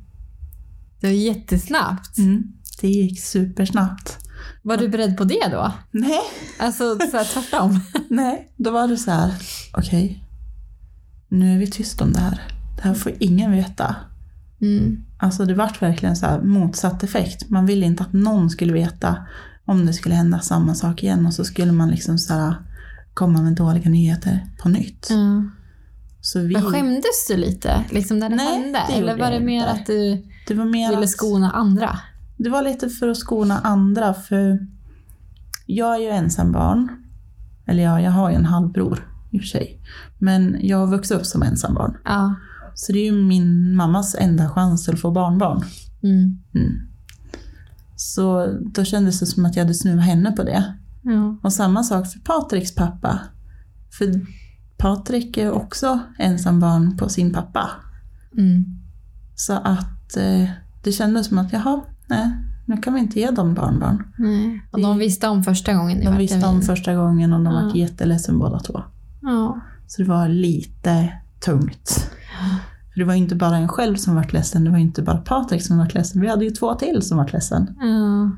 Det 1.00 1.06
var 1.06 1.14
jättesnabbt. 1.14 2.18
Mm. 2.18 2.52
Det 2.80 2.88
gick 2.88 3.20
supersnabbt. 3.20 4.18
Var 4.62 4.76
du 4.76 4.88
beredd 4.88 5.16
på 5.16 5.24
det 5.24 5.48
då? 5.50 5.72
Nej, 5.90 6.20
Alltså 6.58 6.98
så 6.98 7.16
här, 7.16 7.24
tvärtom? 7.24 7.80
nej. 8.10 8.52
Då 8.56 8.70
var 8.70 8.88
det 8.88 8.96
så 8.96 9.10
här, 9.10 9.32
okej. 9.72 10.24
nu 11.28 11.54
är 11.54 11.58
vi 11.58 11.66
tysta 11.66 12.04
om 12.04 12.12
det 12.12 12.20
här. 12.20 12.42
Det 12.76 12.82
här 12.82 12.94
får 12.94 13.12
ingen 13.18 13.52
veta. 13.52 13.96
Mm. 14.60 15.04
Alltså 15.18 15.44
det 15.44 15.54
vart 15.54 15.82
verkligen 15.82 16.16
så 16.16 16.26
här 16.26 16.40
motsatt 16.42 17.02
effekt. 17.02 17.50
Man 17.50 17.66
ville 17.66 17.86
inte 17.86 18.02
att 18.02 18.12
någon 18.12 18.50
skulle 18.50 18.72
veta 18.72 19.26
om 19.64 19.86
det 19.86 19.92
skulle 19.92 20.14
hända 20.14 20.40
samma 20.40 20.74
sak 20.74 21.02
igen 21.02 21.26
och 21.26 21.34
så 21.34 21.44
skulle 21.44 21.72
man 21.72 21.90
liksom 21.90 22.18
så 22.18 22.54
komma 23.14 23.42
med 23.42 23.52
dåliga 23.52 23.90
nyheter 23.90 24.46
på 24.62 24.68
nytt. 24.68 25.06
Ja. 25.10 25.42
Vi, 26.34 26.52
Men 26.52 26.62
skämdes 26.62 27.26
du 27.28 27.36
lite 27.36 27.84
liksom 27.90 28.18
när 28.18 28.28
det 28.30 28.36
Nej, 28.36 28.62
hände? 28.62 28.80
det 28.88 28.94
Eller 28.94 29.16
var 29.18 29.30
det 29.30 29.40
mer 29.40 29.60
inte. 29.60 29.70
att 29.70 29.86
du 29.86 30.24
det 30.48 30.54
var 30.54 30.64
mer 30.64 30.90
ville 30.90 31.02
att- 31.02 31.10
skona 31.10 31.50
andra? 31.50 31.98
Det 32.36 32.48
var 32.50 32.62
lite 32.62 32.88
för 32.88 33.08
att 33.08 33.16
skona 33.16 33.58
andra, 33.58 34.14
för 34.14 34.58
jag 35.66 35.94
är 35.94 35.98
ju 36.00 36.08
ensam 36.08 36.52
barn. 36.52 36.88
Eller 37.66 37.82
ja, 37.82 38.00
jag 38.00 38.10
har 38.10 38.30
ju 38.30 38.36
en 38.36 38.44
halvbror 38.44 39.08
i 39.30 39.36
och 39.38 39.40
för 39.40 39.48
sig. 39.48 39.80
Men 40.18 40.56
jag 40.60 40.78
har 40.78 40.86
vuxit 40.86 41.16
upp 41.16 41.26
som 41.26 41.42
ensam 41.42 41.74
barn. 41.74 41.96
Ja. 42.04 42.34
Så 42.74 42.92
det 42.92 42.98
är 42.98 43.04
ju 43.04 43.12
min 43.22 43.76
mammas 43.76 44.14
enda 44.18 44.50
chans 44.50 44.88
att 44.88 45.00
få 45.00 45.10
barnbarn. 45.10 45.62
Mm. 46.02 46.38
Så 47.96 48.46
då 48.74 48.84
kändes 48.84 49.20
det 49.20 49.26
som 49.26 49.44
att 49.44 49.56
jag 49.56 49.64
hade 49.64 49.74
snuvat 49.74 50.04
henne 50.04 50.32
på 50.32 50.42
det. 50.42 50.74
Ja. 51.02 51.38
Och 51.42 51.52
samma 51.52 51.82
sak 51.82 52.06
för 52.06 52.20
Patriks 52.20 52.74
pappa. 52.74 53.18
För 53.98 54.06
Patrik 54.82 55.36
är 55.36 55.50
också 55.50 56.00
ensam 56.18 56.60
barn 56.60 56.96
på 56.96 57.08
sin 57.08 57.32
pappa. 57.32 57.70
Mm. 58.38 58.64
Så 59.34 59.52
att 59.52 60.16
eh, 60.16 60.48
det 60.84 60.92
kändes 60.92 61.26
som 61.26 61.38
att, 61.38 61.52
jaha, 61.52 61.80
nej, 62.06 62.30
nu 62.66 62.76
kan 62.76 62.94
vi 62.94 63.00
inte 63.00 63.20
ge 63.20 63.30
dem 63.30 63.54
barnbarn. 63.54 64.12
Nej. 64.18 64.62
Och 64.70 64.80
de 64.80 64.98
visste 64.98 65.28
om 65.28 65.44
första 65.44 65.74
gången 65.74 66.04
De 66.04 66.16
visste 66.16 66.46
om 66.46 66.62
första 66.62 66.94
gången 66.94 67.32
och 67.32 67.40
de 67.44 67.52
Ja. 67.54 67.60
var 67.62 67.76
jätteledsen 67.76 68.38
båda 68.38 68.58
två. 68.58 68.82
Ja. 69.22 69.60
Så 69.86 70.02
det 70.02 70.08
var 70.08 70.28
lite 70.28 71.12
tungt. 71.44 72.10
För 72.92 73.00
det 73.00 73.04
var 73.04 73.14
inte 73.14 73.34
bara 73.34 73.56
en 73.56 73.68
själv 73.68 73.96
som 73.96 74.14
var 74.14 74.26
ledsen, 74.32 74.64
det 74.64 74.70
var 74.70 74.78
inte 74.78 75.02
bara 75.02 75.16
Patrik 75.18 75.62
som 75.62 75.78
var 75.78 75.90
ledsen. 75.94 76.20
Vi 76.20 76.28
hade 76.28 76.44
ju 76.44 76.50
två 76.50 76.74
till 76.74 77.02
som 77.02 77.18
var 77.18 77.28
ledsen. 77.32 77.74
Ja. 77.80 78.30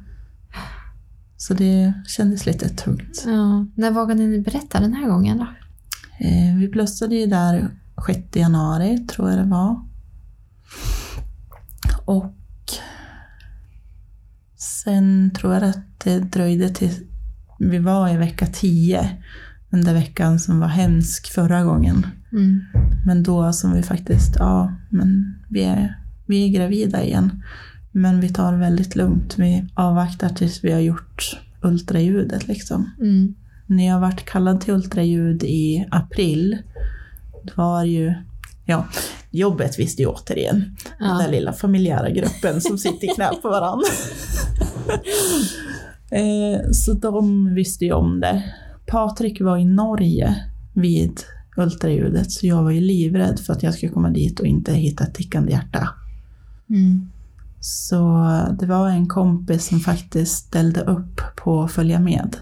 Så 1.36 1.54
det 1.54 1.92
kändes 2.06 2.46
lite 2.46 2.68
tungt. 2.68 3.24
ja. 3.26 3.66
När 3.74 3.90
vågade 3.90 4.24
ni 4.26 4.40
berätta 4.40 4.80
den 4.80 4.92
här 4.94 5.08
gången 5.08 5.38
då? 5.38 5.46
Eh, 6.18 6.56
vi 6.56 6.68
plussade 6.68 7.14
ju 7.14 7.26
där 7.26 7.68
6 8.06 8.20
januari, 8.32 8.98
tror 8.98 9.30
jag 9.30 9.38
det 9.38 9.50
var. 9.50 9.80
Och 12.04 12.34
sen 14.56 15.30
tror 15.30 15.54
jag 15.54 15.64
att 15.64 16.00
det 16.04 16.18
dröjde 16.18 16.68
till 16.68 16.90
vi 17.58 17.78
var 17.78 18.08
i 18.08 18.16
vecka 18.16 18.46
10. 18.46 19.10
Den 19.70 19.84
där 19.84 19.94
veckan 19.94 20.40
som 20.40 20.60
var 20.60 20.68
hemsk 20.68 21.32
förra 21.32 21.64
gången. 21.64 22.06
Mm. 22.32 22.60
Men 23.06 23.22
då 23.22 23.52
som 23.52 23.72
vi 23.72 23.82
faktiskt, 23.82 24.36
ja, 24.38 24.72
men 24.90 25.38
vi 25.48 25.62
är, 25.62 25.98
vi 26.26 26.44
är 26.44 26.58
gravida 26.58 27.04
igen. 27.04 27.42
Men 27.92 28.20
vi 28.20 28.28
tar 28.28 28.52
det 28.52 28.58
väldigt 28.58 28.96
lugnt. 28.96 29.34
Vi 29.38 29.68
avvaktar 29.74 30.28
tills 30.28 30.64
vi 30.64 30.72
har 30.72 30.80
gjort 30.80 31.40
ultraljudet 31.62 32.48
liksom. 32.48 32.90
Mm. 33.00 33.34
När 33.66 33.86
jag 33.86 34.00
varit 34.00 34.24
kallad 34.24 34.60
till 34.60 34.74
ultraljud 34.74 35.42
i 35.42 35.86
april, 35.90 36.58
då 37.42 37.52
var 37.56 37.84
ju, 37.84 38.14
ja, 38.64 38.86
jobbet 39.30 39.78
visste 39.78 40.02
ju 40.02 40.08
återigen. 40.08 40.76
Den 40.98 41.08
Ja. 41.08 41.18
där 41.18 41.30
lilla 41.30 41.52
familjära 41.52 42.10
gruppen 42.10 42.60
som 42.60 42.78
sitter 42.78 43.04
i 43.04 43.08
knä 43.14 43.30
på 43.42 43.48
varandra. 43.48 43.86
eh, 46.10 46.70
så 46.72 46.92
de 46.92 47.54
visste 47.54 47.84
ju 47.84 47.92
om 47.92 48.20
det. 48.20 48.42
Patrik 48.86 49.40
var 49.40 49.56
i 49.56 49.64
Norge 49.64 50.36
vid 50.72 51.20
ultraljudet, 51.56 52.32
så 52.32 52.46
jag 52.46 52.62
var 52.62 52.70
ju 52.70 52.80
livrädd 52.80 53.40
för 53.40 53.52
att 53.52 53.62
jag 53.62 53.74
skulle 53.74 53.92
komma 53.92 54.10
dit 54.10 54.40
och 54.40 54.46
inte 54.46 54.72
hitta 54.74 55.04
ett 55.04 55.14
tickande 55.14 55.52
hjärta. 55.52 55.88
Mm. 56.70 57.10
Så 57.60 58.06
det 58.60 58.66
var 58.66 58.88
en 58.88 59.08
kompis 59.08 59.66
som 59.66 59.80
faktiskt 59.80 60.32
ställde 60.46 60.80
upp 60.80 61.20
på 61.36 61.62
att 61.62 61.72
följa 61.72 62.00
med. 62.00 62.36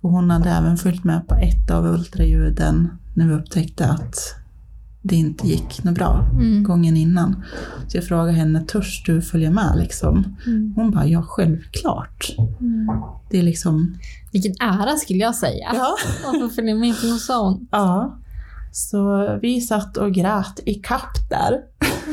Och 0.00 0.10
hon 0.10 0.30
hade 0.30 0.50
även 0.50 0.76
följt 0.76 1.04
med 1.04 1.28
på 1.28 1.34
ett 1.34 1.70
av 1.70 1.86
ultraljuden 1.86 2.88
när 3.14 3.26
vi 3.28 3.34
upptäckte 3.34 3.86
att 3.88 4.14
det 5.02 5.16
inte 5.16 5.46
gick 5.48 5.84
något 5.84 5.94
bra 5.94 6.24
Mm. 6.32 6.62
gången 6.64 6.96
innan. 6.96 7.44
Så 7.88 7.96
jag 7.96 8.04
frågade 8.04 8.32
henne, 8.32 8.60
törs 8.60 9.02
du 9.06 9.22
följa 9.22 9.50
med 9.50 9.72
liksom? 9.78 10.36
Mm. 10.46 10.72
Hon 10.76 10.90
bara, 10.90 11.06
ja 11.06 11.22
självklart. 11.22 12.30
Det 13.30 13.38
är 13.38 13.42
liksom, 13.42 13.94
Vilken 14.32 14.52
ära 14.60 14.96
skulle 14.96 15.18
jag 15.18 15.34
säga. 15.34 15.70
ja. 15.74 15.96
Få 16.40 16.48
följa 16.48 16.74
med 16.74 17.00
på 17.00 17.06
en 17.06 17.18
sån. 17.18 17.68
ja. 17.70 18.16
Så 18.72 19.28
vi 19.42 19.60
satt 19.60 19.96
och 19.96 20.12
grät 20.14 20.60
i 20.66 20.74
kapp 20.74 21.30
där. 21.30 21.60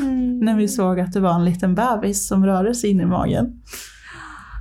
när 0.44 0.56
vi 0.56 0.68
såg 0.68 1.00
att 1.00 1.12
det 1.12 1.20
var 1.20 1.34
en 1.34 1.44
liten 1.44 1.74
bebis 1.74 2.26
som 2.28 2.46
rörde 2.46 2.74
sig 2.74 2.90
in 2.90 3.00
i 3.00 3.06
magen. 3.06 3.60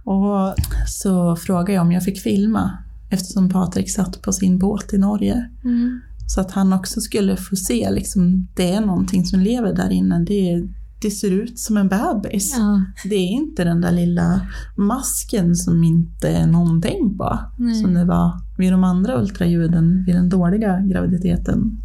Och 0.04 0.56
så 0.88 1.36
frågade 1.36 1.74
jag 1.74 1.82
om 1.82 1.92
jag 1.92 2.04
fick 2.04 2.20
filma 2.22 2.78
eftersom 3.10 3.50
Patrik 3.50 3.92
satt 3.92 4.22
på 4.22 4.34
sin 4.34 4.60
båt 4.60 4.94
i 4.94 4.98
Norge. 4.98 5.50
Mm. 5.64 6.02
Så 6.28 6.42
att 6.42 6.52
han 6.52 6.74
också 6.74 7.02
skulle 7.02 7.38
få 7.38 7.56
se, 7.56 7.92
liksom, 7.92 8.48
det 8.56 8.74
är 8.74 8.82
någonting 8.82 9.26
som 9.26 9.40
lever 9.40 9.74
där 9.74 9.90
inne. 9.90 10.20
Det, 10.20 10.68
det 11.02 11.12
ser 11.12 11.32
ut 11.32 11.60
som 11.60 11.78
en 11.78 11.88
bebis. 11.88 12.56
Ja. 12.58 12.84
Det 13.10 13.16
är 13.16 13.30
inte 13.30 13.64
den 13.64 13.82
där 13.82 13.92
lilla 13.92 14.42
masken 14.78 15.56
som 15.56 15.84
inte 15.84 16.30
är 16.30 16.48
någonting 16.48 17.18
på. 17.18 17.40
Nej. 17.58 17.76
Som 17.76 17.94
det 17.94 18.06
var 18.06 18.42
vid 18.58 18.72
de 18.72 18.84
andra 18.84 19.22
ultraljuden 19.22 20.04
vid 20.06 20.16
den 20.16 20.30
dåliga 20.30 20.80
graviditeten. 20.80 21.82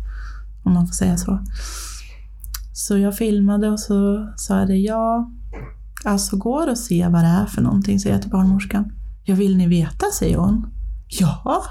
Om 0.65 0.75
man 0.75 0.87
får 0.87 0.95
säga 0.95 1.17
så. 1.17 1.41
Så 2.73 2.99
jag 2.99 3.17
filmade 3.17 3.71
och 3.71 3.81
så 3.81 4.29
sa 4.37 4.59
jag 4.59 4.69
det, 4.69 4.77
ja, 4.77 5.31
alltså 6.05 6.37
går 6.37 6.67
det 6.67 6.73
att 6.73 6.79
se 6.79 7.09
vad 7.09 7.25
det 7.25 7.29
är 7.29 7.47
för 7.47 7.63
någonting, 7.63 8.01
säger 8.01 8.17
jag 8.17 8.23
till 8.23 8.31
barnmorskan. 8.31 8.93
Ja, 9.25 9.35
vill 9.35 9.57
ni 9.57 9.69
veta, 9.69 10.07
säger 10.19 10.37
hon. 10.37 10.67
Ja. 11.21 11.65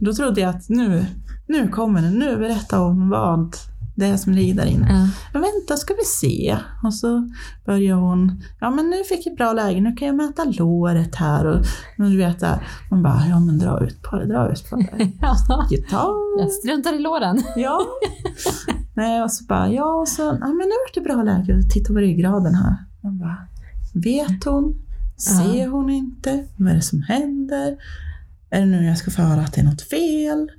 Då 0.00 0.12
trodde 0.12 0.40
jag 0.40 0.50
att 0.50 0.68
nu, 0.68 1.06
nu 1.46 1.68
kommer 1.68 2.02
det, 2.02 2.10
nu 2.10 2.36
berättar 2.36 2.78
hon 2.78 3.08
vad 3.08 3.56
det 3.96 4.06
är 4.06 4.16
som 4.16 4.32
ligger 4.32 4.54
där 4.54 4.66
inne. 4.66 4.86
Ja. 4.88 5.08
Men 5.32 5.42
vänta, 5.42 5.76
ska 5.76 5.94
vi 5.94 6.04
se. 6.04 6.58
Och 6.84 6.94
så 6.94 7.30
börjar 7.66 7.96
hon, 7.96 8.42
ja 8.60 8.70
men 8.70 8.90
nu 8.90 9.04
fick 9.04 9.26
jag 9.26 9.36
bra 9.36 9.52
läge, 9.52 9.80
nu 9.80 9.92
kan 9.92 10.08
jag 10.08 10.16
mäta 10.16 10.44
låret 10.44 11.14
här. 11.14 11.46
Och, 11.46 11.64
men 11.96 12.10
du 12.10 12.16
vet, 12.16 12.40
där, 12.40 12.66
man 12.90 13.02
bara, 13.02 13.22
ja 13.28 13.40
men 13.40 13.58
dra 13.58 13.84
ut 13.84 14.02
på 14.02 14.16
det, 14.16 14.26
dra 14.26 14.52
ut 14.52 14.70
på 14.70 14.76
det. 14.76 14.86
Ja. 15.20 15.66
Gitarr. 15.70 16.40
Jag 16.40 16.52
struntar 16.52 16.94
i 16.94 16.98
låren. 16.98 17.42
Ja. 17.56 17.80
Nej, 18.94 19.22
och 19.22 19.32
så 19.32 19.44
bara, 19.44 19.68
ja, 19.68 19.94
och 19.94 20.08
så, 20.08 20.22
ja 20.22 20.46
men 20.46 20.56
nu 20.68 20.74
vart 20.86 20.94
det 20.94 21.00
bra 21.00 21.22
läge, 21.22 21.62
titta 21.70 21.92
på 21.92 21.98
ryggraden 21.98 22.54
här. 22.54 22.76
Man 23.00 23.18
bara, 23.18 23.36
vet 23.94 24.44
hon? 24.44 24.74
Ser 25.16 25.68
hon 25.68 25.90
inte? 25.90 26.44
Vad 26.56 26.72
är 26.72 26.74
det 26.74 26.82
som 26.82 27.02
händer? 27.02 27.76
Är 28.54 28.60
det 28.60 28.66
nu 28.66 28.86
jag 28.86 28.98
ska 28.98 29.10
få 29.10 29.22
höra 29.22 29.40
att 29.40 29.52
det 29.52 29.60
är 29.60 29.64
något 29.64 29.82
fel? 29.82 30.50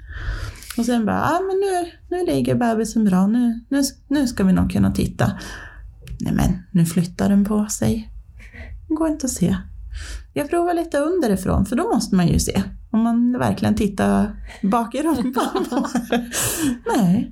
Och 0.78 0.86
sen 0.86 1.06
bara, 1.06 1.16
ja 1.16 1.42
men 1.48 1.58
nu, 1.58 1.92
nu 2.10 2.26
ligger 2.34 2.56
bebisen 2.56 3.06
bra, 3.06 3.28
nu, 3.28 3.60
nu, 3.70 3.84
nu 4.08 4.28
ska 4.28 4.44
vi 4.44 4.54
nog 4.54 4.72
kunna 4.72 4.92
titta. 4.92 5.32
Nej 6.20 6.34
men, 6.34 6.64
nu 6.72 6.86
flyttar 6.86 7.30
den 7.30 7.46
på 7.46 7.68
sig. 7.70 8.12
Det 8.88 8.96
går 8.96 9.08
inte 9.08 9.26
att 9.26 9.32
se. 9.32 9.58
Jag 10.34 10.50
provar 10.50 10.74
lite 10.74 10.98
underifrån, 10.98 11.66
för 11.66 11.76
då 11.76 11.84
måste 11.94 12.16
man 12.16 12.28
ju 12.28 12.40
se. 12.40 12.64
Om 12.92 13.00
man 13.00 13.40
verkligen 13.40 13.76
tittar 13.76 14.36
bak 14.64 14.96
i 14.96 15.02
rumpan. 15.02 15.66
Nej, 16.96 17.32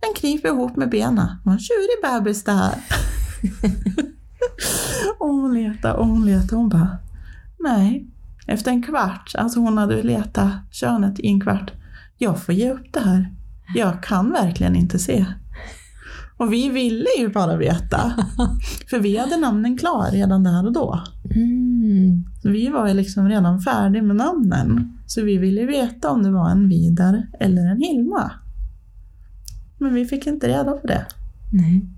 den 0.00 0.14
kryper 0.16 0.48
ihop 0.48 0.76
med 0.76 0.90
benen. 0.90 1.28
Vad 1.44 1.54
en 1.54 1.60
tjurig 1.60 2.02
bebis 2.02 2.44
det 2.44 2.52
här. 2.52 2.74
och 5.18 5.28
hon 5.34 5.54
letar 5.54 5.94
och 5.94 6.06
hon 6.06 6.26
letar 6.26 6.56
och 6.56 6.60
hon 6.60 6.68
bara, 6.68 6.98
nej. 7.58 8.06
Efter 8.48 8.70
en 8.70 8.82
kvart, 8.82 9.34
alltså 9.38 9.60
hon 9.60 9.78
hade 9.78 10.02
letat 10.02 10.52
könet 10.70 11.20
i 11.20 11.26
en 11.26 11.40
kvart. 11.40 11.72
Jag 12.18 12.42
får 12.42 12.54
ge 12.54 12.70
upp 12.70 12.92
det 12.92 13.00
här. 13.00 13.32
Jag 13.74 14.02
kan 14.02 14.32
verkligen 14.32 14.76
inte 14.76 14.98
se. 14.98 15.26
Och 16.36 16.52
vi 16.52 16.68
ville 16.68 17.06
ju 17.18 17.28
bara 17.28 17.56
veta. 17.56 18.12
För 18.90 19.00
vi 19.00 19.16
hade 19.16 19.36
namnen 19.36 19.78
klar 19.78 20.10
redan 20.12 20.44
där 20.44 20.66
och 20.66 20.72
då. 20.72 21.02
Mm. 21.30 22.24
Vi 22.44 22.68
var 22.68 22.88
ju 22.88 22.94
liksom 22.94 23.28
redan 23.28 23.60
färdiga 23.60 24.02
med 24.02 24.16
namnen. 24.16 24.98
Så 25.06 25.22
vi 25.22 25.38
ville 25.38 25.66
veta 25.66 26.10
om 26.10 26.22
det 26.22 26.30
var 26.30 26.50
en 26.50 26.68
Vidar 26.68 27.26
eller 27.40 27.62
en 27.70 27.80
Hilma. 27.80 28.30
Men 29.78 29.94
vi 29.94 30.04
fick 30.06 30.26
inte 30.26 30.48
reda 30.48 30.72
på 30.72 30.86
det. 30.86 31.06
Nej. 31.52 31.97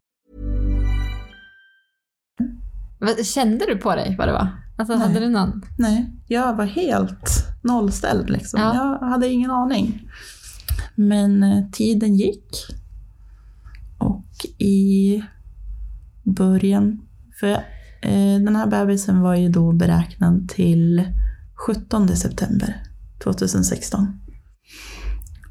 Kände 3.23 3.65
du 3.65 3.75
på 3.75 3.95
dig 3.95 4.15
vad 4.17 4.27
det 4.27 4.31
var? 4.33 4.47
Alltså, 4.77 4.95
hade 4.95 5.19
du 5.19 5.29
någon? 5.29 5.61
Nej, 5.77 6.11
jag 6.27 6.55
var 6.55 6.65
helt 6.65 7.47
nollställd 7.61 8.29
liksom. 8.29 8.61
Ja. 8.61 8.99
Jag 9.01 9.07
hade 9.07 9.27
ingen 9.27 9.51
aning. 9.51 10.09
Men 10.95 11.43
eh, 11.43 11.69
tiden 11.71 12.15
gick. 12.15 12.65
Och 13.97 14.45
i 14.57 15.23
början, 16.23 17.01
för 17.39 17.47
eh, 18.01 18.39
den 18.43 18.55
här 18.55 18.67
bebisen 18.67 19.21
var 19.21 19.35
ju 19.35 19.49
då 19.49 19.71
beräknad 19.71 20.49
till 20.49 21.03
17 21.53 22.07
september 22.07 22.83
2016. 23.23 24.19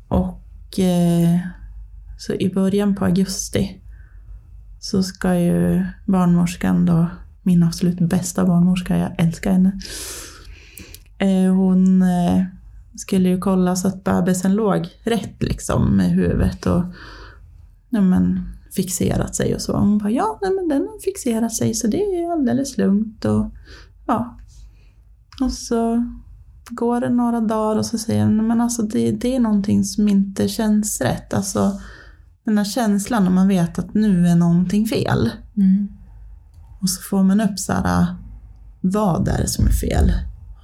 Och 0.09 0.79
eh, 0.79 1.39
så 2.19 2.35
i 2.35 2.51
början 2.55 2.95
på 2.95 3.05
augusti 3.05 3.80
så 4.81 5.03
ska 5.03 5.35
ju 5.35 5.85
barnmorskan 6.07 6.87
då, 6.87 7.07
min 7.43 7.63
absolut 7.63 7.99
bästa 7.99 8.45
barnmorska, 8.45 8.97
jag 8.97 9.21
älskar 9.21 9.53
henne. 9.53 9.81
Eh, 11.19 11.55
hon 11.55 12.03
eh, 12.03 12.45
skulle 12.97 13.29
ju 13.29 13.39
kolla 13.39 13.77
så 13.77 13.89
att 13.89 14.05
bebisen 14.05 14.55
låg 14.55 14.89
rätt 15.05 15.43
liksom 15.43 15.97
med 15.97 16.11
huvudet 16.11 16.67
och 16.67 16.83
ja, 17.89 18.01
men, 18.01 18.49
fixerat 18.77 19.37
sig 19.37 19.55
och 19.55 19.61
så. 19.61 19.77
Hon 19.77 19.99
bara, 19.99 20.11
ja 20.11 20.39
nej, 20.43 20.51
men 20.51 20.69
den 20.69 20.83
har 20.83 21.01
fixerat 21.01 21.55
sig 21.55 21.75
så 21.75 21.87
det 21.87 22.03
är 22.03 22.33
alldeles 22.33 22.79
lugnt. 22.79 23.25
Och, 23.25 23.47
ja. 24.07 24.39
och 25.41 25.53
så 25.53 26.05
går 26.71 27.01
det 27.01 27.11
några 27.11 27.41
dagar 27.41 27.79
och 27.79 27.87
så 27.87 27.99
säger 27.99 28.25
hon, 28.25 28.47
men 28.47 28.61
alltså 28.61 28.83
det, 28.83 29.13
det 29.13 29.37
är 29.37 29.41
någonting 29.41 29.85
som 29.85 30.09
inte 30.09 30.49
känns 30.49 31.01
rätt. 31.01 31.35
Alltså 31.35 31.81
den 32.51 32.59
här 32.59 32.65
känslan 32.65 33.25
när 33.25 33.31
man 33.31 33.49
vet 33.49 33.79
att 33.79 33.95
nu 33.95 34.27
är 34.27 34.35
någonting 34.35 34.87
fel. 34.87 35.31
Mm. 35.57 35.89
Och 36.81 36.91
så 36.91 37.03
får 37.03 37.23
man 37.23 37.41
upp 37.41 37.59
så 37.59 37.73
här, 37.73 38.07
vad 38.81 39.29
är 39.29 39.39
det 39.39 39.49
som 39.49 39.67
är 39.67 39.71
fel? 39.71 40.13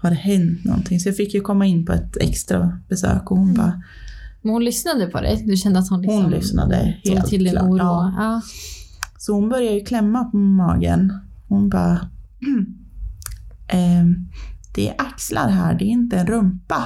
Har 0.02 0.10
det 0.10 0.16
hänt 0.16 0.64
någonting? 0.64 1.00
Så 1.00 1.08
jag 1.08 1.16
fick 1.16 1.34
ju 1.34 1.40
komma 1.40 1.66
in 1.66 1.86
på 1.86 1.92
ett 1.92 2.16
extra 2.16 2.78
besök 2.88 3.30
och 3.30 3.38
hon 3.38 3.54
bara, 3.54 3.82
Men 4.42 4.52
hon 4.52 4.64
lyssnade 4.64 5.06
på 5.06 5.20
dig? 5.20 5.44
Du 5.46 5.56
kände 5.56 5.78
att 5.78 5.88
hon 5.88 6.02
liksom 6.02 6.22
hon 6.22 6.30
lyssnade 6.30 6.98
helt 7.04 7.26
till 7.26 7.50
klart. 7.50 7.64
oro? 7.64 7.78
Ja. 7.78 8.14
Ja. 8.16 8.42
Så 9.18 9.32
hon 9.32 9.48
började 9.48 9.76
ju 9.76 9.84
klämma 9.84 10.24
på 10.24 10.36
magen. 10.36 11.12
Hon 11.48 11.68
bara, 11.68 12.08
ehm, 13.68 14.28
det 14.74 14.88
är 14.88 14.94
axlar 14.98 15.48
här, 15.48 15.74
det 15.78 15.84
är 15.84 15.88
inte 15.88 16.16
en 16.16 16.26
rumpa 16.26 16.82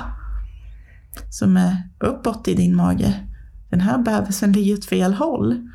som 1.30 1.56
är 1.56 1.88
uppåt 1.98 2.48
i 2.48 2.54
din 2.54 2.76
mage. 2.76 3.29
Den 3.70 3.80
här 3.80 3.98
bebisen 3.98 4.52
ligger 4.52 4.74
åt 4.74 4.85
fel 4.85 5.14
håll. 5.14 5.68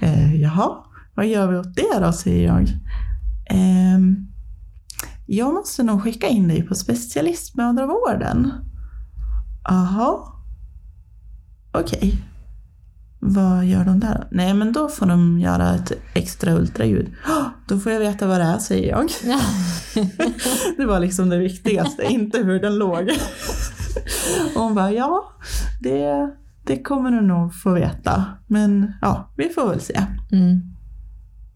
eh, 0.00 0.34
jaha, 0.40 0.70
vad 1.14 1.26
gör 1.26 1.50
vi 1.52 1.56
åt 1.58 1.74
det 1.76 1.98
då, 2.00 2.12
säger 2.12 2.46
jag. 2.46 2.68
Ehm, 3.50 4.16
jag 5.26 5.54
måste 5.54 5.82
nog 5.82 6.02
skicka 6.02 6.26
in 6.28 6.48
dig 6.48 6.62
på 6.62 6.74
specialistmödravården. 6.74 8.52
Aha. 9.68 10.32
Okej. 11.72 12.22
Vad 13.20 13.64
gör 13.64 13.84
de 13.84 14.00
där? 14.00 14.28
Nej, 14.30 14.54
men 14.54 14.72
då 14.72 14.88
får 14.88 15.06
de 15.06 15.40
göra 15.40 15.74
ett 15.74 15.92
extra 16.14 16.52
ultraljud. 16.54 17.12
"Åh, 17.28 17.46
Då 17.68 17.78
får 17.80 17.92
jag 17.92 18.00
veta 18.00 18.26
vad 18.26 18.40
det 18.40 18.44
är, 18.44 18.58
säger 18.58 18.88
jag. 18.88 19.08
det 20.76 20.86
var 20.86 21.00
liksom 21.00 21.28
det 21.28 21.38
viktigaste, 21.38 22.02
inte 22.04 22.38
hur 22.38 22.60
den 22.60 22.78
låg. 22.78 23.10
Och 24.54 24.60
hon 24.62 24.74
bara, 24.74 24.92
ja, 24.92 25.32
det, 25.80 26.30
det 26.64 26.82
kommer 26.82 27.10
du 27.10 27.20
nog 27.20 27.54
få 27.54 27.72
veta. 27.72 28.24
Men 28.46 28.92
ja, 29.00 29.30
vi 29.36 29.48
får 29.48 29.68
väl 29.68 29.80
se. 29.80 30.02
Mm. 30.32 30.60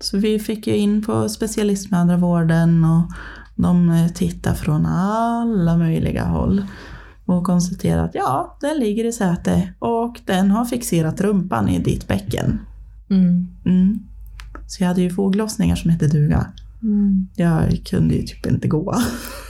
Så 0.01 0.19
vi 0.19 0.39
fick 0.39 0.67
ju 0.67 0.77
in 0.77 1.03
på 1.03 1.29
specialistmödravården 1.29 2.85
och 2.85 3.13
de 3.57 3.91
eh, 3.91 4.09
tittar 4.09 4.55
från 4.55 4.87
alla 4.87 5.77
möjliga 5.77 6.25
håll. 6.25 6.67
Och 7.25 7.45
konstaterar 7.45 8.05
att 8.05 8.15
ja, 8.15 8.59
den 8.61 8.79
ligger 8.79 9.05
i 9.05 9.13
säte 9.13 9.73
och 9.79 10.21
den 10.25 10.51
har 10.51 10.65
fixerat 10.65 11.21
rumpan 11.21 11.69
i 11.69 11.79
ditt 11.79 12.09
bäcken. 12.09 12.61
Mm. 13.11 13.49
Mm. 13.65 13.99
Så 14.67 14.83
jag 14.83 14.89
hade 14.89 15.03
ju 15.03 15.11
foglossningar 15.11 15.77
som 15.77 15.91
hette 15.91 16.07
duga. 16.07 16.47
Mm. 16.83 17.29
Jag 17.37 17.85
kunde 17.85 18.15
ju 18.15 18.23
typ 18.23 18.47
inte 18.47 18.69
gå. 18.69 18.95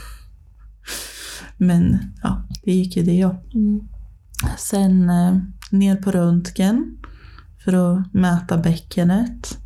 Men 1.61 1.97
ja, 2.23 2.43
det 2.63 2.71
gick 2.71 2.97
ju 2.97 3.03
det 3.03 3.25
också. 3.25 3.57
Mm. 3.57 3.79
Sen 4.57 5.09
eh, 5.09 5.37
ner 5.71 5.95
på 5.95 6.11
röntgen 6.11 6.97
för 7.63 7.73
att 7.73 8.13
mäta 8.13 8.57
bäckenet. 8.57 9.57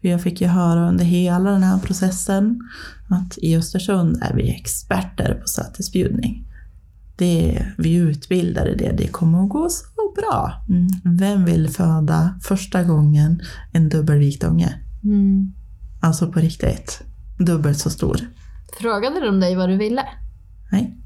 För 0.00 0.08
jag 0.08 0.22
fick 0.22 0.40
ju 0.40 0.46
höra 0.46 0.88
under 0.88 1.04
hela 1.04 1.50
den 1.50 1.62
här 1.62 1.78
processen 1.78 2.60
att 3.08 3.38
i 3.38 3.56
Östersund 3.56 4.22
är 4.22 4.34
vi 4.34 4.50
experter 4.50 5.34
på 5.34 5.46
sätesbjudning. 5.46 6.46
Det 7.16 7.66
vi 7.78 7.94
utbildar 7.94 8.68
i 8.68 8.74
det, 8.74 8.92
det 8.98 9.06
kommer 9.06 9.42
att 9.42 9.48
gå 9.48 9.68
så 9.70 10.14
bra. 10.16 10.64
Mm. 10.68 11.16
Vem 11.16 11.44
vill 11.44 11.68
föda 11.68 12.38
första 12.42 12.82
gången 12.82 13.42
en 13.72 13.88
dubbelvikt 13.88 14.44
unge? 14.44 14.74
Mm. 15.04 15.52
Alltså 16.00 16.32
på 16.32 16.40
riktigt. 16.40 17.02
Dubbelt 17.38 17.78
så 17.78 17.90
stor. 17.90 18.20
Frågade 18.80 19.20
de 19.20 19.40
dig 19.40 19.56
vad 19.56 19.68
du 19.68 19.76
ville? 19.76 20.02
Nej. 20.72 21.00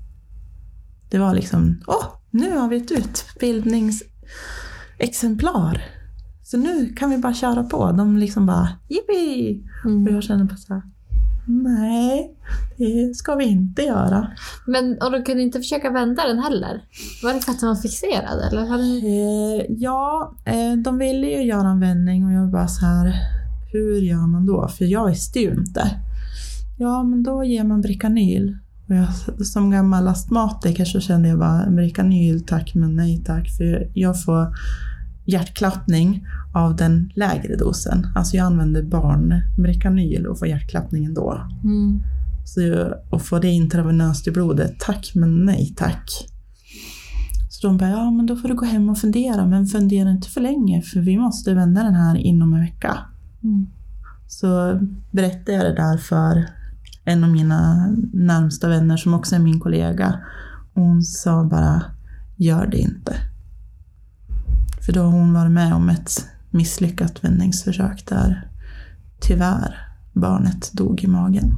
Det 1.10 1.18
var 1.18 1.34
liksom, 1.34 1.80
åh, 1.86 2.04
nu 2.30 2.56
har 2.56 2.68
vi 2.68 2.76
ett 2.76 2.92
utbildningsexemplar. 2.92 5.82
Så 6.42 6.56
nu 6.56 6.92
kan 6.92 7.10
vi 7.10 7.18
bara 7.18 7.34
köra 7.34 7.62
på. 7.62 7.92
De 7.92 8.16
liksom 8.16 8.46
bara, 8.46 8.68
jippi! 8.88 9.62
Och 9.84 9.90
jag 10.12 10.22
känner 10.22 10.44
bara 10.44 10.56
så 10.56 10.74
här, 10.74 10.82
nej, 11.46 12.36
det 12.76 13.16
ska 13.16 13.34
vi 13.34 13.44
inte 13.44 13.82
göra. 13.82 14.30
Men, 14.66 14.98
och 15.02 15.12
de 15.12 15.24
kunde 15.24 15.42
inte 15.42 15.58
försöka 15.58 15.90
vända 15.90 16.26
den 16.26 16.38
heller? 16.38 16.84
Var 17.22 17.34
det 17.34 17.40
för 17.40 17.52
att 17.52 17.60
den 17.60 17.68
var 17.68 17.76
fixerad? 17.76 18.40
Eller? 18.48 18.66
Hade... 18.66 18.82
Eh, 18.82 19.66
ja, 19.68 20.34
eh, 20.44 20.72
de 20.84 20.98
ville 20.98 21.26
ju 21.26 21.42
göra 21.42 21.68
en 21.68 21.80
vändning 21.80 22.26
och 22.26 22.32
jag 22.32 22.40
var 22.40 22.48
bara 22.52 22.68
så 22.68 22.86
här, 22.86 23.14
hur 23.72 24.00
gör 24.00 24.26
man 24.26 24.46
då? 24.46 24.68
För 24.68 24.84
jag 24.84 25.06
visste 25.06 25.40
ju 25.40 25.50
inte. 25.50 25.90
Ja, 26.78 27.02
men 27.02 27.22
då 27.22 27.44
ger 27.44 27.64
man 27.64 27.80
Bricanyl. 27.80 28.58
Och 28.88 28.94
jag, 28.94 29.08
som 29.46 29.70
gammal 29.70 30.08
astmatiker 30.08 30.84
så 30.84 31.00
kände 31.00 31.28
jag 31.28 31.38
bara, 31.38 31.70
Bricanyl 31.70 32.46
tack, 32.46 32.74
men 32.74 32.96
nej 32.96 33.22
tack. 33.24 33.56
För 33.56 33.90
jag 33.94 34.24
får 34.24 34.56
hjärtklappning 35.24 36.26
av 36.54 36.76
den 36.76 37.12
lägre 37.14 37.56
dosen. 37.56 38.06
Alltså 38.14 38.36
jag 38.36 38.46
använder 38.46 38.82
barn 38.82 39.42
Bricanyl 39.58 40.26
och 40.26 40.38
får 40.38 40.48
hjärtklappning 40.48 41.04
ändå. 41.04 41.42
Mm. 41.64 42.02
Så 42.44 42.92
och 43.10 43.22
få 43.22 43.38
det 43.38 43.48
intravenöst 43.48 44.26
i 44.26 44.30
blodet, 44.30 44.78
tack 44.78 45.12
men 45.14 45.44
nej 45.44 45.74
tack. 45.76 46.10
Så 47.50 47.66
de 47.66 47.76
bara, 47.76 47.90
ja 47.90 48.10
men 48.10 48.26
då 48.26 48.36
får 48.36 48.48
du 48.48 48.54
gå 48.54 48.64
hem 48.64 48.88
och 48.88 48.98
fundera, 48.98 49.46
men 49.46 49.66
fundera 49.66 50.10
inte 50.10 50.28
för 50.28 50.40
länge 50.40 50.82
för 50.82 51.00
vi 51.00 51.18
måste 51.18 51.54
vända 51.54 51.82
den 51.82 51.94
här 51.94 52.16
inom 52.16 52.54
en 52.54 52.60
vecka. 52.60 52.98
Så 54.26 54.80
berättade 55.10 55.52
jag 55.52 55.64
det 55.64 55.74
där 55.74 55.96
för 55.96 56.57
en 57.08 57.24
av 57.24 57.30
mina 57.30 57.86
närmsta 58.12 58.68
vänner 58.68 58.96
som 58.96 59.14
också 59.14 59.34
är 59.34 59.38
min 59.38 59.60
kollega. 59.60 60.20
Hon 60.74 61.02
sa 61.02 61.44
bara, 61.44 61.82
gör 62.36 62.66
det 62.66 62.78
inte. 62.78 63.16
För 64.86 64.92
då 64.92 65.02
har 65.02 65.10
hon 65.10 65.32
varit 65.32 65.52
med 65.52 65.74
om 65.74 65.88
ett 65.88 66.26
misslyckat 66.50 67.24
vändningsförsök 67.24 68.06
där 68.06 68.50
tyvärr 69.20 69.88
barnet 70.12 70.72
dog 70.72 71.04
i 71.04 71.06
magen. 71.06 71.54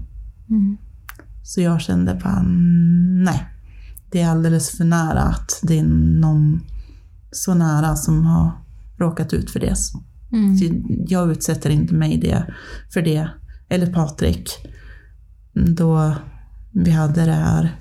Så 1.42 1.60
jag 1.60 1.80
kände 1.80 2.20
bara, 2.24 2.42
nej. 3.24 3.46
Det 4.10 4.20
är 4.20 4.28
alldeles 4.28 4.70
för 4.70 4.84
nära 4.84 5.22
att 5.22 5.60
det 5.62 5.78
är 5.78 5.84
någon 6.20 6.60
så 7.32 7.54
nära 7.54 7.96
som 7.96 8.26
har 8.26 8.52
råkat 8.98 9.32
ut 9.32 9.50
för 9.50 9.60
det. 9.60 9.76
Så 9.76 10.02
Jag 11.06 11.30
utsätter 11.30 11.70
inte 11.70 11.94
mig 11.94 12.18
det, 12.18 12.54
för 12.92 13.02
det. 13.02 13.28
Eller 13.68 13.92
Patrik. 13.92 14.50
Då 15.52 16.14
vi 16.72 16.90
hade 16.90 17.24
det 17.24 17.32
här 17.32 17.76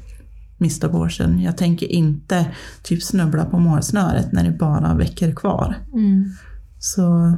mistaborsen. 0.57 1.41
Jag 1.41 1.57
tänker 1.57 1.87
inte 1.87 2.45
typ 2.83 3.03
snubbla 3.03 3.45
på 3.45 3.59
målsnöret 3.59 4.31
när 4.31 4.43
det 4.43 4.57
bara 4.57 4.87
är 4.87 4.95
veckor 4.95 5.31
kvar. 5.31 5.77
Så 6.79 7.37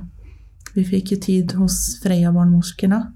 vi 0.74 0.86
fick 0.86 1.12
ju 1.12 1.18
tid 1.18 1.54
hos 1.54 2.02
Freja 2.04 2.32
barnmorskorna. 2.32 3.14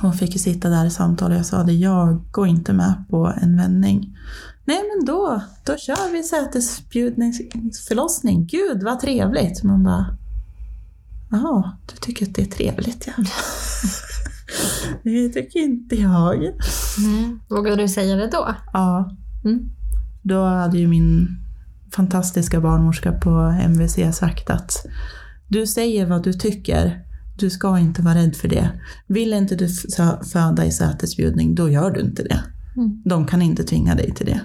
Hon 0.00 0.12
fick 0.12 0.32
ju 0.32 0.38
sitta 0.38 0.68
där 0.68 0.86
i 0.86 0.90
samtal 0.90 1.30
och 1.30 1.36
jag 1.38 1.46
sa 1.46 1.62
det, 1.62 1.72
jag 1.72 2.24
går 2.30 2.46
inte 2.46 2.72
med 2.72 3.04
på 3.10 3.34
en 3.42 3.56
vändning. 3.56 4.16
Nej 4.64 4.82
men 4.96 5.04
då, 5.06 5.42
då 5.64 5.76
kör 5.76 6.12
vi 6.12 6.22
sätesbjudningsförlossning. 6.22 8.46
Gud 8.46 8.82
vad 8.82 9.00
trevligt. 9.00 9.62
Man 9.62 9.84
bara, 9.84 10.16
jaha, 11.30 11.76
du 11.86 11.96
tycker 11.96 12.26
att 12.26 12.34
det 12.34 12.42
är 12.42 12.46
trevligt 12.46 13.06
ja. 13.06 13.12
det 15.02 15.28
tycker 15.28 15.60
inte 15.60 15.96
jag. 15.96 16.40
Nej. 16.98 17.36
Vågar 17.48 17.76
du 17.76 17.88
säga 17.88 18.16
det 18.16 18.30
då? 18.30 18.54
Ja. 18.72 19.16
Mm. 19.44 19.70
Då 20.22 20.44
hade 20.44 20.78
ju 20.78 20.88
min 20.88 21.28
fantastiska 21.92 22.60
barnmorska 22.60 23.12
på 23.12 23.30
MVC 23.62 24.16
sagt 24.16 24.50
att 24.50 24.86
du 25.48 25.66
säger 25.66 26.06
vad 26.06 26.24
du 26.24 26.32
tycker, 26.32 27.04
du 27.38 27.50
ska 27.50 27.78
inte 27.78 28.02
vara 28.02 28.14
rädd 28.14 28.36
för 28.36 28.48
det. 28.48 28.70
Vill 29.06 29.32
inte 29.32 29.56
du 29.56 29.68
föda 30.32 30.64
i 30.64 30.70
sätesbjudning, 30.70 31.54
då 31.54 31.70
gör 31.70 31.90
du 31.90 32.00
inte 32.00 32.22
det. 32.22 32.40
Mm. 32.76 33.02
De 33.04 33.26
kan 33.26 33.42
inte 33.42 33.64
tvinga 33.64 33.94
dig 33.94 34.14
till 34.14 34.26
det. 34.26 34.40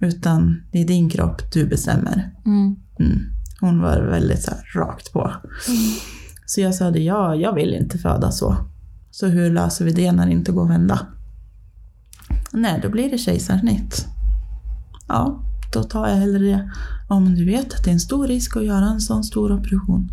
Utan 0.00 0.62
det 0.72 0.82
är 0.82 0.86
din 0.86 1.10
kropp, 1.10 1.52
du 1.52 1.66
bestämmer. 1.66 2.30
Mm. 2.46 2.76
Mm. 3.00 3.18
Hon 3.60 3.80
var 3.80 4.00
väldigt 4.00 4.42
så 4.42 4.50
här, 4.50 4.80
rakt 4.80 5.12
på. 5.12 5.32
Så 6.46 6.60
jag 6.60 6.74
sa 6.74 6.90
det, 6.90 7.00
ja, 7.00 7.34
jag 7.34 7.54
vill 7.54 7.74
inte 7.74 7.98
föda 7.98 8.30
så. 8.30 8.56
Så 9.20 9.26
hur 9.26 9.50
löser 9.50 9.84
vi 9.84 9.92
det 9.92 10.12
när 10.12 10.26
det 10.26 10.32
inte 10.32 10.52
går 10.52 10.64
att 10.64 10.70
vända? 10.70 11.06
Nej, 12.52 12.80
då 12.82 12.88
blir 12.88 13.10
det 13.10 13.18
kejsarsnitt. 13.18 14.06
Ja, 15.08 15.44
då 15.72 15.82
tar 15.82 16.08
jag 16.08 16.16
hellre 16.16 16.38
det. 16.38 16.70
Ja, 17.08 17.20
men 17.20 17.34
du 17.34 17.44
vet 17.44 17.74
att 17.74 17.84
det 17.84 17.90
är 17.90 17.92
en 17.92 18.00
stor 18.00 18.28
risk 18.28 18.56
att 18.56 18.64
göra 18.64 18.84
en 18.84 19.00
sån 19.00 19.24
stor 19.24 19.52
operation. 19.52 20.08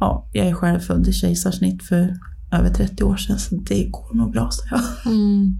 Ja, 0.00 0.28
jag 0.32 0.46
är 0.46 0.54
själv 0.54 0.80
född 0.80 1.08
i 1.08 1.12
kejsarsnitt 1.12 1.82
för 1.82 2.18
över 2.52 2.74
30 2.74 3.04
år 3.04 3.16
sedan, 3.16 3.38
så 3.38 3.54
det 3.54 3.84
går 3.90 4.14
nog 4.14 4.32
bra, 4.32 4.50
sa 4.50 4.62
jag. 4.70 5.12
Mm. 5.12 5.58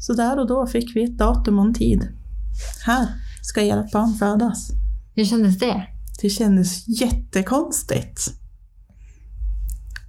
Så 0.00 0.12
där 0.12 0.38
och 0.38 0.46
då 0.46 0.66
fick 0.66 0.96
vi 0.96 1.04
ett 1.04 1.18
datum 1.18 1.58
och 1.58 1.66
en 1.66 1.74
tid. 1.74 2.08
Här 2.84 3.08
ska 3.42 3.60
ert 3.60 3.92
barn 3.92 4.14
födas. 4.14 4.70
Hur 5.14 5.24
kändes 5.24 5.58
det? 5.58 5.86
Det 6.22 6.30
kändes 6.30 6.88
jättekonstigt. 7.00 8.34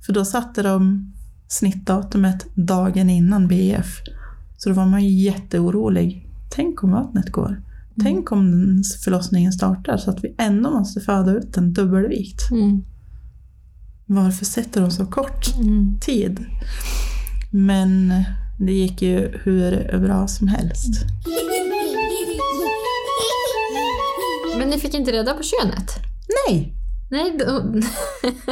För 0.06 0.14
då 0.14 0.26
satte 0.26 0.62
de 0.62 1.14
snittdatumet 1.50 2.46
dagen 2.56 3.10
innan 3.10 3.48
BF. 3.48 3.88
Så 4.58 4.70
då 4.70 4.76
var 4.76 4.86
man 4.86 5.04
ju 5.04 5.10
jätteorolig. 5.24 6.26
Tänk 6.52 6.84
om 6.84 6.92
vattnet 6.92 7.32
går. 7.32 7.62
Tänk 8.04 8.32
om 8.32 8.52
den 8.52 8.84
förlossningen 9.04 9.52
startar 9.54 9.98
så 9.98 10.12
att 10.12 10.24
vi 10.24 10.36
ändå 10.38 10.72
måste 10.72 11.00
föda 11.02 11.32
ut 11.32 11.58
en 11.58 11.74
dubbelvikt. 11.74 12.52
Mm. 12.52 12.84
Varför 14.06 14.46
sätter 14.46 14.82
de 14.82 14.92
så 14.92 15.06
kort 15.06 15.56
Mm. 15.62 16.00
tid? 16.02 16.46
Men 17.52 18.14
det 18.60 18.72
gick 18.74 19.02
ju 19.02 19.40
hur 19.44 20.00
bra 20.00 20.28
som 20.28 20.48
helst. 20.48 21.06
Men 24.58 24.70
ni 24.70 24.78
fick 24.80 24.94
inte 24.94 25.12
reda 25.12 25.34
på 25.34 25.44
könet? 25.44 25.92
Nej! 26.48 26.76
Nej. 27.12 27.38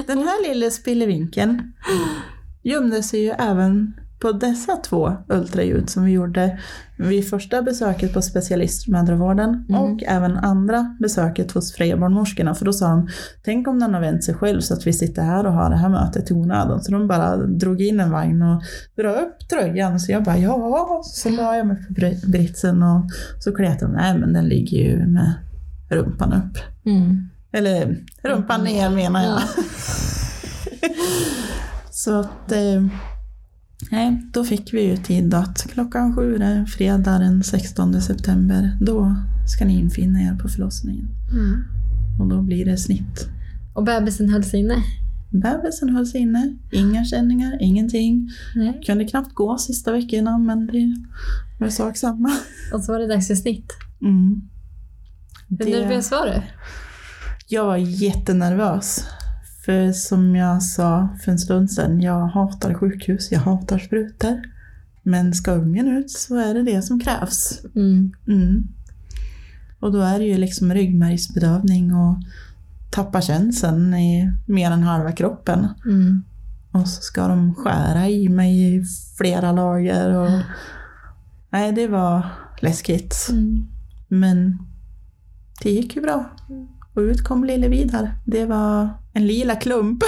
Den 0.08 0.18
här 0.18 0.54
lilla 0.54 0.72
spillevinkeln 0.72 1.62
gömde 2.70 3.04
sig 3.04 3.24
ju 3.24 3.30
även 3.30 3.94
på 4.20 4.32
dessa 4.32 4.76
två 4.76 5.14
ultraljud 5.30 5.90
som 5.90 6.04
vi 6.04 6.12
gjorde 6.12 6.60
vid 6.98 7.30
första 7.30 7.62
besöket 7.62 8.14
på 8.14 8.22
specialistmödravården 8.22 9.66
och 9.70 10.04
även 10.04 10.38
andra 10.38 10.96
besöket 11.00 11.52
hos 11.52 11.74
Freja 11.74 11.98
barnmorskorna. 11.98 12.56
För 12.56 12.66
då 12.66 12.74
sa 12.74 12.88
de, 12.88 13.08
tänk 13.44 13.68
om 13.68 13.80
den 13.80 13.94
har 13.94 14.02
vänt 14.02 14.24
sig 14.24 14.36
själv 14.36 14.62
så 14.62 14.74
att 14.74 14.88
vi 14.88 14.94
sitter 14.94 15.22
här 15.22 15.46
och 15.46 15.54
har 15.54 15.70
det 15.70 15.76
här 15.76 15.90
mötet 15.90 16.32
i 16.32 16.34
onödan. 16.34 16.84
Så 16.84 16.92
de 16.92 17.08
bara 17.08 17.38
drog 17.38 17.82
in 17.82 18.00
en 18.00 18.12
vagn 18.12 18.42
och 18.42 18.64
dra 18.98 19.12
upp 19.12 19.50
tröjan. 19.50 20.00
Så 20.00 20.12
jag 20.12 20.24
bara, 20.24 20.38
ja. 20.38 21.02
Så 21.04 21.30
la 21.30 21.56
jag 21.56 21.68
mig 21.68 21.78
på 21.88 21.94
br- 21.94 22.32
britsen 22.32 22.84
och 22.84 23.06
så 23.40 23.56
kletade 23.56 23.92
de, 23.92 23.98
nej 23.98 24.18
men 24.20 24.34
den 24.34 24.46
ligger 24.46 24.78
ju 24.78 25.08
med 25.08 25.34
rumpan 25.90 26.34
upp. 26.34 26.58
Mm. 26.86 27.30
Eller 27.52 27.98
rumpan 28.24 28.64
ner 28.64 28.90
menar 28.90 29.24
jag. 29.24 29.40
Så 31.98 32.20
att, 32.20 32.52
eh, 32.52 32.86
nej, 33.92 34.24
då 34.34 34.44
fick 34.44 34.74
vi 34.74 34.82
ju 34.82 34.98
tid 34.98 35.34
att 35.34 35.68
klockan 35.74 36.16
sju, 36.16 36.36
är 36.36 36.66
fredag 36.66 37.20
den 37.20 37.44
16 37.44 38.02
september, 38.02 38.78
då 38.82 39.16
ska 39.56 39.66
ni 39.66 39.80
infinna 39.80 40.20
er 40.22 40.36
på 40.36 40.48
förlossningen. 40.48 41.08
Mm. 41.32 41.64
Och 42.20 42.28
då 42.28 42.42
blir 42.42 42.66
det 42.66 42.78
snitt. 42.78 43.28
Och 43.74 43.84
bebisen 43.84 44.30
hölls 44.30 44.54
inne? 44.54 44.76
Bebisen 45.32 45.90
hölls 45.90 46.16
inne, 46.16 46.58
inga 46.72 47.06
känningar, 47.06 47.58
ingenting. 47.62 48.30
Nej. 48.56 48.82
Kunde 48.86 49.06
knappt 49.06 49.34
gå 49.34 49.58
sista 49.58 49.92
veckorna, 49.92 50.38
men 50.38 50.68
det 50.68 50.96
var 51.60 51.70
sak 51.70 51.98
samma. 51.98 52.32
Och 52.74 52.84
så 52.84 52.92
var 52.92 53.00
det 53.00 53.08
dags 53.08 53.28
för 53.28 53.36
snitt. 53.36 53.74
Mm. 54.02 54.42
Hur 55.50 55.58
Det- 55.58 55.66
nervös 55.82 56.12
var 56.12 56.26
du? 56.26 56.42
Jag 57.48 57.66
var 57.66 57.78
jättenervös. 57.78 59.06
För 59.68 59.92
som 59.92 60.36
jag 60.36 60.64
sa 60.64 61.08
för 61.24 61.32
en 61.32 61.40
stund 61.40 61.72
sedan, 61.72 62.02
jag 62.02 62.28
hatar 62.28 62.74
sjukhus, 62.74 63.32
jag 63.32 63.40
hatar 63.40 63.78
sprutor. 63.80 64.42
Men 65.04 65.34
ska 65.34 65.52
ungen 65.52 65.88
ut 65.88 66.12
så 66.12 66.36
är 66.36 66.54
det 66.54 66.64
det 66.64 66.82
som 66.82 67.00
krävs. 67.00 67.62
Mm. 67.76 68.14
Mm. 68.28 68.68
Och 69.80 69.92
då 69.92 70.02
är 70.02 70.20
det 70.20 70.26
ju 70.26 70.38
liksom 70.38 70.74
ryggmärgsbedövning 70.74 71.96
och 71.96 72.18
tappa 72.92 73.22
känseln 73.22 73.94
i 73.94 74.32
mer 74.46 74.72
än 74.72 74.84
halva 74.84 75.12
kroppen. 75.12 75.68
Mm. 75.86 76.24
Och 76.72 76.88
så 76.88 77.02
ska 77.02 77.28
de 77.28 77.56
skära 77.56 78.10
i 78.10 78.30
mig 78.30 78.76
i 78.76 78.84
flera 79.18 79.52
lager. 79.52 80.16
Och... 80.16 80.42
Nej, 81.50 81.72
det 81.72 81.88
var 81.88 82.26
läskigt. 82.62 83.16
Mm. 83.32 83.68
Men 84.08 84.60
det 85.62 85.72
gick 85.72 85.96
ju 85.96 86.02
bra. 86.02 86.30
Och 86.98 87.02
ut 87.02 87.24
kom 87.24 87.44
lille 87.44 87.68
Vidar. 87.68 88.12
Det 88.26 88.46
var 88.46 88.90
en 89.14 89.28
lila 89.28 89.56
klump. 89.56 90.04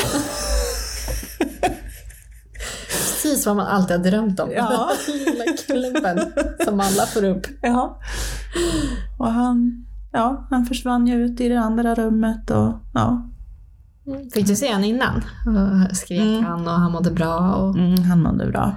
Precis 2.87 3.45
vad 3.45 3.55
man 3.55 3.67
alltid 3.67 3.97
har 3.97 4.03
drömt 4.03 4.39
om. 4.39 4.51
Ja. 4.55 4.89
Lilla 5.07 5.43
klumpen 5.65 6.19
som 6.65 6.79
alla 6.79 7.05
får 7.05 7.23
upp. 7.23 7.47
Ja. 7.61 7.99
Och 9.17 9.31
han, 9.31 9.85
ja, 10.11 10.47
han 10.49 10.65
försvann 10.65 11.07
ju 11.07 11.15
ut 11.25 11.41
i 11.41 11.49
det 11.49 11.59
andra 11.59 11.95
rummet 11.95 12.49
och 12.51 12.73
ja, 12.93 13.29
Fick 14.33 14.47
du 14.47 14.55
se 14.55 14.67
honom 14.67 14.83
innan? 14.83 15.15
Och 15.45 15.97
skrek 15.97 16.21
Mm. 16.21 16.43
han 16.43 16.67
och 16.67 16.73
han 16.73 16.91
mådde 16.91 17.11
bra? 17.11 17.55
Och... 17.55 17.75
mm, 17.77 18.03
han 18.03 18.21
mådde 18.23 18.45
bra. 18.51 18.75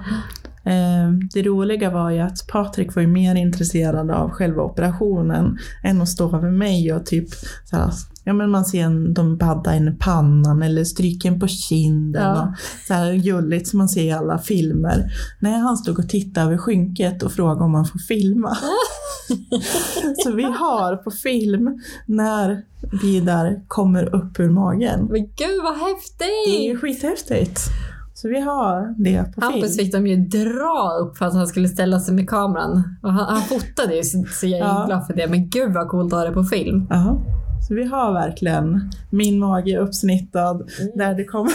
Eh, 0.65 1.11
Det 1.33 1.41
roliga 1.41 1.89
var 1.89 2.09
ju 2.11 2.19
att 2.19 2.47
Patrik 2.47 2.95
var 2.95 3.01
ju 3.01 3.07
mer 3.07 3.35
intresserad 3.35 4.11
av 4.11 4.29
själva 4.29 4.63
operationen 4.63 5.57
än 5.83 6.01
att 6.01 6.09
stå 6.09 6.35
över 6.37 6.51
mig 6.51 6.93
och 6.93 7.05
typ 7.05 7.27
så 7.65 7.75
här, 7.75 7.91
ja 8.23 8.33
men 8.33 8.49
man 8.49 8.65
ser 8.65 8.83
en, 8.83 9.13
de 9.13 9.37
baddar 9.37 9.73
en 9.73 9.87
i 9.87 9.91
pannan 9.99 10.63
eller 10.63 10.83
stryker 10.83 11.29
en 11.29 11.39
på 11.39 11.47
kinden 11.47 12.21
Ja. 12.23 12.41
och 12.41 12.47
så 12.87 12.93
här 12.93 13.13
gulligt 13.13 13.67
som 13.67 13.77
man 13.77 13.89
ser 13.89 14.03
i 14.03 14.11
alla 14.11 14.37
filmer. 14.37 15.11
Nej, 15.39 15.59
han 15.59 15.77
stod 15.77 15.99
och 15.99 16.09
tittade 16.09 16.45
över 16.47 16.57
skynket 16.57 17.23
och 17.23 17.31
frågade 17.31 17.63
om 17.63 17.71
man 17.71 17.85
får 17.85 17.99
filma. 17.99 18.57
så 20.23 20.31
vi 20.31 20.43
har 20.43 20.95
på 20.95 21.11
film 21.11 21.81
när 22.05 22.61
Vidar 23.01 23.61
kommer 23.67 24.15
upp 24.15 24.39
ur 24.39 24.49
magen. 24.49 24.99
Men 25.11 25.21
gud 25.25 25.63
vad 25.63 25.73
häftigt! 25.77 26.19
Det 26.47 26.65
är 26.65 26.69
ju 26.69 26.77
skithäftigt. 26.77 27.59
Så 28.15 28.27
vi 28.29 28.39
har 28.41 29.03
det 29.03 29.33
på 29.35 29.41
Hampus 29.41 29.61
film. 29.75 29.85
fick 29.85 29.93
de 29.93 30.07
ju 30.07 30.15
dra 30.15 30.89
upp 31.01 31.17
för 31.17 31.25
att 31.25 31.33
han 31.33 31.47
skulle 31.47 31.67
ställa 31.69 31.99
sig 31.99 32.13
med 32.13 32.29
kameran. 32.29 32.83
Och 33.03 33.13
han, 33.13 33.25
han 33.37 33.41
fotade 33.41 33.95
ju 33.95 34.03
så, 34.03 34.23
så 34.31 34.47
jag 34.47 34.59
är 34.59 34.63
Ja. 34.65 34.83
glad 34.87 35.07
för 35.07 35.13
det. 35.13 35.27
Men 35.27 35.49
gud 35.49 35.73
vad 35.73 35.87
coolt 35.87 36.13
att 36.13 36.19
ha 36.19 36.25
det 36.25 36.31
på 36.33 36.43
film. 36.43 36.87
Ja. 36.89 37.21
Så 37.67 37.73
vi 37.75 37.83
har 37.83 38.13
verkligen 38.13 38.91
min 39.09 39.39
mage 39.39 39.77
uppsnittad 39.77 40.69
där, 40.95 41.13
det 41.15 41.25
kommer 41.25 41.51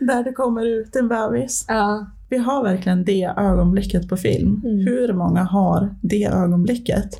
där 0.06 0.24
det 0.24 0.32
kommer 0.32 0.66
ut 0.66 0.96
en 0.96 1.08
bebis. 1.08 1.64
Ja. 1.68 2.06
Vi 2.30 2.38
har 2.38 2.62
verkligen 2.62 3.04
det 3.04 3.34
ögonblicket 3.36 4.08
på 4.08 4.16
film. 4.16 4.60
Hur 4.62 5.12
många 5.12 5.42
har 5.44 5.94
det 6.02 6.24
ögonblicket? 6.24 7.10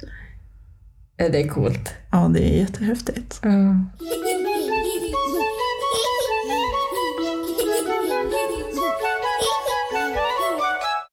Det 1.16 1.42
är 1.42 1.48
coolt. 1.48 1.90
Ja, 2.12 2.30
det 2.34 2.54
är 2.54 2.58
jättehäftigt. 2.58 3.40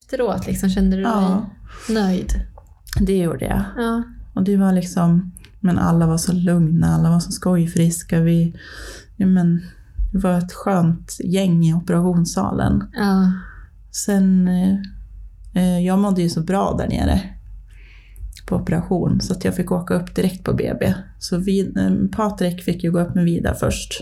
Efteråt 0.03 0.47
liksom, 0.47 0.69
kände 0.69 0.95
du 0.97 1.01
Ja. 1.03 1.45
dig 1.87 1.95
nöjd? 1.95 2.33
Det 3.01 3.17
gjorde 3.17 3.45
jag. 3.45 3.61
Ja. 3.77 4.03
Och 4.35 4.43
det 4.43 4.57
var 4.57 4.71
liksom, 4.73 5.31
men 5.59 5.79
alla 5.79 6.07
var 6.07 6.17
så 6.17 6.33
lugna, 6.33 6.95
alla 6.95 7.09
var 7.09 7.19
så 7.19 7.31
skojfriska. 7.31 8.19
Vi, 8.19 8.55
men, 9.17 9.61
det 10.11 10.19
var 10.19 10.37
ett 10.37 10.53
skönt 10.53 11.17
gäng 11.23 11.65
i 11.65 11.73
operationssalen. 11.73 12.83
Ja. 12.93 13.31
Sen, 13.91 14.47
eh, 14.47 14.75
eh, 15.53 15.79
jag 15.79 15.99
mådde 15.99 16.21
ju 16.21 16.29
så 16.29 16.41
bra 16.41 16.75
där 16.77 16.87
nere 16.87 17.21
på 18.47 18.55
operation 18.55 19.21
så 19.21 19.33
att 19.33 19.45
jag 19.45 19.55
fick 19.55 19.71
åka 19.71 19.93
upp 19.93 20.15
direkt 20.15 20.43
på 20.43 20.53
BB. 20.53 20.93
Så 21.19 21.37
vi, 21.37 21.59
eh, 21.77 22.17
Patrik 22.17 22.63
fick 22.63 22.83
ju 22.83 22.91
gå 22.91 22.99
upp 22.99 23.15
med 23.15 23.25
Vida 23.25 23.55
först. 23.55 24.01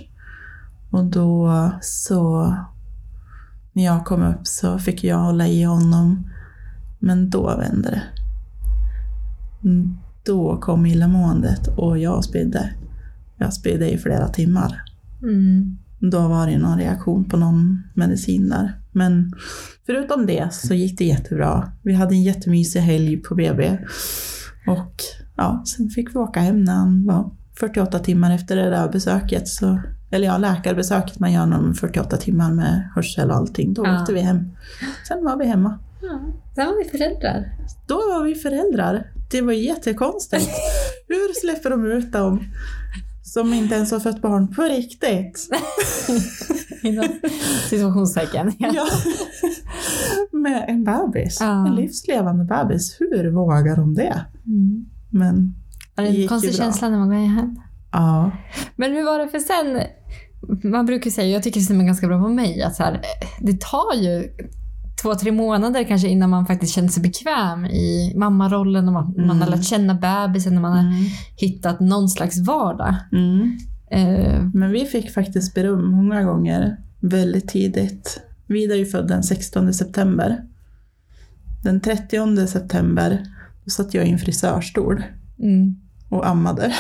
Och 0.92 1.06
då 1.06 1.72
så, 1.82 2.56
när 3.74 3.86
jag 3.86 4.06
kom 4.06 4.24
upp 4.24 4.48
så 4.48 4.80
fick 4.80 5.04
jag 5.04 5.18
hålla 5.18 5.48
i 5.48 5.64
honom. 5.64 6.30
Men 7.00 7.30
då 7.30 7.58
vände 7.58 7.90
det. 7.90 8.04
Mm, 9.64 9.98
Då 10.28 10.58
kom 10.58 10.86
illamåendet 10.86 11.68
och 11.78 11.98
jag 11.98 12.24
spydde. 12.24 12.74
Jag 13.38 13.54
spydde 13.54 13.92
i 13.92 13.98
flera 13.98 14.28
timmar. 14.28 14.82
Mm. 15.24 15.78
Då 16.00 16.28
var 16.28 16.48
det 16.48 16.58
någon 16.58 16.78
reaktion 16.78 17.30
på 17.30 17.38
någon 17.38 17.82
medicin 17.94 18.50
där. 18.50 18.80
Men 18.92 19.32
förutom 19.86 20.26
det 20.26 20.54
så 20.54 20.74
gick 20.74 20.98
det 20.98 21.06
jättebra. 21.06 21.72
Vi 21.84 21.94
hade 21.94 22.16
en 22.16 22.24
jättemysig 22.24 22.80
helg 22.80 23.18
på 23.18 23.36
BB. 23.36 23.78
Och 24.68 24.94
ja, 25.36 25.64
sen 25.66 25.90
fick 25.90 26.10
vi 26.16 26.20
åka 26.20 26.40
hem 26.40 26.64
när 26.64 26.74
han 26.74 27.06
var 27.06 27.32
48 27.60 28.00
timmar 28.00 28.36
efter 28.36 28.56
det 28.56 28.70
där 28.70 28.90
besöket. 28.92 29.48
Så, 29.48 29.80
eller 30.12 30.28
ja, 30.28 30.38
läkarbesöket 30.38 31.20
man 31.20 31.34
gör 31.34 31.44
om 31.58 31.74
48 31.74 32.18
timmar 32.18 32.52
med 32.54 32.90
hörsel 32.96 33.30
och 33.30 33.36
allting. 33.36 33.74
Då 33.74 33.86
Ja. 33.86 34.02
åkte 34.02 34.14
vi 34.14 34.20
hem. 34.22 34.38
Sen 35.08 35.24
var 35.26 35.38
vi 35.38 35.46
hemma. 35.46 35.80
Sen 36.56 36.66
var 36.66 36.84
vi 36.84 36.90
föräldrar. 36.98 37.54
Då 37.88 37.96
var 37.96 38.24
vi 38.24 38.36
föräldrar. 38.36 39.12
Det 39.32 39.42
var 39.42 39.54
jättekonstigt. 39.54 40.50
Hur 41.08 41.34
släpper 41.42 41.70
de 41.70 41.86
ut 41.92 42.12
dem 42.12 42.44
som 43.24 43.54
inte 43.54 43.76
ens 43.76 43.92
har 43.92 44.00
fött 44.00 44.22
barn 44.22 44.56
på 44.56 44.62
riktigt? 44.62 45.50
Situationstecken. 47.70 48.54
Ja. 48.60 48.88
Med 50.32 50.66
en 50.68 50.84
bebis. 50.84 51.38
Ja. 51.40 51.68
En 51.68 51.76
livslevande 51.76 52.44
bebis. 52.44 52.96
Hur 53.00 53.32
vågar 53.32 53.76
de 53.76 53.94
det? 53.94 54.26
Mm. 54.46 54.86
Men 55.10 55.56
det 55.96 56.02
en 56.02 56.14
gick 56.14 56.30
konstig 56.30 56.52
ju 56.52 56.58
bra. 56.58 56.66
känsla 56.66 56.90
när 56.90 56.98
man 56.98 57.10
går 57.10 57.16
hem? 57.16 57.60
ja. 57.92 58.32
Men 58.76 58.92
hur 58.92 59.06
var 59.06 59.20
det 59.20 59.28
för 59.28 59.40
sen? 59.40 59.82
Man 60.72 60.86
brukar 60.86 61.12
säga, 61.12 61.28
jag 61.28 61.44
tycker 61.44 61.60
det 61.60 61.64
stämmer 61.66 61.86
ganska 61.86 62.08
bra 62.08 62.22
på 62.22 62.30
mig, 62.30 62.62
att 62.62 62.76
så 62.76 62.84
här, 62.84 63.02
det 63.40 63.62
tar 63.62 63.96
ju 63.96 64.30
två, 65.02 65.16
tre 65.16 65.32
månader 65.32 65.84
kanske 65.84 66.08
innan 66.08 66.30
man 66.30 66.46
faktiskt 66.46 66.74
känner 66.74 66.90
sig 66.90 67.04
bekväm 67.04 67.66
i 67.66 68.14
mammarollen 68.16 68.88
och 68.88 68.94
man, 68.94 69.14
man 69.28 69.42
har 69.42 69.50
lärt 69.50 69.64
känna 69.64 69.94
bebisen 69.94 70.56
och 70.56 70.62
man 70.62 70.78
har 70.78 70.94
hittat 71.36 71.80
någon 71.80 72.10
slags 72.10 72.40
vardag. 72.40 72.96
Mm. 73.12 73.58
Eh, 73.92 74.44
Men 74.54 74.72
vi 74.72 74.86
fick 74.86 75.12
faktiskt 75.12 75.54
beröm 75.54 75.92
många 75.92 76.24
gånger 76.24 76.78
väldigt 77.00 77.48
tidigt. 77.48 78.22
Vida 78.48 78.74
är 78.74 78.80
ju 78.80 78.86
född 78.86 79.08
den 79.08 79.24
16 79.24 79.74
september. 79.74 80.44
Den 81.64 81.82
30 81.82 82.48
september 82.48 83.24
då 83.64 83.70
satt 83.70 83.94
jag 83.94 84.08
i 84.08 84.12
en 84.12 84.20
frisörstol 84.20 85.04
mm. 85.40 85.76
och 86.10 86.28
ammade. 86.28 86.74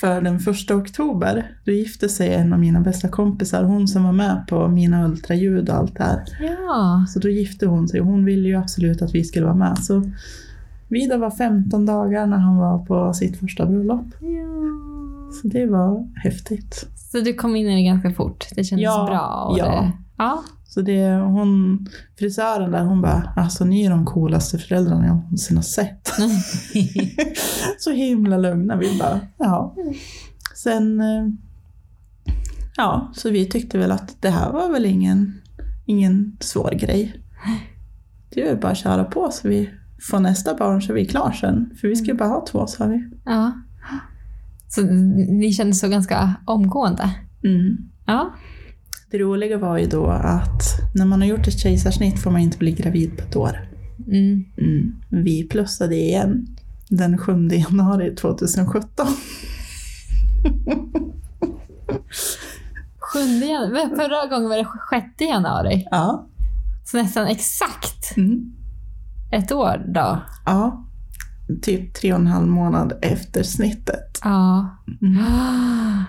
För 0.00 0.20
den 0.20 0.38
första 0.38 0.76
oktober, 0.76 1.50
då 1.64 1.72
gifte 1.72 2.08
sig 2.08 2.34
en 2.34 2.52
av 2.52 2.58
mina 2.58 2.80
bästa 2.80 3.08
kompisar, 3.08 3.64
hon 3.64 3.88
som 3.88 4.04
var 4.04 4.12
med 4.12 4.44
på 4.48 4.68
mina 4.68 5.06
ultraljud 5.06 5.68
och 5.68 5.74
allt 5.74 5.96
det 5.96 6.04
här. 6.04 6.24
Ja. 6.40 7.04
Så 7.08 7.18
då 7.18 7.28
gifte 7.28 7.66
hon 7.66 7.88
sig 7.88 8.00
och 8.00 8.06
hon 8.06 8.24
ville 8.24 8.48
ju 8.48 8.56
absolut 8.56 9.02
att 9.02 9.14
vi 9.14 9.24
skulle 9.24 9.46
vara 9.46 9.56
med. 9.56 9.78
Så 9.78 10.02
Vida 10.88 11.16
var 11.16 11.30
15 11.30 11.86
dagar 11.86 12.26
när 12.26 12.38
han 12.38 12.56
var 12.56 12.78
på 12.78 13.14
sitt 13.14 13.36
första 13.36 13.66
bröllop. 13.66 14.06
Så 15.42 15.48
det 15.48 15.66
var 15.66 16.08
häftigt. 16.16 16.86
Så 17.12 17.20
du 17.20 17.34
kom 17.34 17.56
in 17.56 17.66
i 17.66 17.74
det 17.74 17.82
ganska 17.82 18.10
fort? 18.10 18.46
Det 18.54 18.64
kändes 18.64 18.84
Ja, 18.84 19.06
bra? 19.06 19.56
Ja. 19.58 19.80
Det, 19.80 19.92
ja. 20.16 20.42
Så 20.70 20.80
det, 20.82 21.14
hon, 21.14 21.86
frisören 22.18 22.70
där, 22.70 22.84
hon 22.84 23.02
bara, 23.02 23.32
alltså 23.36 23.64
ni 23.64 23.84
är 23.84 23.90
de 23.90 24.04
coolaste 24.04 24.58
föräldrarna 24.58 25.06
jag 25.06 25.16
någonsin 25.16 25.56
har 25.56 25.64
sett. 25.64 26.10
så 27.78 27.90
himla 27.90 28.38
lugna. 28.38 28.76
Vi 28.76 28.98
bara, 28.98 29.20
ja. 29.38 29.74
Sen, 30.54 31.00
eh, 31.00 31.26
ja, 32.76 33.12
så 33.14 33.30
vi 33.30 33.46
tyckte 33.46 33.78
väl 33.78 33.92
att 33.92 34.22
det 34.22 34.30
här 34.30 34.52
var 34.52 34.72
väl 34.72 34.84
ingen, 34.84 35.40
ingen 35.86 36.36
svår 36.40 36.70
grej. 36.70 37.22
Det 38.34 38.48
är 38.48 38.56
bara 38.56 38.72
att 38.72 38.78
köra 38.78 39.04
på 39.04 39.30
så 39.30 39.48
vi 39.48 39.70
får 40.10 40.20
nästa 40.20 40.54
barn 40.54 40.82
så 40.82 40.92
är 40.92 40.96
vi 40.96 41.06
klar 41.06 41.32
sen. 41.32 41.70
För 41.80 41.88
vi 41.88 41.96
ska 41.96 42.06
ju 42.06 42.14
bara 42.14 42.28
ha 42.28 42.46
två 42.46 42.66
sa 42.66 42.86
vi. 42.86 43.10
ja. 43.24 43.52
Så 44.68 44.82
ni 44.82 45.52
kände 45.52 45.74
så 45.74 45.88
ganska 45.88 46.34
omgående? 46.46 47.10
Mm. 47.44 47.76
Ja. 48.06 48.34
Det 49.10 49.18
roliga 49.18 49.58
var 49.58 49.78
ju 49.78 49.86
då 49.86 50.06
att 50.06 50.62
när 50.94 51.06
man 51.06 51.20
har 51.20 51.28
gjort 51.28 51.48
ett 51.48 51.58
kejsarsnitt 51.58 52.18
får 52.22 52.30
man 52.30 52.40
inte 52.40 52.58
bli 52.58 52.72
gravid 52.72 53.16
på 53.16 53.22
ett 53.24 53.36
år. 53.36 53.68
Mm. 54.06 54.44
Mm. 54.58 54.92
Vi 55.08 55.48
plussade 55.48 55.96
igen 55.96 56.46
den 56.88 57.18
7 57.18 57.48
januari 57.48 58.14
2017. 58.14 59.06
Sjunde 62.98 63.46
januari. 63.46 63.96
Förra 63.96 64.26
gången 64.26 64.48
var 64.48 64.56
det 64.56 64.66
6 64.90 65.06
januari. 65.30 65.86
Ja. 65.90 66.26
Så 66.84 66.96
nästan 66.96 67.26
exakt 67.26 68.16
Mm. 68.16 68.52
ett 69.32 69.52
år 69.52 69.84
då. 69.94 70.22
ja. 70.46 70.86
Typ 71.62 71.94
tre 71.94 72.12
och 72.12 72.18
en 72.18 72.26
halv 72.26 72.46
månad 72.48 72.92
efter 73.02 73.42
snittet. 73.42 74.18
Ja. 74.24 74.76
Mm. 75.02 75.24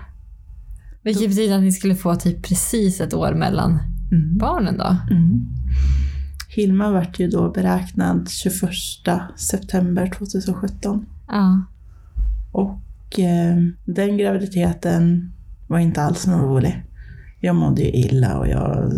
Vilket 1.04 1.30
betyder 1.30 1.56
att 1.56 1.64
ni 1.64 1.72
skulle 1.72 1.96
få 1.96 2.16
typ 2.16 2.44
precis 2.48 3.02
ett 3.02 3.14
år 3.14 3.34
mellan 3.34 3.80
Mm. 4.12 4.38
barnen 4.38 4.78
då. 4.78 4.98
Mm. 5.12 5.46
Hilma 6.50 6.92
vart 6.92 7.20
ju 7.20 7.28
då 7.28 7.52
beräknad 7.52 8.30
21 8.30 8.70
september 9.36 10.12
2017. 10.18 11.06
Ja. 11.28 11.62
Och 12.52 13.20
eh, 13.20 13.56
den 13.86 14.18
graviditeten 14.18 15.32
var 15.68 15.80
inte 15.80 16.02
alls 16.02 16.28
någon 16.28 16.42
rolig. 16.42 16.84
Jag 17.40 17.56
mådde 17.56 17.82
ju 17.82 17.92
illa 17.92 18.38
och 18.38 18.48
jag... 18.48 18.92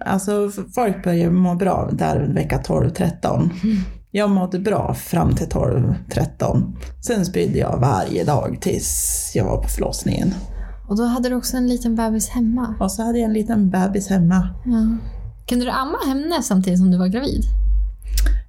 Alltså 0.00 0.50
folk 0.74 1.04
började 1.04 1.30
må 1.30 1.54
bra 1.54 1.90
där 1.92 2.20
vecka 2.34 2.62
12-13. 2.66 3.50
Jag 4.12 4.30
mådde 4.30 4.58
bra 4.58 4.94
fram 4.94 5.34
till 5.34 5.46
12-13. 5.46 6.76
Sen 7.00 7.26
spydde 7.26 7.58
jag 7.58 7.78
varje 7.80 8.24
dag 8.24 8.58
tills 8.60 9.32
jag 9.34 9.44
var 9.44 9.62
på 9.62 9.68
förlossningen. 9.68 10.34
Och 10.88 10.96
då 10.96 11.04
hade 11.04 11.28
du 11.28 11.34
också 11.34 11.56
en 11.56 11.68
liten 11.68 11.96
bebis 11.96 12.28
hemma. 12.28 12.74
Och 12.80 12.92
så 12.92 13.02
hade 13.02 13.18
jag 13.18 13.26
en 13.26 13.32
liten 13.32 13.70
bebis 13.70 14.08
hemma. 14.08 14.48
Ja. 14.64 14.96
Kunde 15.46 15.64
du 15.64 15.70
amma 15.70 15.98
henne 16.06 16.42
samtidigt 16.42 16.78
som 16.78 16.90
du 16.90 16.98
var 16.98 17.06
gravid? 17.06 17.44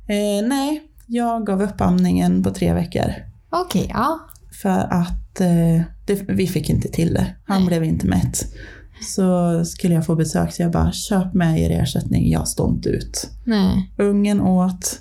Eh, 0.07 0.47
nej, 0.47 0.83
jag 1.07 1.45
gav 1.45 1.61
upp 1.61 1.81
amningen 1.81 2.43
på 2.43 2.51
tre 2.51 2.73
veckor. 2.73 3.13
Okej, 3.49 3.91
ja. 3.93 4.19
För 4.61 4.93
att 4.93 5.41
eh, 5.41 5.81
det, 6.05 6.21
vi 6.27 6.47
fick 6.47 6.69
inte 6.69 6.87
till 6.87 7.13
det. 7.13 7.35
Han 7.45 7.65
blev 7.65 7.83
inte 7.83 8.07
mätt. 8.07 8.45
Så 9.01 9.65
skulle 9.65 9.93
jag 9.93 10.05
få 10.05 10.15
besök 10.15 10.53
så 10.53 10.61
jag 10.61 10.71
bara, 10.71 10.91
köp 10.91 11.33
med 11.33 11.61
er 11.61 11.81
ersättning, 11.81 12.29
jag 12.29 12.47
står 12.47 12.69
inte 12.69 12.89
ut. 12.89 13.29
Nej. 13.45 13.93
Ungen 13.97 14.41
åt 14.41 14.99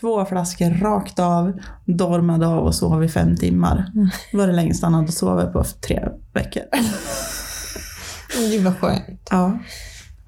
två 0.00 0.24
flaskor 0.24 0.70
rakt 0.80 1.18
av, 1.18 1.52
dormade 1.84 2.46
av 2.46 2.64
och 2.64 2.74
sov 2.74 3.04
i 3.04 3.08
fem 3.08 3.36
timmar. 3.36 3.90
Det 4.30 4.36
var 4.36 4.46
det 4.46 4.52
längsta 4.52 4.86
han 4.86 4.94
hade 4.94 5.12
sovit 5.12 5.52
på 5.52 5.64
tre 5.64 6.08
veckor. 6.34 6.62
Det 8.50 8.58
var 8.64 8.72
skönt. 8.72 9.28
Ja, 9.30 9.58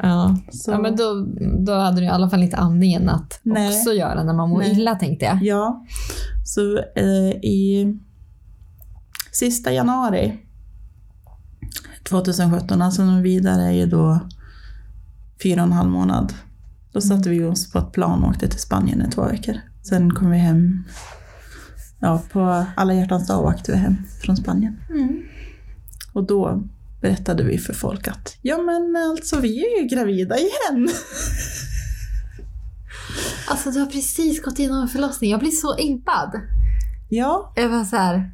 Ja. 0.04 0.36
så, 0.52 0.70
ja 0.70 0.78
men 0.78 0.96
då, 0.96 1.26
då 1.66 1.72
hade 1.74 2.00
du 2.00 2.04
i 2.04 2.08
alla 2.08 2.30
fall 2.30 2.42
inte 2.42 2.56
andningen 2.56 3.08
att 3.08 3.40
Nej. 3.42 3.68
också 3.78 3.92
göra 3.92 4.24
när 4.24 4.34
man 4.34 4.48
mår 4.50 4.58
Nej. 4.58 4.72
illa 4.72 4.94
tänkte 4.94 5.24
jag. 5.24 5.42
ja. 5.42 5.84
Så 6.44 6.78
eh, 6.78 7.30
i 7.42 7.86
sista 9.32 9.72
januari 9.72 10.38
2017, 12.08 12.82
alltså 12.82 13.02
vidare 13.22 13.62
är 13.62 13.70
ju 13.72 13.86
då 13.86 14.20
fyra 15.42 15.60
och 15.60 15.66
en 15.66 15.72
halv 15.72 15.90
månad. 15.90 16.32
Då 16.92 17.00
satte 17.00 17.28
vi 17.30 17.44
oss 17.44 17.72
på 17.72 17.78
ett 17.78 17.92
plan 17.92 18.22
och 18.24 18.30
åkte 18.30 18.48
till 18.48 18.60
Spanien 18.60 19.06
i 19.08 19.10
två 19.10 19.24
veckor. 19.24 19.54
Sen 19.82 20.14
kom 20.14 20.30
vi 20.30 20.38
hem, 20.38 20.84
ja 22.00 22.22
på 22.32 22.66
alla 22.76 22.94
hjärtans 22.94 23.26
dag 23.26 23.44
åkte 23.44 23.72
vi 23.72 23.78
hem 23.78 23.96
från 24.22 24.36
Spanien. 24.36 24.76
Och 26.12 26.26
då 26.26 26.62
berättade 27.00 27.44
vi 27.44 27.58
för 27.58 27.72
folk 27.74 28.08
att 28.08 28.36
ja 28.42 28.58
men 28.58 28.96
alltså 29.10 29.40
vi 29.40 29.58
är 29.66 29.82
ju 29.82 29.88
gravida 29.88 30.36
igen. 30.38 30.88
Alltså 33.48 33.70
du 33.70 33.78
har 33.80 33.86
precis 33.86 34.42
gått 34.42 34.58
igenom 34.58 34.82
en 34.82 34.88
förlossning. 34.88 35.30
Jag 35.30 35.40
blir 35.40 35.50
så 35.50 35.78
impad. 35.78 36.40
Ja, 37.08 37.52
Jag 37.56 37.68
var 37.68 37.84
så 37.84 37.96
här, 37.96 38.30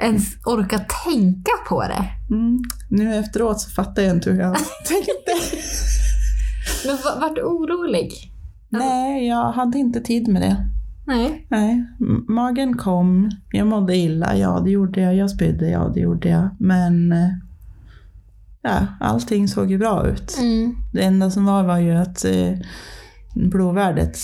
ens 0.00 0.24
orka 0.44 0.78
tänka 1.04 1.50
på 1.68 1.82
det. 1.82 2.04
mm. 2.30 2.62
nu 2.88 3.14
efteråt 3.16 3.60
så 3.60 3.70
fattar 3.70 4.02
jag 4.02 4.16
inte 4.16 4.30
hur 4.30 4.40
jag 4.40 4.56
tänkte. 4.86 5.32
Men 6.86 7.20
vart 7.20 7.34
du 7.34 7.42
orolig? 7.42 8.12
Nej, 8.68 9.28
jag 9.28 9.52
hade 9.52 9.78
inte 9.78 10.00
tid 10.00 10.28
med 10.28 10.42
det. 10.42 10.70
Nej. 11.06 11.46
Nej, 11.48 11.84
magen 12.28 12.76
kom, 12.76 13.30
jag 13.52 13.66
mådde 13.66 13.96
illa, 13.96 14.36
ja 14.36 14.60
det 14.64 14.70
gjorde 14.70 15.00
jag, 15.00 15.16
jag 15.16 15.30
spydde, 15.30 15.70
ja 15.70 15.90
det 15.94 16.00
gjorde 16.00 16.28
jag. 16.28 16.48
Men 16.58 17.12
eh, 17.12 17.28
ja, 18.62 18.86
allting 19.00 19.48
såg 19.48 19.70
ju 19.70 19.78
bra 19.78 20.08
ut. 20.08 20.38
Mm. 20.40 20.76
Det 20.92 21.02
enda 21.02 21.30
som 21.30 21.44
var 21.44 21.62
var 21.62 21.78
ju 21.78 21.92
att 21.92 22.24
eh, 22.24 22.52
blodvärdet, 23.34 24.18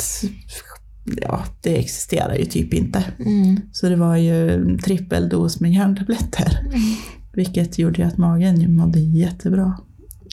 ja 1.04 1.44
det 1.62 1.78
existerar 1.78 2.34
ju 2.34 2.44
typ 2.44 2.74
inte. 2.74 3.04
Mm. 3.18 3.60
Så 3.72 3.88
det 3.88 3.96
var 3.96 4.16
ju 4.16 4.78
trippeldos 4.78 5.60
med 5.60 5.72
järntabletter. 5.72 6.60
Vilket 7.32 7.78
gjorde 7.78 8.02
ju 8.02 8.08
att 8.08 8.18
magen 8.18 8.76
mådde 8.76 9.00
jättebra. 9.00 9.76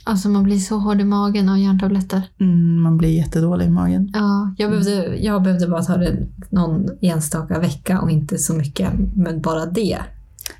Alltså 0.07 0.29
man 0.29 0.43
blir 0.43 0.57
så 0.59 0.77
hård 0.77 1.01
i 1.01 1.03
magen 1.03 1.49
av 1.49 1.57
järntabletter. 1.59 2.21
Mm, 2.39 2.81
man 2.81 2.97
blir 2.97 3.09
jättedålig 3.09 3.65
i 3.65 3.69
magen. 3.69 4.11
Ja, 4.13 4.53
jag 4.57 4.69
behövde, 4.69 5.15
jag 5.17 5.43
behövde 5.43 5.67
bara 5.67 5.83
ta 5.83 5.97
det 5.97 6.17
någon 6.49 6.85
enstaka 7.01 7.59
vecka 7.59 8.01
och 8.01 8.11
inte 8.11 8.37
så 8.37 8.53
mycket, 8.53 8.89
men 9.15 9.41
bara 9.41 9.65
det. 9.65 9.97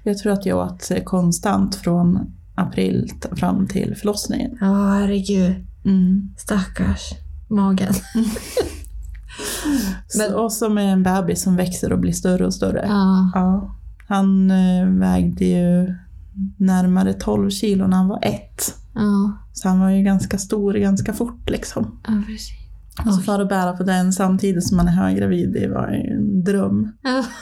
Jag 0.03 0.17
tror 0.17 0.33
att 0.33 0.45
jag 0.45 0.57
åt 0.57 0.91
konstant 1.05 1.75
från 1.75 2.19
april 2.55 3.11
fram 3.31 3.67
till 3.67 3.95
förlossningen. 3.95 4.57
Ja, 4.61 4.89
herregud. 4.93 5.55
Mm. 5.85 6.29
Stackars 6.37 7.11
magen. 7.49 7.93
Men- 10.17 10.33
och 10.33 10.53
så 10.53 10.69
med 10.69 10.93
en 10.93 11.03
bebis 11.03 11.41
som 11.43 11.55
växer 11.55 11.91
och 11.93 11.99
blir 11.99 12.13
större 12.13 12.45
och 12.45 12.53
större. 12.53 12.85
Ja. 12.87 13.31
Ja. 13.33 13.75
Han 14.07 14.51
eh, 14.51 14.85
vägde 14.87 15.45
ju 15.45 15.95
närmare 16.57 17.13
12 17.13 17.49
kilo 17.49 17.87
när 17.87 17.97
han 17.97 18.07
var 18.07 18.19
ett. 18.21 18.75
Ja, 18.97 19.37
Så 19.53 19.69
han 19.69 19.79
var 19.79 19.89
ju 19.89 20.03
ganska 20.03 20.37
stor 20.37 20.73
ganska 20.73 21.13
fort 21.13 21.49
liksom. 21.49 21.99
ja 22.07 22.13
precis. 22.27 22.67
Och 23.05 23.13
så 23.13 23.21
för 23.21 23.39
att 23.41 23.49
bära 23.49 23.73
på 23.73 23.83
den 23.83 24.13
samtidigt 24.13 24.67
som 24.67 24.77
man 24.77 24.87
är 24.87 24.91
höggravid, 24.91 25.53
det 25.53 25.67
var 25.67 25.91
ju 25.91 26.13
en 26.13 26.43
dröm. 26.43 26.91
Ja. 27.01 27.23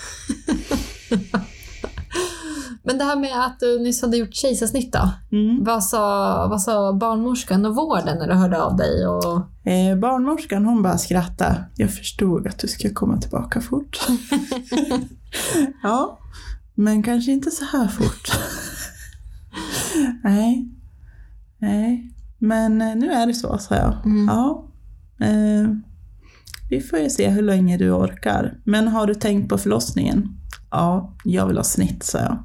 Men 2.83 2.97
det 2.97 3.03
här 3.03 3.15
med 3.15 3.45
att 3.45 3.59
du 3.59 3.79
nyss 3.79 4.01
hade 4.01 4.17
gjort 4.17 4.33
kejsarsnitt 4.33 4.93
då? 4.93 5.11
Mm. 5.31 5.63
Vad 5.63 5.83
sa, 5.83 5.99
vad 6.47 6.61
sa 6.61 6.93
barnmorskan 6.93 7.65
och 7.65 7.75
vården 7.75 8.17
när 8.17 8.27
du 8.27 8.33
hörde 8.33 8.61
av 8.61 8.77
dig? 8.77 9.07
Och... 9.07 9.69
Eh, 9.71 9.97
barnmorskan 9.97 10.65
hon 10.65 10.83
bara 10.83 10.97
skrattade. 10.97 11.65
Jag 11.75 11.93
förstod 11.93 12.47
att 12.47 12.59
du 12.59 12.67
ska 12.67 12.93
komma 12.93 13.17
tillbaka 13.17 13.61
fort. 13.61 13.99
ja, 15.83 16.19
men 16.75 17.03
kanske 17.03 17.31
inte 17.31 17.51
så 17.51 17.65
här 17.65 17.87
fort. 17.87 18.31
Nej. 20.23 20.74
Nej. 21.57 22.11
Men 22.37 22.81
eh, 22.81 22.95
nu 22.95 23.11
är 23.11 23.27
det 23.27 23.33
så, 23.33 23.57
sa 23.57 23.75
jag. 23.75 24.05
Mm. 24.05 24.25
Ja. 24.27 24.71
Eh, 25.21 25.69
vi 26.69 26.81
får 26.81 26.99
ju 26.99 27.09
se 27.09 27.29
hur 27.29 27.41
länge 27.41 27.77
du 27.77 27.91
orkar. 27.91 28.57
Men 28.63 28.87
har 28.87 29.07
du 29.07 29.15
tänkt 29.15 29.49
på 29.49 29.57
förlossningen? 29.57 30.29
Ja, 30.71 31.15
jag 31.23 31.47
vill 31.47 31.57
ha 31.57 31.63
snitt, 31.63 32.03
sa 32.03 32.19
jag. 32.19 32.43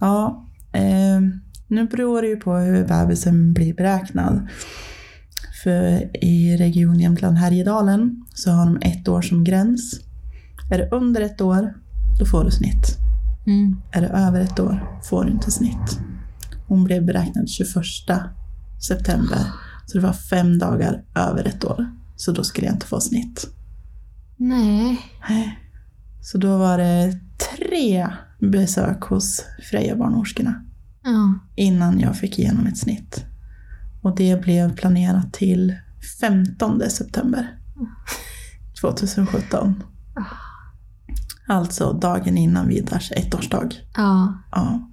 Ja, 0.00 0.46
eh, 0.72 1.20
nu 1.66 1.86
beror 1.86 2.22
det 2.22 2.28
ju 2.28 2.36
på 2.36 2.54
hur 2.54 2.86
bebisen 2.86 3.52
blir 3.54 3.74
beräknad. 3.74 4.48
För 5.64 6.16
i 6.24 6.56
Region 6.56 7.00
Jämtland 7.00 7.36
Härjedalen 7.36 8.24
så 8.34 8.50
har 8.50 8.66
de 8.66 8.78
ett 8.82 9.08
år 9.08 9.22
som 9.22 9.44
gräns. 9.44 10.00
Är 10.72 10.78
det 10.78 10.88
under 10.90 11.20
ett 11.20 11.40
år, 11.40 11.74
då 12.18 12.26
får 12.26 12.44
du 12.44 12.50
snitt. 12.50 12.98
Mm. 13.46 13.76
Är 13.92 14.00
det 14.00 14.08
över 14.08 14.40
ett 14.40 14.60
år 14.60 15.00
får 15.02 15.24
du 15.24 15.30
inte 15.30 15.50
snitt. 15.50 16.00
Hon 16.72 16.84
blev 16.84 17.06
beräknad 17.06 17.48
21 17.48 17.74
september. 18.88 19.38
Så 19.86 19.98
det 19.98 20.04
var 20.06 20.12
fem 20.12 20.58
dagar 20.58 21.04
över 21.14 21.44
ett 21.44 21.64
år. 21.64 21.86
Så 22.16 22.32
då 22.32 22.44
skulle 22.44 22.66
jag 22.66 22.74
inte 22.74 22.86
få 22.86 23.00
snitt. 23.00 23.46
Nej. 24.36 25.00
Nej. 25.28 25.58
Så 26.20 26.38
då 26.38 26.58
var 26.58 26.78
det 26.78 27.18
tre 27.56 28.08
besök 28.40 29.02
hos 29.02 29.44
Freja 29.70 29.96
barnmorskorna 29.96 30.64
Ja. 31.04 31.34
innan 31.56 32.00
jag 32.00 32.16
fick 32.16 32.38
igenom 32.38 32.66
ett 32.66 32.78
snitt. 32.78 33.24
Och 34.02 34.16
det 34.16 34.42
blev 34.42 34.76
planerat 34.76 35.32
till 35.32 35.74
15 36.20 36.80
september 36.90 37.58
2017. 38.80 39.82
Alltså 41.48 41.92
dagen 41.92 42.38
innan 42.38 42.68
Vidars 42.68 43.12
ettårsdag. 43.12 43.68
ja. 43.96 44.38
Ja. 44.52 44.88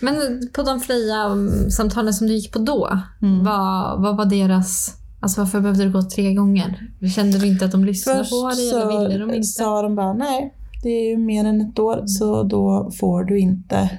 Men 0.00 0.14
på 0.52 0.62
de 0.62 0.80
fria 0.80 1.26
um, 1.28 1.70
samtalen 1.70 2.14
som 2.14 2.26
du 2.26 2.32
gick 2.34 2.52
på 2.52 2.58
då, 2.58 3.00
Mm. 3.22 3.44
vad, 3.44 4.02
vad 4.02 4.16
var 4.16 4.24
deras... 4.24 4.94
Alltså 5.22 5.40
varför 5.40 5.60
behövde 5.60 5.84
du 5.84 5.92
gå 5.92 6.02
tre 6.02 6.34
gånger? 6.34 6.90
Kände 7.14 7.38
du 7.38 7.46
inte 7.46 7.64
att 7.64 7.72
de 7.72 7.84
lyssnade 7.84 8.18
Först 8.18 8.30
på 8.30 8.48
dig 8.48 8.70
eller 8.70 9.08
ville 9.08 9.18
de 9.26 9.34
inte? 9.34 9.48
sa 9.48 9.82
de 9.82 9.94
bara 9.96 10.12
nej, 10.12 10.54
det 10.82 10.88
är 10.88 11.10
ju 11.10 11.16
mer 11.16 11.44
än 11.44 11.60
ett 11.60 11.78
år 11.78 12.02
så 12.06 12.42
då 12.42 12.90
får 13.00 13.24
du 13.24 13.38
inte 13.38 13.90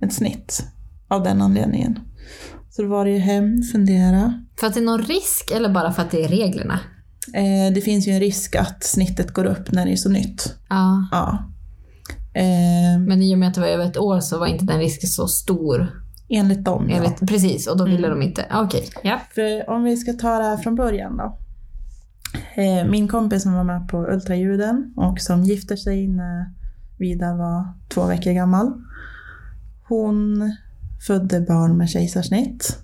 ett 0.00 0.12
snitt 0.12 0.64
av 1.08 1.22
den 1.22 1.42
anledningen. 1.42 1.98
Så 2.70 2.82
då 2.82 2.88
var 2.88 3.04
det 3.04 3.10
ju 3.10 3.18
hem, 3.18 3.62
fundera. 3.72 4.42
För 4.60 4.66
att 4.66 4.74
det 4.74 4.80
är 4.80 4.84
någon 4.84 5.02
risk 5.02 5.50
eller 5.56 5.68
bara 5.68 5.92
för 5.92 6.02
att 6.02 6.10
det 6.10 6.24
är 6.24 6.28
reglerna? 6.28 6.80
Eh, 7.34 7.74
det 7.74 7.80
finns 7.80 8.08
ju 8.08 8.12
en 8.12 8.20
risk 8.20 8.56
att 8.56 8.84
snittet 8.84 9.32
går 9.32 9.44
upp 9.44 9.72
när 9.72 9.86
det 9.86 9.92
är 9.92 9.96
så 9.96 10.08
nytt. 10.08 10.54
Ja. 10.68 11.08
Ja. 11.12 11.38
Eh, 12.34 13.00
Men 13.06 13.22
i 13.22 13.34
och 13.34 13.38
med 13.38 13.48
att 13.48 13.54
det 13.54 13.60
var 13.60 13.68
över 13.68 13.84
ett 13.84 13.96
år 13.96 14.20
så 14.20 14.38
var 14.38 14.46
inte 14.46 14.64
den 14.64 14.78
risken 14.78 15.08
så 15.10 15.28
stor. 15.28 16.00
enligt 16.28 16.64
dem 16.64 16.86
ja. 16.90 16.96
Enligt, 16.96 17.28
Precis, 17.28 17.66
och 17.66 17.76
då 17.76 17.84
ville 17.84 18.08
de 18.08 18.22
inte. 18.22 18.46
Okej, 18.52 18.88
ja. 19.02 19.20
För 19.34 19.70
om 19.70 19.84
vi 19.84 19.96
ska 19.96 20.12
ta 20.12 20.38
det 20.38 20.44
här 20.44 20.56
från 20.56 20.74
början 20.74 21.16
då. 21.16 21.38
Eh, 22.62 22.90
min 22.90 23.08
kompis 23.08 23.42
som 23.42 23.52
var 23.54 23.64
med 23.64 23.88
på 23.88 24.06
ultraljuden 24.06 24.92
och 24.96 25.20
som 25.20 25.42
gifte 25.44 25.76
sig 25.76 26.08
när 26.08 26.50
Vidar 26.98 27.36
var 27.36 27.64
två 27.88 28.06
veckor 28.06 28.32
gammal. 28.32 28.72
Hon 29.88 30.52
födde 31.06 31.40
barn 31.40 31.76
med 31.76 31.88
kejsarsnitt. 31.90 32.78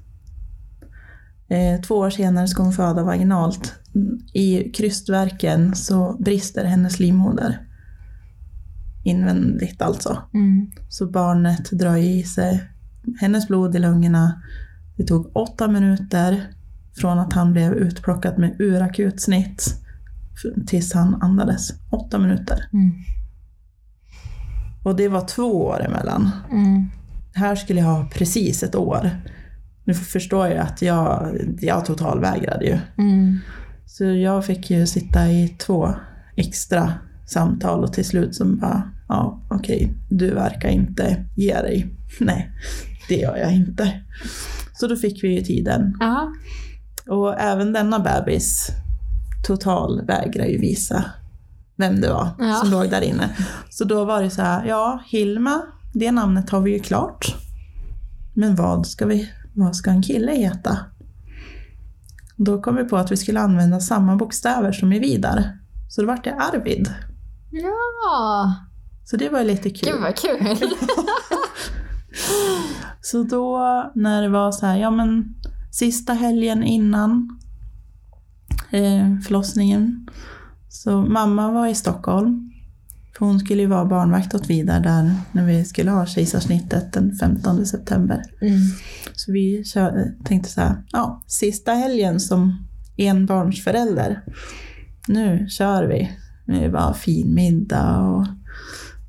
Eh, 1.49 1.81
två 1.81 1.95
år 1.95 2.11
senare 2.11 2.49
ska 2.49 2.63
hon 2.63 2.73
föda 2.73 3.03
vaginalt. 3.03 3.75
I 4.33 4.71
krystverken 4.71 5.75
så 5.75 6.17
brister 6.19 6.65
hennes 6.65 7.01
livmoder. 7.01 7.67
Invändigt 9.05 9.83
alltså. 9.83 10.19
Mm. 10.35 10.71
Så 10.89 11.07
barnet 11.11 11.71
drar 11.71 11.97
i 11.97 12.23
sig 12.23 12.63
hennes 13.21 13.49
blod 13.49 13.77
i 13.77 13.79
lungorna. 13.79 14.43
Det 14.97 15.05
tog 15.05 15.37
åtta 15.37 15.69
minuter 15.69 16.45
från 16.97 17.19
att 17.19 17.33
han 17.33 17.53
blev 17.53 17.73
utplockad 17.73 18.39
med 18.39 18.57
urakut 18.61 19.21
snitt 19.21 19.75
f- 20.35 20.65
tills 20.67 20.95
han 20.95 21.23
andades. 21.23 21.71
Åtta 21.91 22.19
minuter. 22.19 22.69
Mm. 22.73 22.93
Och 24.85 24.97
det 24.97 25.09
var 25.09 25.21
två 25.29 25.65
år 25.67 25.85
emellan. 25.85 26.31
Mm. 26.51 26.87
Här 27.35 27.57
skulle 27.57 27.81
jag 27.81 27.87
ha 27.87 28.09
precis 28.15 28.63
ett 28.63 28.75
år. 28.75 29.11
Nu 29.85 29.95
förstår 29.95 30.47
jag 30.49 30.59
att 30.59 30.83
jag, 30.83 31.37
jag 31.61 31.85
totalvägrade 31.85 32.65
ju. 32.65 32.79
Mm. 32.99 33.39
Så 33.87 34.05
jag 34.05 34.45
fick 34.45 34.71
ju 34.71 34.87
sitta 34.87 35.31
i 35.31 35.49
två 35.49 35.95
extra 36.37 36.93
samtal 37.33 37.85
och 37.85 37.93
till 37.93 38.05
slut 38.05 38.35
som 38.35 38.59
bara, 38.59 38.91
ja 39.09 39.43
okej, 39.51 39.95
du 40.11 40.35
verkar 40.35 40.69
inte 40.69 41.27
ge 41.37 41.55
dig. 41.55 41.95
Nej, 42.21 42.51
det 43.09 43.17
gör 43.17 43.37
jag 43.37 43.55
inte. 43.55 44.01
Så 44.75 44.87
då 44.87 44.97
fick 44.97 45.25
vi 45.25 45.29
ju 45.37 45.41
tiden. 45.43 45.97
Ja. 46.01 46.33
Och 47.09 47.41
även 47.41 47.73
denna 47.73 47.99
bebis 47.99 48.69
total 49.47 50.07
vägrar 50.07 50.45
ju 50.47 50.59
visa 50.59 51.05
vem 51.77 52.01
det 52.01 52.09
var 52.09 52.29
Ja. 52.39 52.55
som 52.55 52.71
låg 52.71 52.91
där 52.91 53.01
inne. 53.03 53.31
Så 53.71 53.85
då 53.85 54.05
var 54.05 54.23
det 54.23 54.31
så 54.31 54.43
här, 54.43 54.65
ja 54.67 55.03
Hilma, 55.07 55.63
det 55.95 56.13
namnet 56.13 56.51
har 56.51 56.61
vi 56.61 56.71
ju 56.73 56.79
klart. 56.79 57.35
Men 58.35 58.55
vad 58.55 58.87
ska, 58.87 59.07
vi, 59.07 59.31
vad 59.55 59.77
ska 59.77 59.91
en 59.91 60.03
kille 60.03 60.33
heta? 60.33 60.79
Då 62.37 62.63
kom 62.63 62.77
vi 62.77 62.85
på 62.85 62.97
att 62.97 63.13
vi 63.13 63.17
skulle 63.17 63.41
använda 63.41 63.81
samma 63.81 64.17
bokstäver 64.17 64.73
som 64.73 64.93
i 64.93 64.99
Vidar. 64.99 65.59
Så 65.89 66.01
då 66.01 66.07
vart 66.07 66.25
det 66.25 66.35
Arvid. 66.35 66.89
Ja, 67.51 68.55
Så 69.05 69.17
det 69.17 69.29
var 69.29 69.45
lite 69.45 69.71
kul. 69.71 69.93
gud 69.93 70.01
vad 70.01 70.17
kul. 70.17 70.39
Så 73.01 73.23
då 73.23 73.59
när 73.95 74.23
det 74.23 74.29
var 74.29 74.53
så 74.53 74.67
här, 74.67 74.77
ja 74.77 74.91
men 74.91 75.35
sista 75.73 76.13
helgen 76.13 76.65
innan 76.65 77.39
eh, 78.71 79.19
förlossningen. 79.25 80.09
Så 80.69 81.03
mamma 81.03 81.51
var 81.51 81.67
i 81.67 81.75
Stockholm. 81.75 82.47
För 83.19 83.27
hon 83.27 83.41
skulle 83.41 83.63
ju 83.63 83.69
vara 83.69 83.85
barnvakt 83.85 84.35
åt 84.35 84.51
Vidar 84.51 84.81
där 84.81 85.15
när 85.33 85.47
vi 85.47 85.65
skulle 85.65 85.91
ha 85.91 86.07
kejsarsnittet 86.07 86.93
den 86.93 87.17
15 87.17 87.67
september. 87.67 88.23
Så 89.15 89.33
vi 89.33 89.65
tänkte 90.25 90.51
så 90.51 90.61
här, 90.61 90.85
ja, 90.93 91.23
sista 91.27 91.73
helgen 91.73 92.21
som 92.21 92.69
enbarnsförälder. 92.97 94.25
Nu 95.09 95.47
kör 95.49 95.85
vi. 95.85 96.11
Det 96.45 96.69
var 96.69 96.93
fin 96.93 97.35
middag 97.35 97.99
och 98.01 98.27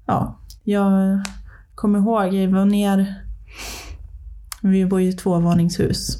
ja, 0.05 0.39
jag 0.63 1.23
kommer 1.75 1.99
ihåg, 1.99 2.33
jag 2.33 2.49
var 2.49 2.65
ner, 2.65 3.15
vi 4.61 4.85
bor 4.85 5.01
ju 5.01 5.09
i 5.09 5.13
tvåvåningshus. 5.13 6.17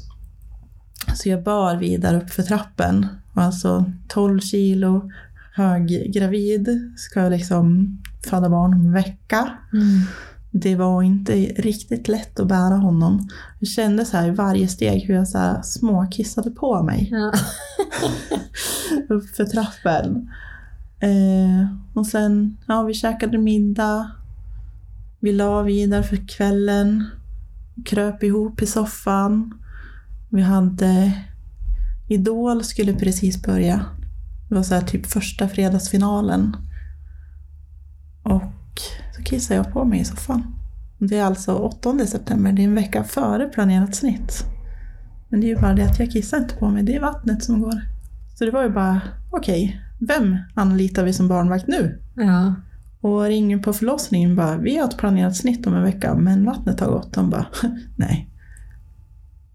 Så 1.14 1.28
jag 1.28 1.42
bar 1.42 1.76
vidare 1.76 2.16
upp 2.16 2.30
för 2.30 2.42
trappen. 2.42 3.06
Och 3.34 3.42
alltså 3.42 3.84
12 4.08 4.40
kilo, 4.40 5.10
höggravid, 5.54 6.92
ska 6.96 7.20
liksom 7.28 7.98
föda 8.24 8.48
barn 8.48 8.74
om 8.74 8.80
en 8.80 8.92
vecka. 8.92 9.50
Det 10.50 10.76
var 10.76 11.02
inte 11.02 11.32
riktigt 11.42 12.08
lätt 12.08 12.40
att 12.40 12.48
bära 12.48 12.76
honom. 12.76 13.28
Jag 13.58 13.68
kände 13.68 14.04
så 14.04 14.16
här 14.16 14.28
i 14.28 14.30
varje 14.30 14.68
steg 14.68 15.02
hur 15.06 15.14
jag 15.14 15.28
så 15.28 15.38
här 15.38 15.62
småkissade 15.62 16.50
på 16.50 16.82
mig 16.82 17.08
Ja. 17.12 17.32
upp 19.14 19.36
för 19.36 19.44
trappen. 19.44 20.30
Eh, 21.02 21.66
och 21.94 22.06
sen, 22.06 22.56
ja 22.66 22.82
vi 22.82 22.94
käkade 22.94 23.38
middag. 23.38 24.10
Vi 25.20 25.32
la 25.32 25.62
vidare 25.62 26.02
för 26.02 26.28
kvällen. 26.28 27.04
Kröp 27.84 28.22
ihop 28.22 28.62
i 28.62 28.66
soffan. 28.66 29.54
Vi 30.28 30.42
hade 30.42 31.12
Idol 32.08 32.64
skulle 32.64 32.94
precis 32.94 33.42
börja. 33.42 33.86
Det 34.48 34.54
var 34.54 34.62
så 34.62 34.74
här 34.74 34.82
typ 34.82 35.06
första 35.06 35.48
fredagsfinalen. 35.48 36.56
Och 38.22 38.80
så 39.16 39.22
kissade 39.22 39.60
jag 39.60 39.72
på 39.72 39.84
mig 39.84 40.00
i 40.00 40.04
soffan. 40.04 40.54
Det 40.98 41.18
är 41.18 41.24
alltså 41.24 41.54
8 41.54 42.06
september, 42.06 42.52
det 42.52 42.62
är 42.62 42.64
en 42.64 42.74
vecka 42.74 43.04
före 43.04 43.48
planerat 43.48 43.94
snitt. 43.94 44.44
Men 45.28 45.40
det 45.40 45.46
är 45.46 45.48
ju 45.48 45.60
bara 45.60 45.74
det 45.74 45.84
att 45.84 45.98
jag 45.98 46.10
kissar 46.10 46.38
inte 46.38 46.54
på 46.54 46.68
mig, 46.68 46.82
det 46.82 46.94
är 46.94 47.00
vattnet 47.00 47.44
som 47.44 47.60
går. 47.60 47.82
Så 48.34 48.44
det 48.44 48.50
var 48.50 48.62
ju 48.62 48.70
bara, 48.70 49.00
okej, 49.30 49.80
vem 50.08 50.36
anlitar 50.54 51.04
vi 51.04 51.12
som 51.12 51.28
barnvakt 51.28 51.66
nu? 51.66 52.02
Ja. 52.16 52.54
Och 53.00 53.22
ringer 53.22 53.58
på 53.58 53.72
förlossningen 53.72 54.36
bara, 54.36 54.56
vi 54.56 54.76
har 54.76 54.88
ett 54.88 54.98
planerat 54.98 55.36
snitt 55.36 55.66
om 55.66 55.74
en 55.74 55.82
vecka, 55.82 56.14
men 56.14 56.44
vattnet 56.44 56.80
har 56.80 56.86
gått. 56.86 57.14
De 57.14 57.30
bara, 57.30 57.46
nej. 57.96 58.30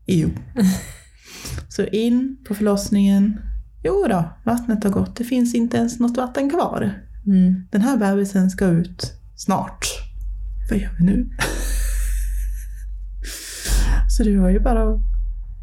Jo. 0.06 0.30
Så 1.70 1.86
in 1.86 2.38
på 2.48 2.56
förlossningen. 2.56 3.40
Jo 3.84 4.06
då, 4.10 4.30
vattnet 4.44 4.84
har 4.84 4.92
gått. 4.92 5.16
Det 5.16 5.24
finns 5.24 5.56
inte 5.56 5.78
ens 5.78 6.00
något 6.00 6.18
vatten 6.18 6.50
kvar. 6.50 7.04
Mm. 7.26 7.68
Den 7.72 7.82
här 7.82 7.98
bebisen 7.98 8.50
ska 8.50 8.66
ut 8.66 9.14
snart. 9.36 9.86
Vad 10.70 10.80
gör 10.80 10.92
vi 11.00 11.06
nu? 11.06 11.30
Så 14.10 14.24
det 14.24 14.38
var 14.38 14.50
ju 14.50 14.60
bara 14.60 15.02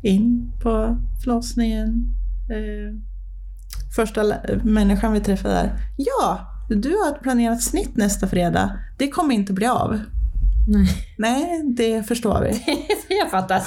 in 0.02 0.52
på 0.62 0.98
förlossningen. 1.22 2.14
Eh, 2.50 3.13
första 3.96 4.34
människan 4.62 5.12
vi 5.12 5.20
träffade 5.20 5.54
där. 5.54 5.72
Ja, 5.96 6.50
du 6.68 6.88
har 6.88 7.16
ett 7.16 7.22
planerat 7.22 7.62
snitt 7.62 7.96
nästa 7.96 8.26
fredag. 8.26 8.78
Det 8.98 9.08
kommer 9.08 9.34
inte 9.34 9.52
bli 9.52 9.66
av. 9.66 10.00
Nej. 10.68 10.88
Nej, 11.18 11.62
det 11.76 12.02
förstår 12.02 12.40
vi. 12.40 12.76
jag 13.20 13.30
fattar. 13.30 13.58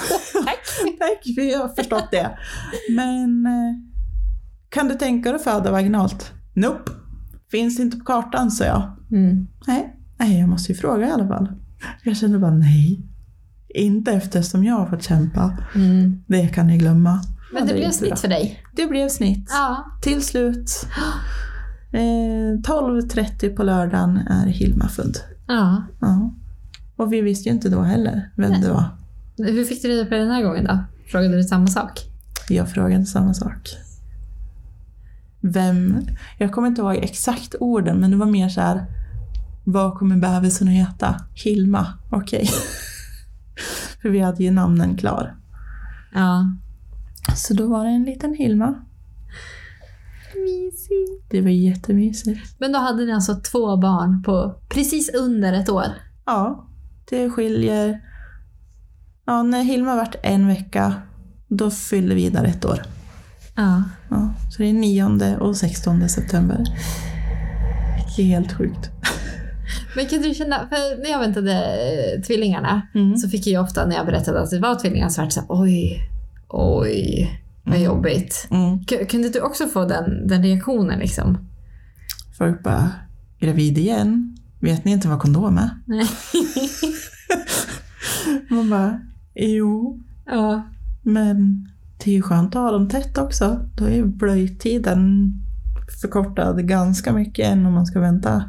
Tack. 0.44 0.58
Tack, 0.98 1.36
vi 1.36 1.54
har 1.54 1.68
förstått 1.68 2.08
det. 2.10 2.38
Men 2.90 3.46
eh, 3.46 3.74
kan 4.68 4.88
du 4.88 4.94
tänka 4.94 5.28
dig 5.28 5.36
att 5.36 5.44
föda 5.44 5.70
vaginalt? 5.70 6.32
Nope. 6.54 6.92
Finns 7.50 7.80
inte 7.80 7.96
på 7.96 8.04
kartan, 8.04 8.50
sa 8.50 8.64
jag. 8.64 8.96
Mm. 9.12 9.46
Nej, 9.66 9.96
nej, 10.18 10.40
jag 10.40 10.48
måste 10.48 10.72
ju 10.72 10.78
fråga 10.78 11.08
i 11.08 11.10
alla 11.10 11.28
fall. 11.28 11.48
Jag 12.02 12.16
kände 12.16 12.38
bara 12.38 12.54
nej. 12.54 13.06
Inte 13.68 14.12
eftersom 14.12 14.64
jag 14.64 14.74
har 14.74 14.86
fått 14.86 15.02
kämpa. 15.02 15.58
Mm. 15.74 16.24
Det 16.26 16.48
kan 16.48 16.66
ni 16.66 16.78
glömma. 16.78 17.20
Men 17.52 17.66
det 17.66 17.72
är 17.72 17.76
blev 17.76 17.90
snitt 17.90 18.10
bra. 18.10 18.16
för 18.16 18.28
dig? 18.28 18.64
Det 18.76 18.86
blev 18.86 19.08
snitt. 19.08 19.48
Ja. 19.50 19.84
Till 20.02 20.22
slut. 20.22 20.86
Eh, 21.92 21.98
12.30 22.62 23.56
på 23.56 23.62
lördagen 23.62 24.16
är 24.16 24.46
Hilma 24.46 24.88
född. 24.88 25.16
ja. 25.46 25.82
Ja. 26.00 26.34
Och 26.96 27.12
vi 27.12 27.20
visste 27.20 27.48
ju 27.48 27.54
inte 27.54 27.68
då 27.68 27.82
heller 27.82 28.30
vem 28.36 28.60
det 28.60 28.70
var. 28.70 28.84
Hur 29.36 29.64
fick 29.64 29.82
du 29.82 29.88
reda 29.88 30.04
på 30.04 30.10
det 30.14 30.20
den 30.20 30.30
här 30.30 30.42
gången 30.42 30.64
då? 30.64 30.78
Frågade 31.06 31.36
du 31.36 31.42
samma 31.44 31.66
sak? 31.66 32.00
Jag 32.48 32.70
frågade 32.70 33.06
samma 33.06 33.34
sak. 33.34 33.68
Vem? 35.40 36.00
Jag 36.38 36.52
kommer 36.52 36.68
inte 36.68 36.80
ihåg 36.80 36.96
exakt 36.96 37.54
orden, 37.60 37.96
men 37.96 38.10
det 38.10 38.16
var 38.16 38.26
mer 38.26 38.48
så 38.48 38.60
här. 38.60 38.84
Vad 39.64 39.94
kommer 39.98 40.16
bebisen 40.16 40.68
att 40.68 40.74
heta? 40.74 41.14
Hilma. 41.34 41.86
Okej. 42.10 42.48
För 44.02 44.08
vi 44.08 44.18
hade 44.20 44.44
ju 44.44 44.50
namnen 44.50 44.96
klar. 44.96 45.34
Ja. 46.14 46.46
Så 47.36 47.54
då 47.54 47.66
var 47.66 47.84
det 47.84 47.90
en 47.90 48.04
liten 48.04 48.34
Hilma. 48.34 48.74
Det 51.30 51.40
var 51.40 51.50
jättemysigt. 51.50 52.56
Men 52.60 52.72
då 52.72 52.78
hade 52.78 53.04
ni 53.04 53.12
alltså 53.12 53.34
två 53.34 53.76
barn 53.76 54.22
på 54.22 54.60
precis 54.68 55.14
under 55.14 55.52
ett 55.52 55.68
år? 55.68 55.86
Ja, 56.26 56.68
det 57.10 57.30
skiljer... 57.30 58.00
Ja, 59.26 59.42
när 59.42 59.62
Hilma 59.62 59.96
vart 59.96 60.16
en 60.22 60.46
vecka, 60.46 60.94
då 61.48 61.70
fyllde 61.70 62.14
Vidar 62.14 62.44
ett 62.44 62.64
år. 62.64 62.82
Ja. 63.56 63.82
Ja, 64.10 64.34
så 64.50 64.62
det 64.62 64.68
är 64.68 64.72
9 64.72 65.36
och 65.40 65.56
16 65.56 66.08
september. 66.08 66.64
Det 68.16 68.22
är 68.22 68.26
helt 68.26 68.52
sjukt. 68.52 68.90
Men 69.96 70.06
kan 70.06 70.22
du 70.22 70.34
känna, 70.34 70.68
för 70.68 71.02
när 71.02 71.10
jag 71.10 71.18
väntade 71.18 71.52
eh, 71.54 72.22
tvillingarna 72.22 72.82
Mm. 72.94 73.16
så 73.16 73.28
fick 73.28 73.46
jag 73.46 73.62
ofta 73.64 73.86
när 73.86 73.96
jag 73.96 74.06
berättade 74.06 74.40
att 74.40 74.50
det 74.50 74.58
var 74.58 74.74
tvillingar 74.74 75.08
så 75.08 75.20
vart 75.20 75.28
det 75.30 75.34
så 75.34 75.40
här, 75.40 75.46
oj, 75.50 76.00
oj, 76.48 77.30
vad 77.64 77.80
jobbigt. 77.80 78.48
Mm. 78.50 78.84
Kunde 79.08 79.28
du 79.28 79.40
också 79.40 79.66
få 79.66 79.84
den, 79.84 80.26
den 80.26 80.42
reaktionen 80.42 80.98
liksom? 80.98 81.38
Folk 82.38 82.62
bara, 82.62 82.90
gravid 83.40 83.78
igen? 83.78 84.36
Vet 84.60 84.84
ni 84.84 84.92
inte 84.92 85.08
vad 85.08 85.20
kondom 85.20 85.58
är? 85.58 85.70
Nej. 85.86 86.06
Man 88.50 88.70
bara, 88.70 89.00
jo, 89.34 90.00
Ja. 90.26 90.62
men 91.02 91.68
det 92.04 92.10
är 92.10 92.14
ju 92.14 92.22
skönt 92.22 92.56
att 92.56 92.62
ha 92.62 92.70
dem 92.70 92.88
tätt 92.88 93.18
också. 93.18 93.68
Då 93.76 93.84
är 93.84 93.94
ju 93.94 94.06
blöjtiden 94.06 95.32
förkortad 96.02 96.68
ganska 96.68 97.12
mycket 97.12 97.46
än 97.46 97.66
om 97.66 97.72
man 97.72 97.86
ska 97.86 98.00
vänta 98.00 98.44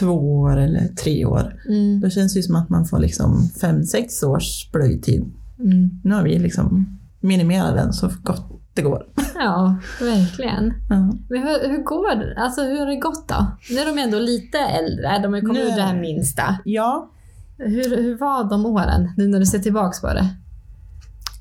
två 0.00 0.40
år 0.40 0.56
eller 0.56 0.88
tre 0.88 1.24
år. 1.24 1.54
Mm. 1.68 2.00
Då 2.00 2.10
känns 2.10 2.32
det 2.34 2.38
ju 2.38 2.42
som 2.42 2.56
att 2.56 2.68
man 2.68 2.84
får 2.84 2.98
liksom 2.98 3.48
fem, 3.60 3.84
sex 3.84 4.22
års 4.22 4.70
blöjtid. 4.72 5.24
Mm. 5.58 5.90
Nu 6.04 6.14
har 6.14 6.22
vi 6.22 6.38
liksom 6.38 6.98
minimerat 7.24 7.74
den 7.76 7.92
så 7.92 8.10
gott 8.22 8.50
det 8.74 8.82
går. 8.82 9.06
Ja, 9.34 9.76
verkligen. 10.00 10.74
Ja. 10.90 10.96
Men 11.30 11.42
hur, 11.42 11.68
hur 11.68 11.82
går 11.82 12.14
det? 12.16 12.40
Alltså 12.42 12.62
hur 12.62 12.78
har 12.78 12.86
det 12.86 12.96
gått 12.96 13.28
då? 13.28 13.46
Nu 13.70 13.78
är 13.78 13.86
de 13.86 13.98
ändå 14.02 14.18
lite 14.18 14.58
äldre, 14.58 15.18
de 15.22 15.32
har 15.32 15.40
kommit 15.40 15.54
Nu- 15.54 15.60
ur 15.72 15.76
det 15.76 15.82
här 15.82 16.00
minsta. 16.00 16.58
ja, 16.64 17.10
Hur, 17.58 17.96
hur 18.02 18.18
var 18.18 18.44
de 18.50 18.66
åren, 18.66 19.10
nu 19.16 19.26
när 19.28 19.40
du 19.40 19.46
ser 19.46 19.58
tillbaks 19.58 20.00
på 20.00 20.06
det? 20.06 20.28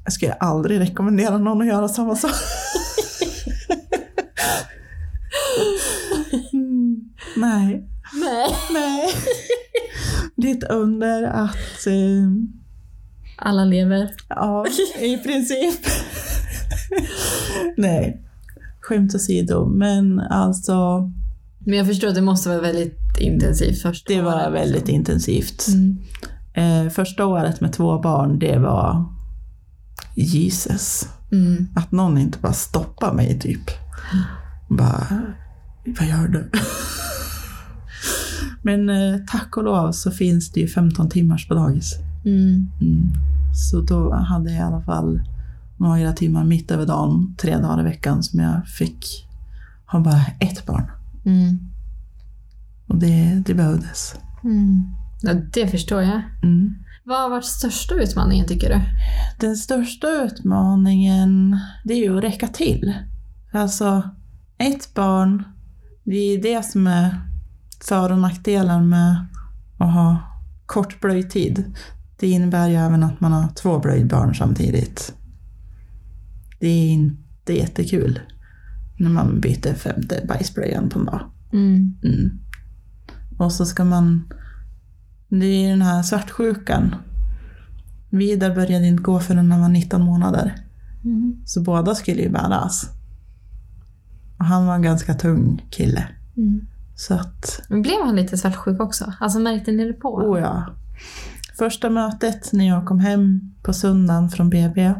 jag 0.04 0.14
skulle 0.14 0.34
aldrig 0.34 0.80
rekommendera 0.80 1.38
någon 1.38 1.62
att 1.62 1.68
göra 1.68 1.88
samma 1.88 2.16
sak. 2.16 2.32
Mm, 6.54 6.96
nej, 7.38 7.90
Nej. 8.14 8.48
nej. 8.74 9.08
Det 10.36 10.52
är 10.52 10.58
ett 10.58 10.64
under 10.72 11.24
att, 11.24 11.88
eh, 11.88 12.28
Alla 13.46 13.66
lever. 13.66 14.10
ja, 14.30 14.66
i 15.00 15.18
princip. 15.18 15.86
nej, 17.78 18.22
skämt 18.82 19.16
åsido, 19.16 19.66
men 19.66 20.20
alltså 20.20 21.12
Men 21.60 21.78
jag 21.78 21.88
förstår 21.88 22.08
att 22.08 22.16
det 22.16 22.22
måste 22.22 22.50
vara 22.50 22.62
väldigt 22.62 23.20
intensivt 23.20 23.82
först. 23.82 24.08
det 24.08 24.22
var 24.22 24.52
väldigt 24.52 24.90
intensivt. 24.90 25.68
Mm. 25.68 25.98
Eh, 26.54 26.92
första 26.92 27.26
året 27.26 27.62
med 27.62 27.74
två 27.74 28.00
barn, 28.00 28.40
det 28.40 28.58
var 28.60 29.06
Jesus. 30.16 31.08
Mm. 31.32 31.68
Att 31.76 31.92
någon 31.92 32.18
inte 32.18 32.40
bara 32.40 32.54
stoppar 32.54 33.14
mig 33.14 33.40
typ. 33.40 33.72
Bara, 34.70 35.08
vad 35.86 36.08
gör 36.08 36.28
du? 36.28 36.50
Men 38.62 38.90
eh, 38.90 39.20
tack 39.32 39.58
och 39.58 39.64
lov 39.64 39.92
så 39.92 40.12
finns 40.12 40.52
det 40.52 40.60
ju 40.60 40.68
15 40.68 41.10
timmars 41.10 41.48
på 41.48 41.54
dagis. 41.54 41.96
Mm. 42.26 42.72
Mm. 42.82 43.12
Så 43.56 43.82
då 43.82 44.14
hade 44.14 44.52
jag 44.52 44.60
i 44.60 44.64
alla 44.64 44.82
fall 44.82 45.22
några 45.78 46.14
timmar 46.14 46.44
mitt 46.44 46.72
över 46.72 46.86
dagen, 46.86 47.36
tre 47.38 47.58
dagar 47.58 47.80
i 47.80 47.84
veckan 47.84 48.24
som 48.24 48.40
jag 48.40 48.68
fick 48.68 49.28
ha 49.86 50.00
bara 50.00 50.26
ett 50.40 50.66
barn. 50.66 50.92
Mm. 51.26 51.60
Och 52.88 52.98
det, 52.98 53.44
det 53.46 53.54
behövdes. 53.54 54.16
Mm. 54.44 54.84
Ja, 55.22 55.34
det 55.34 55.68
förstår 55.68 56.02
jag. 56.02 56.22
Vad 57.06 57.22
har 57.22 57.30
varit 57.30 57.46
största 57.46 57.96
utmaningen 57.96 58.48
tycker 58.48 58.70
du? 58.70 58.82
Den 59.40 59.56
största 59.56 60.08
utmaningen, 60.08 61.60
det 61.84 61.94
är 61.94 61.98
ju 61.98 62.18
att 62.18 62.24
räcka 62.24 62.48
till. 62.48 62.94
Alltså, 63.52 64.10
ett 64.58 64.94
barn, 64.94 65.44
det 66.04 66.16
är 66.16 66.42
det 66.42 66.66
som 66.66 66.88
är 66.88 67.22
för 67.88 68.12
och 68.12 68.20
nackdelar 68.20 68.82
med 68.82 69.26
att 69.78 69.94
ha 69.94 70.18
kort 70.66 71.02
blöjtid. 71.02 71.76
Det 72.20 72.28
innebär 72.28 72.68
ju 72.68 72.76
även 72.76 73.04
att 73.04 73.22
man 73.22 73.32
har 73.32 73.48
två 73.56 73.80
blöjbarn 73.80 74.36
samtidigt. 74.36 75.14
Det 76.60 76.68
är 76.68 76.90
inte 76.90 77.54
jättekul 77.54 78.20
när 78.98 79.10
man 79.10 79.40
byter 79.40 79.74
femte 79.74 80.26
bajsblöjan 80.28 80.90
på 80.90 81.00
en 81.00 81.06
dag. 81.06 81.22
Mm. 81.54 81.98
Mm. 82.04 82.40
Och 83.38 83.52
så 83.52 83.66
ska 83.66 83.84
man... 83.84 84.34
Det 85.30 85.46
är 85.46 85.70
den 85.70 85.82
här 85.82 86.04
svartsjukan. 86.04 86.96
Vidar 88.10 88.56
började 88.56 88.88
inte 88.88 89.04
gå 89.04 89.20
förrän 89.20 89.52
han 89.52 89.62
var 89.62 89.70
19 89.70 90.02
månader. 90.02 90.56
Mm. 91.04 91.42
Så 91.46 91.62
båda 91.62 91.96
skulle 91.96 92.22
ju 92.22 92.30
bäras. 92.30 92.90
Och 94.38 94.46
han 94.46 94.66
var 94.66 94.76
en 94.76 94.82
ganska 94.82 95.14
tung 95.14 95.66
kille. 95.70 96.08
Mm. 96.38 96.68
Så 96.96 97.14
att, 97.14 97.62
Men 97.70 97.82
blev 97.82 98.06
han 98.06 98.16
lite 98.16 98.38
svartsjuk 98.38 98.80
också? 98.80 99.14
Alltså 99.20 99.40
märkte 99.40 99.72
ni 99.72 99.86
det 99.86 99.94
på? 99.94 100.16
oh 100.16 100.40
ja. 100.40 100.66
Första 101.58 101.90
mötet 101.90 102.54
när 102.54 102.68
jag 102.68 102.86
kom 102.86 103.00
hem 103.00 103.40
på 103.64 103.74
söndagen 103.74 104.30
från 104.30 104.50
BB. 104.50 104.94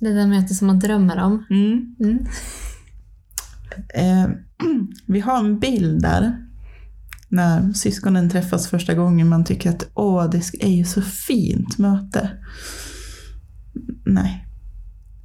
Det 0.00 0.12
där 0.12 0.26
mötet 0.26 0.56
som 0.56 0.66
man 0.66 0.78
drömmer 0.78 1.22
om. 1.22 1.44
Mm. 1.50 1.96
Mm. 2.00 2.26
Eh, 3.94 4.30
vi 5.06 5.20
har 5.20 5.38
en 5.38 5.58
bild 5.58 6.02
där. 6.02 6.44
När 7.28 7.72
syskonen 7.72 8.30
träffas 8.30 8.68
första 8.68 8.94
gången. 8.94 9.28
Man 9.28 9.44
tycker 9.44 9.70
att 9.70 9.90
åh, 9.94 10.30
det 10.30 10.42
är 10.60 10.70
ju 10.70 10.84
så 10.84 11.02
fint 11.02 11.78
möte. 11.78 12.30
Nej. 14.06 14.46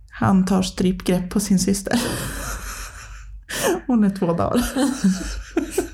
Han 0.10 0.46
tar 0.46 0.62
strypgrepp 0.62 1.30
på 1.30 1.40
sin 1.40 1.60
syster. 1.60 2.02
Hon 3.88 4.04
är 4.04 4.10
två 4.10 4.34
dagar. 4.34 4.64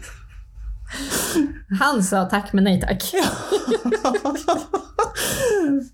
Han 1.79 2.03
sa 2.03 2.25
tack 2.25 2.53
men 2.53 2.63
nej 2.63 2.81
tack. 2.81 3.03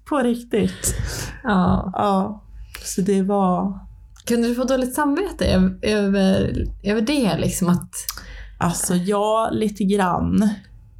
På 0.09 0.17
riktigt. 0.17 0.95
Ja. 1.43 1.91
Ja. 1.93 2.43
Så 2.83 3.01
det 3.01 3.21
var... 3.21 3.79
Kunde 4.25 4.47
du 4.47 4.55
få 4.55 4.63
dåligt 4.63 4.93
samvete 4.93 5.45
över, 5.81 6.65
över, 6.83 7.01
det? 7.01 7.37
Liksom 7.37 7.69
att, 7.69 7.91
Alltså 8.57 8.95
ja, 8.95 9.49
lite 9.53 9.83
grann 9.83 10.49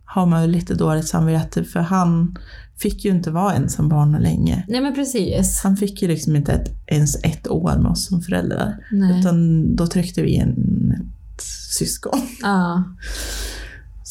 har 0.06 0.26
man 0.26 0.42
ju 0.42 0.48
lite 0.48 0.74
dåligt 0.74 1.08
samvete 1.08 1.64
för 1.64 1.80
han 1.80 2.38
fick 2.78 3.06
ju 3.06 3.12
inte 3.12 3.32
vara 3.32 3.54
ensam 3.54 3.90
barn 3.90 4.12
länge. 4.12 4.66
nej 4.68 4.82
men 4.82 4.96
precis. 4.96 5.62
Han 5.64 5.78
fick 5.78 6.02
ju 6.02 6.08
liksom 6.08 6.36
inte 6.36 6.52
ett, 6.54 6.70
ens 6.88 7.24
ett 7.24 7.48
år 7.48 7.78
med 7.78 7.92
oss 7.92 8.08
som 8.08 8.22
föräldrar. 8.22 8.78
Nej. 8.92 9.20
Utan 9.20 9.76
då 9.76 9.88
tryckte 9.88 10.22
vi 10.22 10.30
in 10.30 10.94
ett 11.36 11.42
syskon. 11.78 12.22
Ja. 12.42 12.84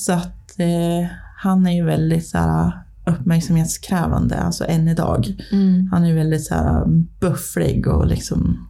Så 0.05 0.13
att 0.13 0.61
eh, 0.61 1.09
han 1.37 1.67
är 1.67 1.73
ju 1.73 1.85
väldigt 1.85 2.27
så 2.27 2.39
här, 2.39 2.73
uppmärksamhetskrävande, 3.07 4.37
alltså 4.37 4.65
än 4.65 4.89
idag. 4.89 5.37
Mm. 5.53 5.89
Han 5.93 6.05
är 6.05 6.09
ju 6.09 6.15
väldigt 6.15 6.45
så 6.45 6.55
här, 6.55 6.85
bufflig 7.21 7.87
och 7.87 8.07
liksom, 8.07 8.69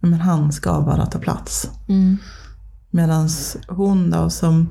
men 0.00 0.20
han 0.20 0.52
ska 0.52 0.80
bara 0.80 1.06
ta 1.06 1.18
plats. 1.18 1.70
Mm. 1.88 2.16
Medan 2.90 3.28
hon 3.68 4.10
då 4.10 4.30
som 4.30 4.68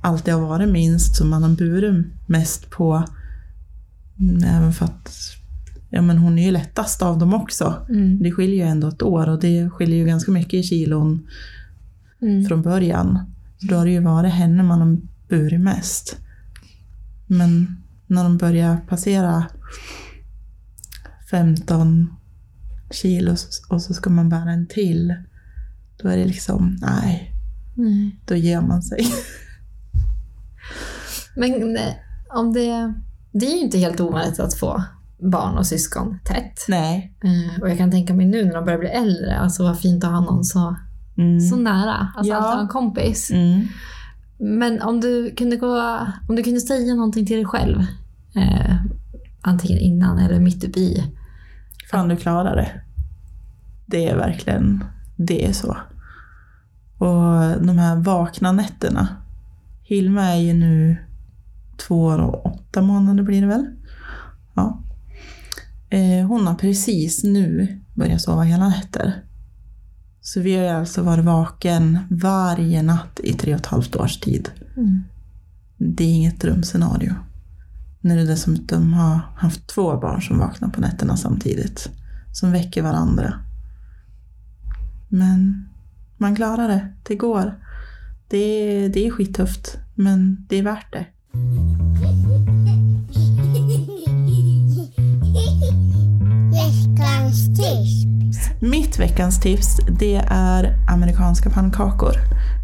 alltid 0.00 0.34
har 0.34 0.40
varit 0.40 0.68
minst, 0.68 1.16
som 1.16 1.30
man 1.30 1.42
har 1.42 1.50
burit 1.50 2.06
mest 2.26 2.70
på, 2.70 3.04
mm, 4.20 4.44
även 4.44 4.72
för 4.72 4.84
att 4.84 5.10
ja, 5.90 6.02
men 6.02 6.18
hon 6.18 6.38
är 6.38 6.44
ju 6.44 6.50
lättast 6.50 7.02
av 7.02 7.18
dem 7.18 7.34
också. 7.34 7.74
Mm. 7.88 8.22
Det 8.22 8.32
skiljer 8.32 8.64
ju 8.64 8.70
ändå 8.70 8.88
ett 8.88 9.02
år 9.02 9.28
och 9.28 9.40
det 9.40 9.70
skiljer 9.70 9.96
ju 9.98 10.04
ganska 10.04 10.30
mycket 10.30 10.54
i 10.54 10.62
kilon 10.62 11.26
Mm. 12.22 12.44
från 12.44 12.62
början. 12.62 13.18
Så 13.58 13.66
då 13.66 13.76
har 13.76 13.84
det 13.84 13.90
ju 13.90 14.00
varit 14.00 14.32
henne 14.32 14.62
man 14.62 14.80
har 14.80 14.98
burit 15.32 15.60
mest. 15.60 16.16
Men 17.26 17.76
när 18.06 18.22
de 18.24 18.38
börjar 18.38 18.76
passera 18.88 19.44
15 21.30 22.14
kilo 22.90 23.34
och 23.68 23.82
så 23.82 23.94
ska 23.94 24.10
man 24.10 24.28
bära 24.28 24.50
en 24.50 24.66
till, 24.66 25.14
då 26.02 26.08
är 26.08 26.16
det 26.16 26.24
liksom, 26.24 26.76
nej, 26.80 27.32
Nej. 27.76 28.20
då 28.26 28.34
ger 28.34 28.60
man 28.60 28.82
sig. 28.82 29.06
Men 31.36 31.76
eh, 31.76 31.92
om 32.30 32.52
det... 32.52 32.94
Det 33.32 33.46
är 33.46 33.50
ju 33.50 33.58
inte 33.60 33.78
helt 33.78 34.00
ovanligt 34.00 34.40
att 34.40 34.54
få 34.54 34.82
barn 35.32 35.58
och 35.58 35.66
syskon 35.66 36.18
tätt. 36.24 36.64
Nej. 36.68 37.14
Eh, 37.24 37.60
Och 37.62 37.70
jag 37.70 37.78
kan 37.78 37.90
tänka 37.90 38.14
mig 38.14 38.26
nu 38.26 38.44
när 38.44 38.52
de 38.54 38.64
börjar 38.64 38.78
bli 38.78 38.88
äldre, 38.88 39.36
alltså 39.38 39.62
vad 39.62 39.78
fint 39.80 40.04
att 40.04 40.10
ha 40.10 40.20
någon 40.20 40.44
så, 40.44 40.76
Mm. 41.18 41.40
så 41.40 41.56
nära. 41.56 42.08
Alltså 42.16 42.32
Ja. 42.32 42.38
att 42.38 42.54
ha 42.54 42.60
en 42.60 42.68
kompis. 42.68 43.30
Mm. 43.30 43.66
Men 44.44 44.82
om 44.82 45.00
du 45.00 45.34
kunde 45.34 45.56
gå, 45.56 45.98
om 46.28 46.36
du 46.36 46.42
kunde 46.42 46.60
säga 46.60 46.94
någonting 46.94 47.26
till 47.26 47.36
dig 47.36 47.44
själv, 47.44 47.80
eh, 48.36 48.76
antingen 49.40 49.78
innan 49.78 50.18
eller 50.18 50.40
mitt 50.40 50.64
uppe 50.64 50.80
i. 50.80 51.04
Fan, 51.90 52.08
du 52.08 52.16
klarar 52.16 52.56
det. 52.56 52.70
Det 53.86 54.08
är 54.08 54.16
verkligen, 54.16 54.84
det 55.16 55.46
är 55.46 55.52
så. 55.52 55.76
Och 56.98 57.62
de 57.66 57.78
här 57.78 57.96
vakna 57.96 58.52
nätterna. 58.52 59.08
Hilma 59.82 60.22
är 60.22 60.40
ju 60.40 60.52
nu 60.52 60.96
två 61.76 62.04
år 62.04 62.18
och 62.18 62.46
åtta 62.46 62.82
månader 62.82 63.22
blir 63.22 63.40
det 63.40 63.46
väl? 63.46 63.66
Ja. 64.54 64.82
Eh, 65.90 66.26
hon 66.26 66.46
har 66.46 66.54
precis 66.54 67.24
nu 67.24 67.80
börjat 67.94 68.22
sova 68.22 68.42
hela 68.42 68.68
nätter. 68.68 69.22
Så 70.24 70.40
vi 70.40 70.56
har 70.56 70.62
ju 70.62 70.68
alltså 70.68 71.02
varit 71.02 71.24
vaken 71.24 71.98
varje 72.10 72.82
natt 72.82 73.20
i 73.22 73.32
tre 73.32 73.54
och 73.54 73.60
ett 73.60 73.66
halvt 73.66 73.96
års 73.96 74.20
tid. 74.20 74.50
Mm. 74.76 75.02
Det 75.76 76.04
är 76.04 76.14
inget 76.14 76.40
drömscenario. 76.40 77.14
När 78.00 78.16
du 78.16 78.26
dessutom 78.26 78.92
har 78.92 79.20
haft 79.36 79.66
två 79.66 79.96
barn 79.96 80.22
som 80.22 80.38
vaknar 80.38 80.68
på 80.68 80.80
nätterna 80.80 81.16
samtidigt. 81.16 81.90
Som 82.32 82.52
väcker 82.52 82.82
varandra. 82.82 83.34
Men 85.08 85.68
man 86.16 86.36
klarar 86.36 86.68
det. 86.68 86.88
Det 87.02 87.14
går. 87.14 87.54
Det 88.28 88.36
är, 88.36 88.88
det 88.88 89.06
är 89.06 89.10
skittufft. 89.10 89.78
Men 89.94 90.46
det 90.48 90.56
är 90.56 90.62
värt 90.62 90.92
det. 90.92 91.06
Veckans 96.52 97.46
tips. 97.46 98.11
Mitt 98.64 98.98
veckans 98.98 99.40
tips 99.40 99.80
det 100.00 100.22
är 100.30 100.74
amerikanska 100.90 101.50
pannkakor. 101.50 102.12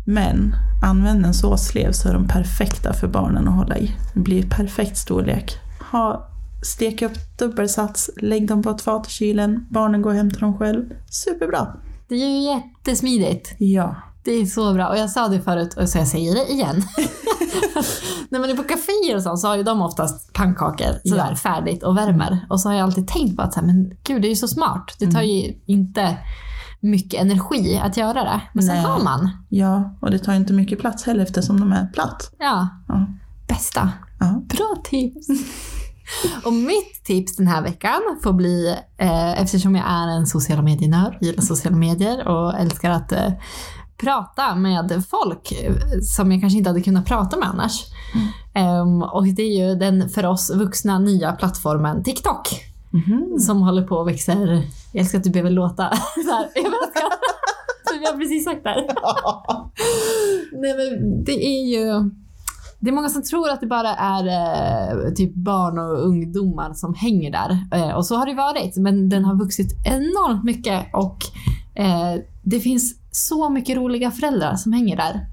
Men 0.07 0.55
använd 0.83 1.27
en 1.27 1.35
såsslev 1.35 1.93
så 1.93 2.09
är 2.09 2.13
de 2.13 2.29
perfekta 2.29 2.93
för 2.93 3.09
barnen 3.09 3.49
att 3.49 3.55
hålla 3.55 3.79
i. 3.79 3.97
Det 4.15 4.21
blir 4.21 4.43
perfekt 4.51 4.97
storlek. 4.97 5.59
Ha, 5.91 6.29
stek 6.63 7.03
upp 7.03 7.39
dubbelsats, 7.39 8.11
lägg 8.17 8.49
dem 8.49 8.63
på 8.63 8.71
ett 8.71 8.81
fat 8.81 9.07
i 9.07 9.11
kylen, 9.11 9.67
barnen 9.71 10.03
går 10.03 10.11
och 10.11 10.17
hämtar 10.17 10.41
dem 10.41 10.59
själv. 10.59 10.85
Superbra! 11.11 11.67
Det 12.09 12.15
är 12.15 12.29
ju 12.29 12.43
jättesmidigt. 12.43 13.55
Ja. 13.59 13.97
Det 14.29 14.33
är 14.35 14.47
så 14.47 14.73
bra. 14.75 14.89
Och 14.89 14.99
jag 14.99 15.11
sa 15.11 15.29
det 15.29 15.41
förut 15.41 15.75
och 15.75 15.89
så 15.89 15.99
jag 15.99 16.07
säger 16.09 16.35
det 16.35 16.53
igen. 16.53 16.83
När 18.29 18.39
man 18.41 18.51
är 18.51 18.55
på 18.57 18.63
kaféer 18.63 19.17
och 19.17 19.23
sånt 19.23 19.41
så 19.41 19.49
har 19.49 19.57
ju 19.57 19.63
de 19.63 19.83
oftast 19.83 20.33
pannkakor 20.33 21.09
sådär 21.09 21.27
Ja. 21.31 21.37
färdigt 21.37 21.83
och 21.83 21.97
värmer. 21.97 22.47
Och 22.51 22.61
så 22.61 22.69
har 22.69 22.77
jag 22.77 22.83
alltid 22.85 23.09
tänkt 23.09 23.37
på 23.37 23.43
att 23.43 23.55
så 23.55 23.61
här, 23.61 23.67
men 23.67 23.91
gud 24.05 24.23
det 24.23 24.29
är 24.29 24.31
ju 24.31 24.37
så 24.37 24.49
smart. 24.49 24.97
Det 24.99 25.11
tar 25.11 25.23
ju 25.23 25.55
inte 25.67 26.17
mycket 26.81 27.21
energi 27.21 27.81
att 27.85 27.97
göra 27.97 28.25
det. 28.25 28.41
Men 28.53 28.65
sen 28.65 28.77
har 28.79 29.03
man. 29.05 29.31
Ja, 29.49 29.97
och 30.01 30.11
det 30.11 30.19
tar 30.19 30.33
inte 30.35 30.53
mycket 30.53 30.79
plats 30.79 31.05
heller 31.05 31.23
eftersom 31.23 31.61
de 31.61 31.73
är 31.73 31.87
platt. 31.87 32.31
Ja, 32.39 32.69
Ja. 32.89 33.07
bästa. 33.49 33.93
Ja. 34.21 34.43
Bra 34.57 34.83
tips! 34.85 35.27
Och 36.45 36.53
mitt 36.53 37.05
tips 37.05 37.37
den 37.37 37.47
här 37.47 37.63
veckan 37.63 38.01
får 38.23 38.33
bli, 38.33 38.77
eh, 38.99 39.43
eftersom 39.43 39.75
jag 39.77 39.85
är 39.89 40.09
en 40.09 40.27
sociala 40.27 40.63
medienörd, 40.63 41.19
gillar 41.21 41.43
sociala 41.43 41.77
medier 41.77 42.29
och 42.29 42.59
älskar 42.59 42.91
att 42.91 43.13
eh, 43.13 43.33
prata 43.99 44.55
med 44.55 45.05
folk 45.11 45.53
som 46.17 46.33
jag 46.33 46.41
kanske 46.41 46.59
inte 46.59 46.71
hade 46.71 46.81
kunnat 46.81 47.07
prata 47.07 47.37
med 47.37 47.49
annars. 47.49 47.85
Ehm, 48.55 49.03
och 49.03 49.27
det 49.27 49.43
är 49.43 49.69
ju 49.69 49.75
den 49.75 50.09
för 50.09 50.27
oss 50.27 50.51
vuxna 50.55 50.99
nya 50.99 51.33
plattformen 51.33 52.03
TikTok. 52.03 52.49
Som 53.41 53.63
håller 53.63 53.83
på 53.83 53.97
och 53.97 54.09
växer. 54.09 54.63
Jag 54.93 55.01
älskar 55.01 55.19
att 55.19 55.25
du 55.25 55.31
behöver 55.31 55.51
låta 55.51 55.91
så 56.15 56.31
här 56.31 56.49
överraskad. 56.55 57.13
Som 57.89 58.03
jag 58.03 58.19
precis 58.19 58.45
sagt 58.45 58.65
där. 58.65 58.77
Nej 60.53 60.75
men 60.77 61.25
det 61.25 61.47
är 61.47 61.67
ju... 61.67 62.11
Det 62.81 62.91
är 62.91 62.95
många 62.95 63.09
som 63.09 63.23
tror 63.23 63.51
att 63.51 63.61
det 63.61 63.67
bara 63.67 63.95
är 63.95 64.27
eh, 64.27 65.13
typ 65.13 65.35
barn 65.35 65.79
och 65.79 66.07
ungdomar 66.07 66.73
som 66.75 66.95
hänger 66.95 67.31
där. 67.31 67.59
Eh, 67.73 67.97
och 67.97 68.07
så 68.07 68.17
har 68.17 68.27
det 68.27 68.35
varit, 68.35 68.77
men 68.77 69.09
den 69.09 69.25
har 69.25 69.35
vuxit 69.35 69.73
enormt 69.85 70.45
mycket 70.45 70.87
och 70.95 71.19
eh, 71.75 72.23
det 72.43 72.61
finns 72.61 72.98
så 73.11 73.51
mycket 73.51 73.77
roliga 73.77 74.11
föräldrar 74.11 74.57
som 74.57 74.73
hänger 74.73 74.97
där. 74.97 75.27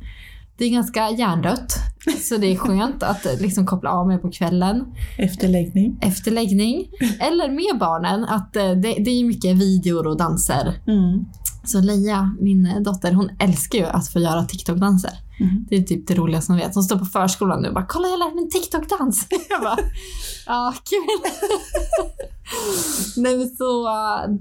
Det 0.58 0.66
är 0.66 0.70
ganska 0.70 1.10
hjärndött. 1.10 1.74
Så 2.22 2.38
det 2.38 2.48
är 2.48 2.56
skönt 2.58 3.04
att 3.04 3.26
eh, 3.26 3.32
liksom 3.40 3.66
koppla 3.66 3.90
av 3.92 4.08
mig 4.08 4.18
på 4.18 4.32
kvällen 4.32 4.86
Efter 5.18 5.48
läggning. 5.48 5.98
efter 6.02 6.32
läggning. 6.32 6.90
Eller 7.20 7.50
med 7.50 7.80
barnen. 7.80 8.24
Att 8.24 8.56
eh, 8.56 8.72
det, 8.72 8.94
det 8.94 9.12
är 9.12 9.26
mycket 9.26 9.56
videor 9.58 10.08
och 10.08 10.18
danser. 10.18 10.82
Mm. 10.88 11.26
Så 11.64 11.82
Leia, 11.82 12.36
min 12.42 12.66
eh, 12.66 12.82
dotter, 12.82 13.12
hon 13.12 13.30
älskar 13.40 13.80
ju 13.80 13.86
att 13.86 14.10
få 14.10 14.20
göra 14.20 14.46
TikTok-danser. 14.46 15.12
Mm. 15.40 15.66
Det 15.70 15.76
är 15.76 15.82
typ 15.84 16.08
det 16.08 16.14
roligaste 16.16 16.52
hon 16.52 16.60
vet. 16.60 16.76
Hon 16.76 16.84
står 16.84 17.00
på 17.00 17.06
förskolan 17.06 17.62
nu 17.62 17.68
och 17.68 17.74
bara 17.74 17.86
“Kolla 17.86 18.08
jag 18.08 18.20
lärde 18.20 18.36
mig 18.36 18.44
en 18.44 18.50
TikTok-dans”. 18.50 19.28
Jag 19.50 19.62
bara 19.62 19.78
“Ja, 20.46 20.74
kul”. 20.84 21.32
Nej 23.24 23.38
men 23.38 23.50
så 23.50 23.88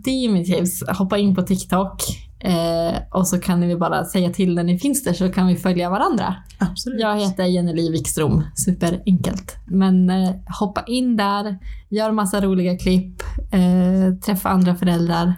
det 0.04 0.10
är 0.10 0.28
mitt 0.32 0.46
tips. 0.46 0.82
Hoppa 0.98 1.18
in 1.18 1.34
på 1.34 1.42
TikTok. 1.42 2.02
Eh, 2.44 2.94
och 3.10 3.28
så 3.28 3.38
kan 3.40 3.60
ni 3.60 3.76
bara 3.76 4.04
säga 4.04 4.30
till 4.30 4.54
när 4.54 4.64
ni 4.64 4.78
finns 4.78 5.04
där 5.04 5.12
så 5.12 5.32
kan 5.32 5.46
vi 5.46 5.56
följa 5.56 5.90
varandra. 5.90 6.34
Absolut. 6.58 7.00
Jag 7.00 7.20
heter 7.20 7.44
Jenny 7.44 7.90
Wikström, 7.90 8.42
superenkelt. 8.54 9.56
Men 9.66 10.10
eh, 10.10 10.30
hoppa 10.60 10.84
in 10.86 11.16
där, 11.16 11.58
gör 11.88 12.12
massa 12.12 12.40
roliga 12.40 12.78
klipp, 12.78 13.22
eh, 13.52 14.14
träffa 14.24 14.48
andra 14.48 14.74
föräldrar. 14.76 15.34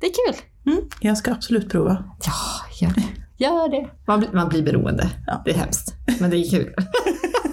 Det 0.00 0.06
är 0.06 0.10
kul. 0.32 0.40
Mm. 0.72 0.84
Jag 1.00 1.16
ska 1.18 1.32
absolut 1.32 1.70
prova. 1.70 2.04
Ja, 2.26 2.32
gör 2.86 2.94
det. 2.94 3.04
Gör 3.44 3.68
det. 3.70 3.88
Man, 4.06 4.18
blir- 4.20 4.30
man 4.32 4.48
blir 4.48 4.62
beroende. 4.62 5.10
Ja. 5.26 5.42
Det 5.44 5.50
är 5.50 5.54
hemskt, 5.58 5.94
men 6.20 6.30
det 6.30 6.36
är 6.36 6.50
kul. 6.50 6.74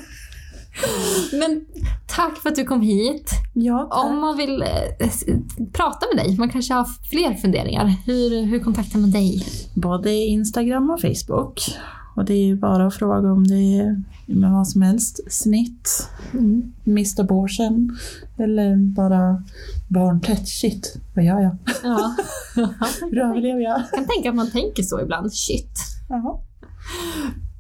men 1.40 1.66
tack 2.08 2.38
för 2.38 2.50
att 2.50 2.56
du 2.56 2.64
kom 2.64 2.82
hit. 2.82 3.32
Ja, 3.54 3.88
tack. 3.92 4.06
Om 4.06 4.20
man 4.20 4.38
vill 4.38 4.62
eh, 4.62 5.08
prata 5.74 6.06
med 6.16 6.26
dig, 6.26 6.38
man 6.38 6.50
kanske 6.50 6.74
har 6.74 6.88
fler 7.10 7.34
funderingar. 7.34 7.86
Hur, 8.06 8.46
hur 8.46 8.60
kontaktar 8.60 9.00
man 9.00 9.12
dig? 9.12 9.46
Både 9.76 10.12
Instagram 10.14 10.90
och 10.90 11.02
Facebook. 11.02 11.62
Och 12.16 12.26
det 12.26 12.34
är 12.34 12.46
ju 12.46 12.56
bara 12.56 12.88
att 12.88 12.96
fråga 12.96 13.32
om 13.32 13.48
det 13.48 13.56
är 13.78 14.04
med 14.26 14.52
vad 14.52 14.68
som 14.68 14.82
helst. 14.82 15.32
Snitt, 15.34 16.08
Mm. 16.34 16.74
mist 16.84 17.20
abortion 17.20 17.98
eller 18.38 18.76
bara 18.96 19.44
barntätt. 19.88 20.48
Shit, 20.48 20.96
vad 21.16 21.26
gör 21.26 21.40
jag? 21.42 21.58
Ja. 21.84 22.16
Hur 23.02 23.18
överlever 23.20 23.62
jag? 23.62 23.80
Jag 23.80 23.92
kan 23.92 24.06
tänka 24.16 24.30
att 24.30 24.36
man 24.36 24.52
tänker 24.52 24.84
så 24.84 25.02
ibland. 25.02 25.34
Shit. 25.34 25.72
Jaha. 26.10 26.40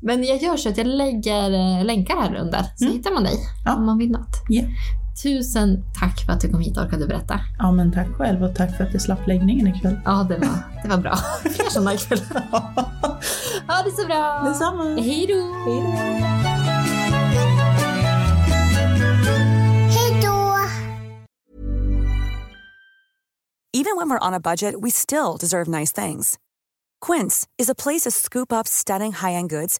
Men 0.02 0.24
jag 0.24 0.38
gör 0.42 0.58
så 0.58 0.70
att 0.70 0.78
jag 0.78 0.88
lägger 0.88 1.52
eh, 1.52 1.86
länkar 1.86 2.16
här 2.22 2.36
under 2.36 2.66
så 2.76 2.86
hittar 2.86 3.12
man 3.12 3.24
dig 3.24 3.38
Ja. 3.66 3.76
om 3.76 3.86
man 3.86 3.98
vill 3.98 4.12
något. 4.12 4.44
Ja. 4.50 4.64
Tusen 5.24 5.84
tack 6.00 6.26
för 6.26 6.34
att 6.34 6.42
du 6.42 6.50
kom 6.52 6.62
hit 6.62 6.78
och 6.78 6.84
orkade 6.84 7.08
berätta. 7.08 7.40
ja, 7.60 7.72
men 7.72 7.92
tack 7.92 8.08
själv 8.18 8.44
och 8.44 8.56
tack 8.56 8.78
för 8.78 8.84
att 8.84 8.94
jag 8.94 9.02
slapp 9.02 9.28
läggningen 9.28 9.68
ikväll. 9.68 10.00
Ja, 10.06 10.26
det 10.30 10.38
var, 10.38 10.58
det 10.84 10.90
var 10.90 10.98
bra. 10.98 11.16
Fler 11.42 11.70
sådana 11.70 11.94
ikväll. 11.94 12.20
Ha 13.68 13.84
det 13.86 13.92
så 13.92 14.06
bra! 14.08 14.42
Detsamma. 14.48 15.02
Hej 15.02 15.28
då! 15.28 16.60
Even 23.72 23.96
when 23.96 24.10
we're 24.10 24.28
on 24.28 24.34
a 24.34 24.40
budget, 24.40 24.76
we 24.82 24.90
still 24.90 25.38
deserve 25.38 25.68
nice 25.68 25.92
things. 25.92 26.38
Quince 27.02 27.48
is 27.58 27.70
a 27.70 27.76
place 27.76 28.02
to 28.02 28.12
scoop 28.12 28.52
up 28.52 28.68
stunning 28.68 29.14
high-end 29.14 29.50
goods 29.50 29.80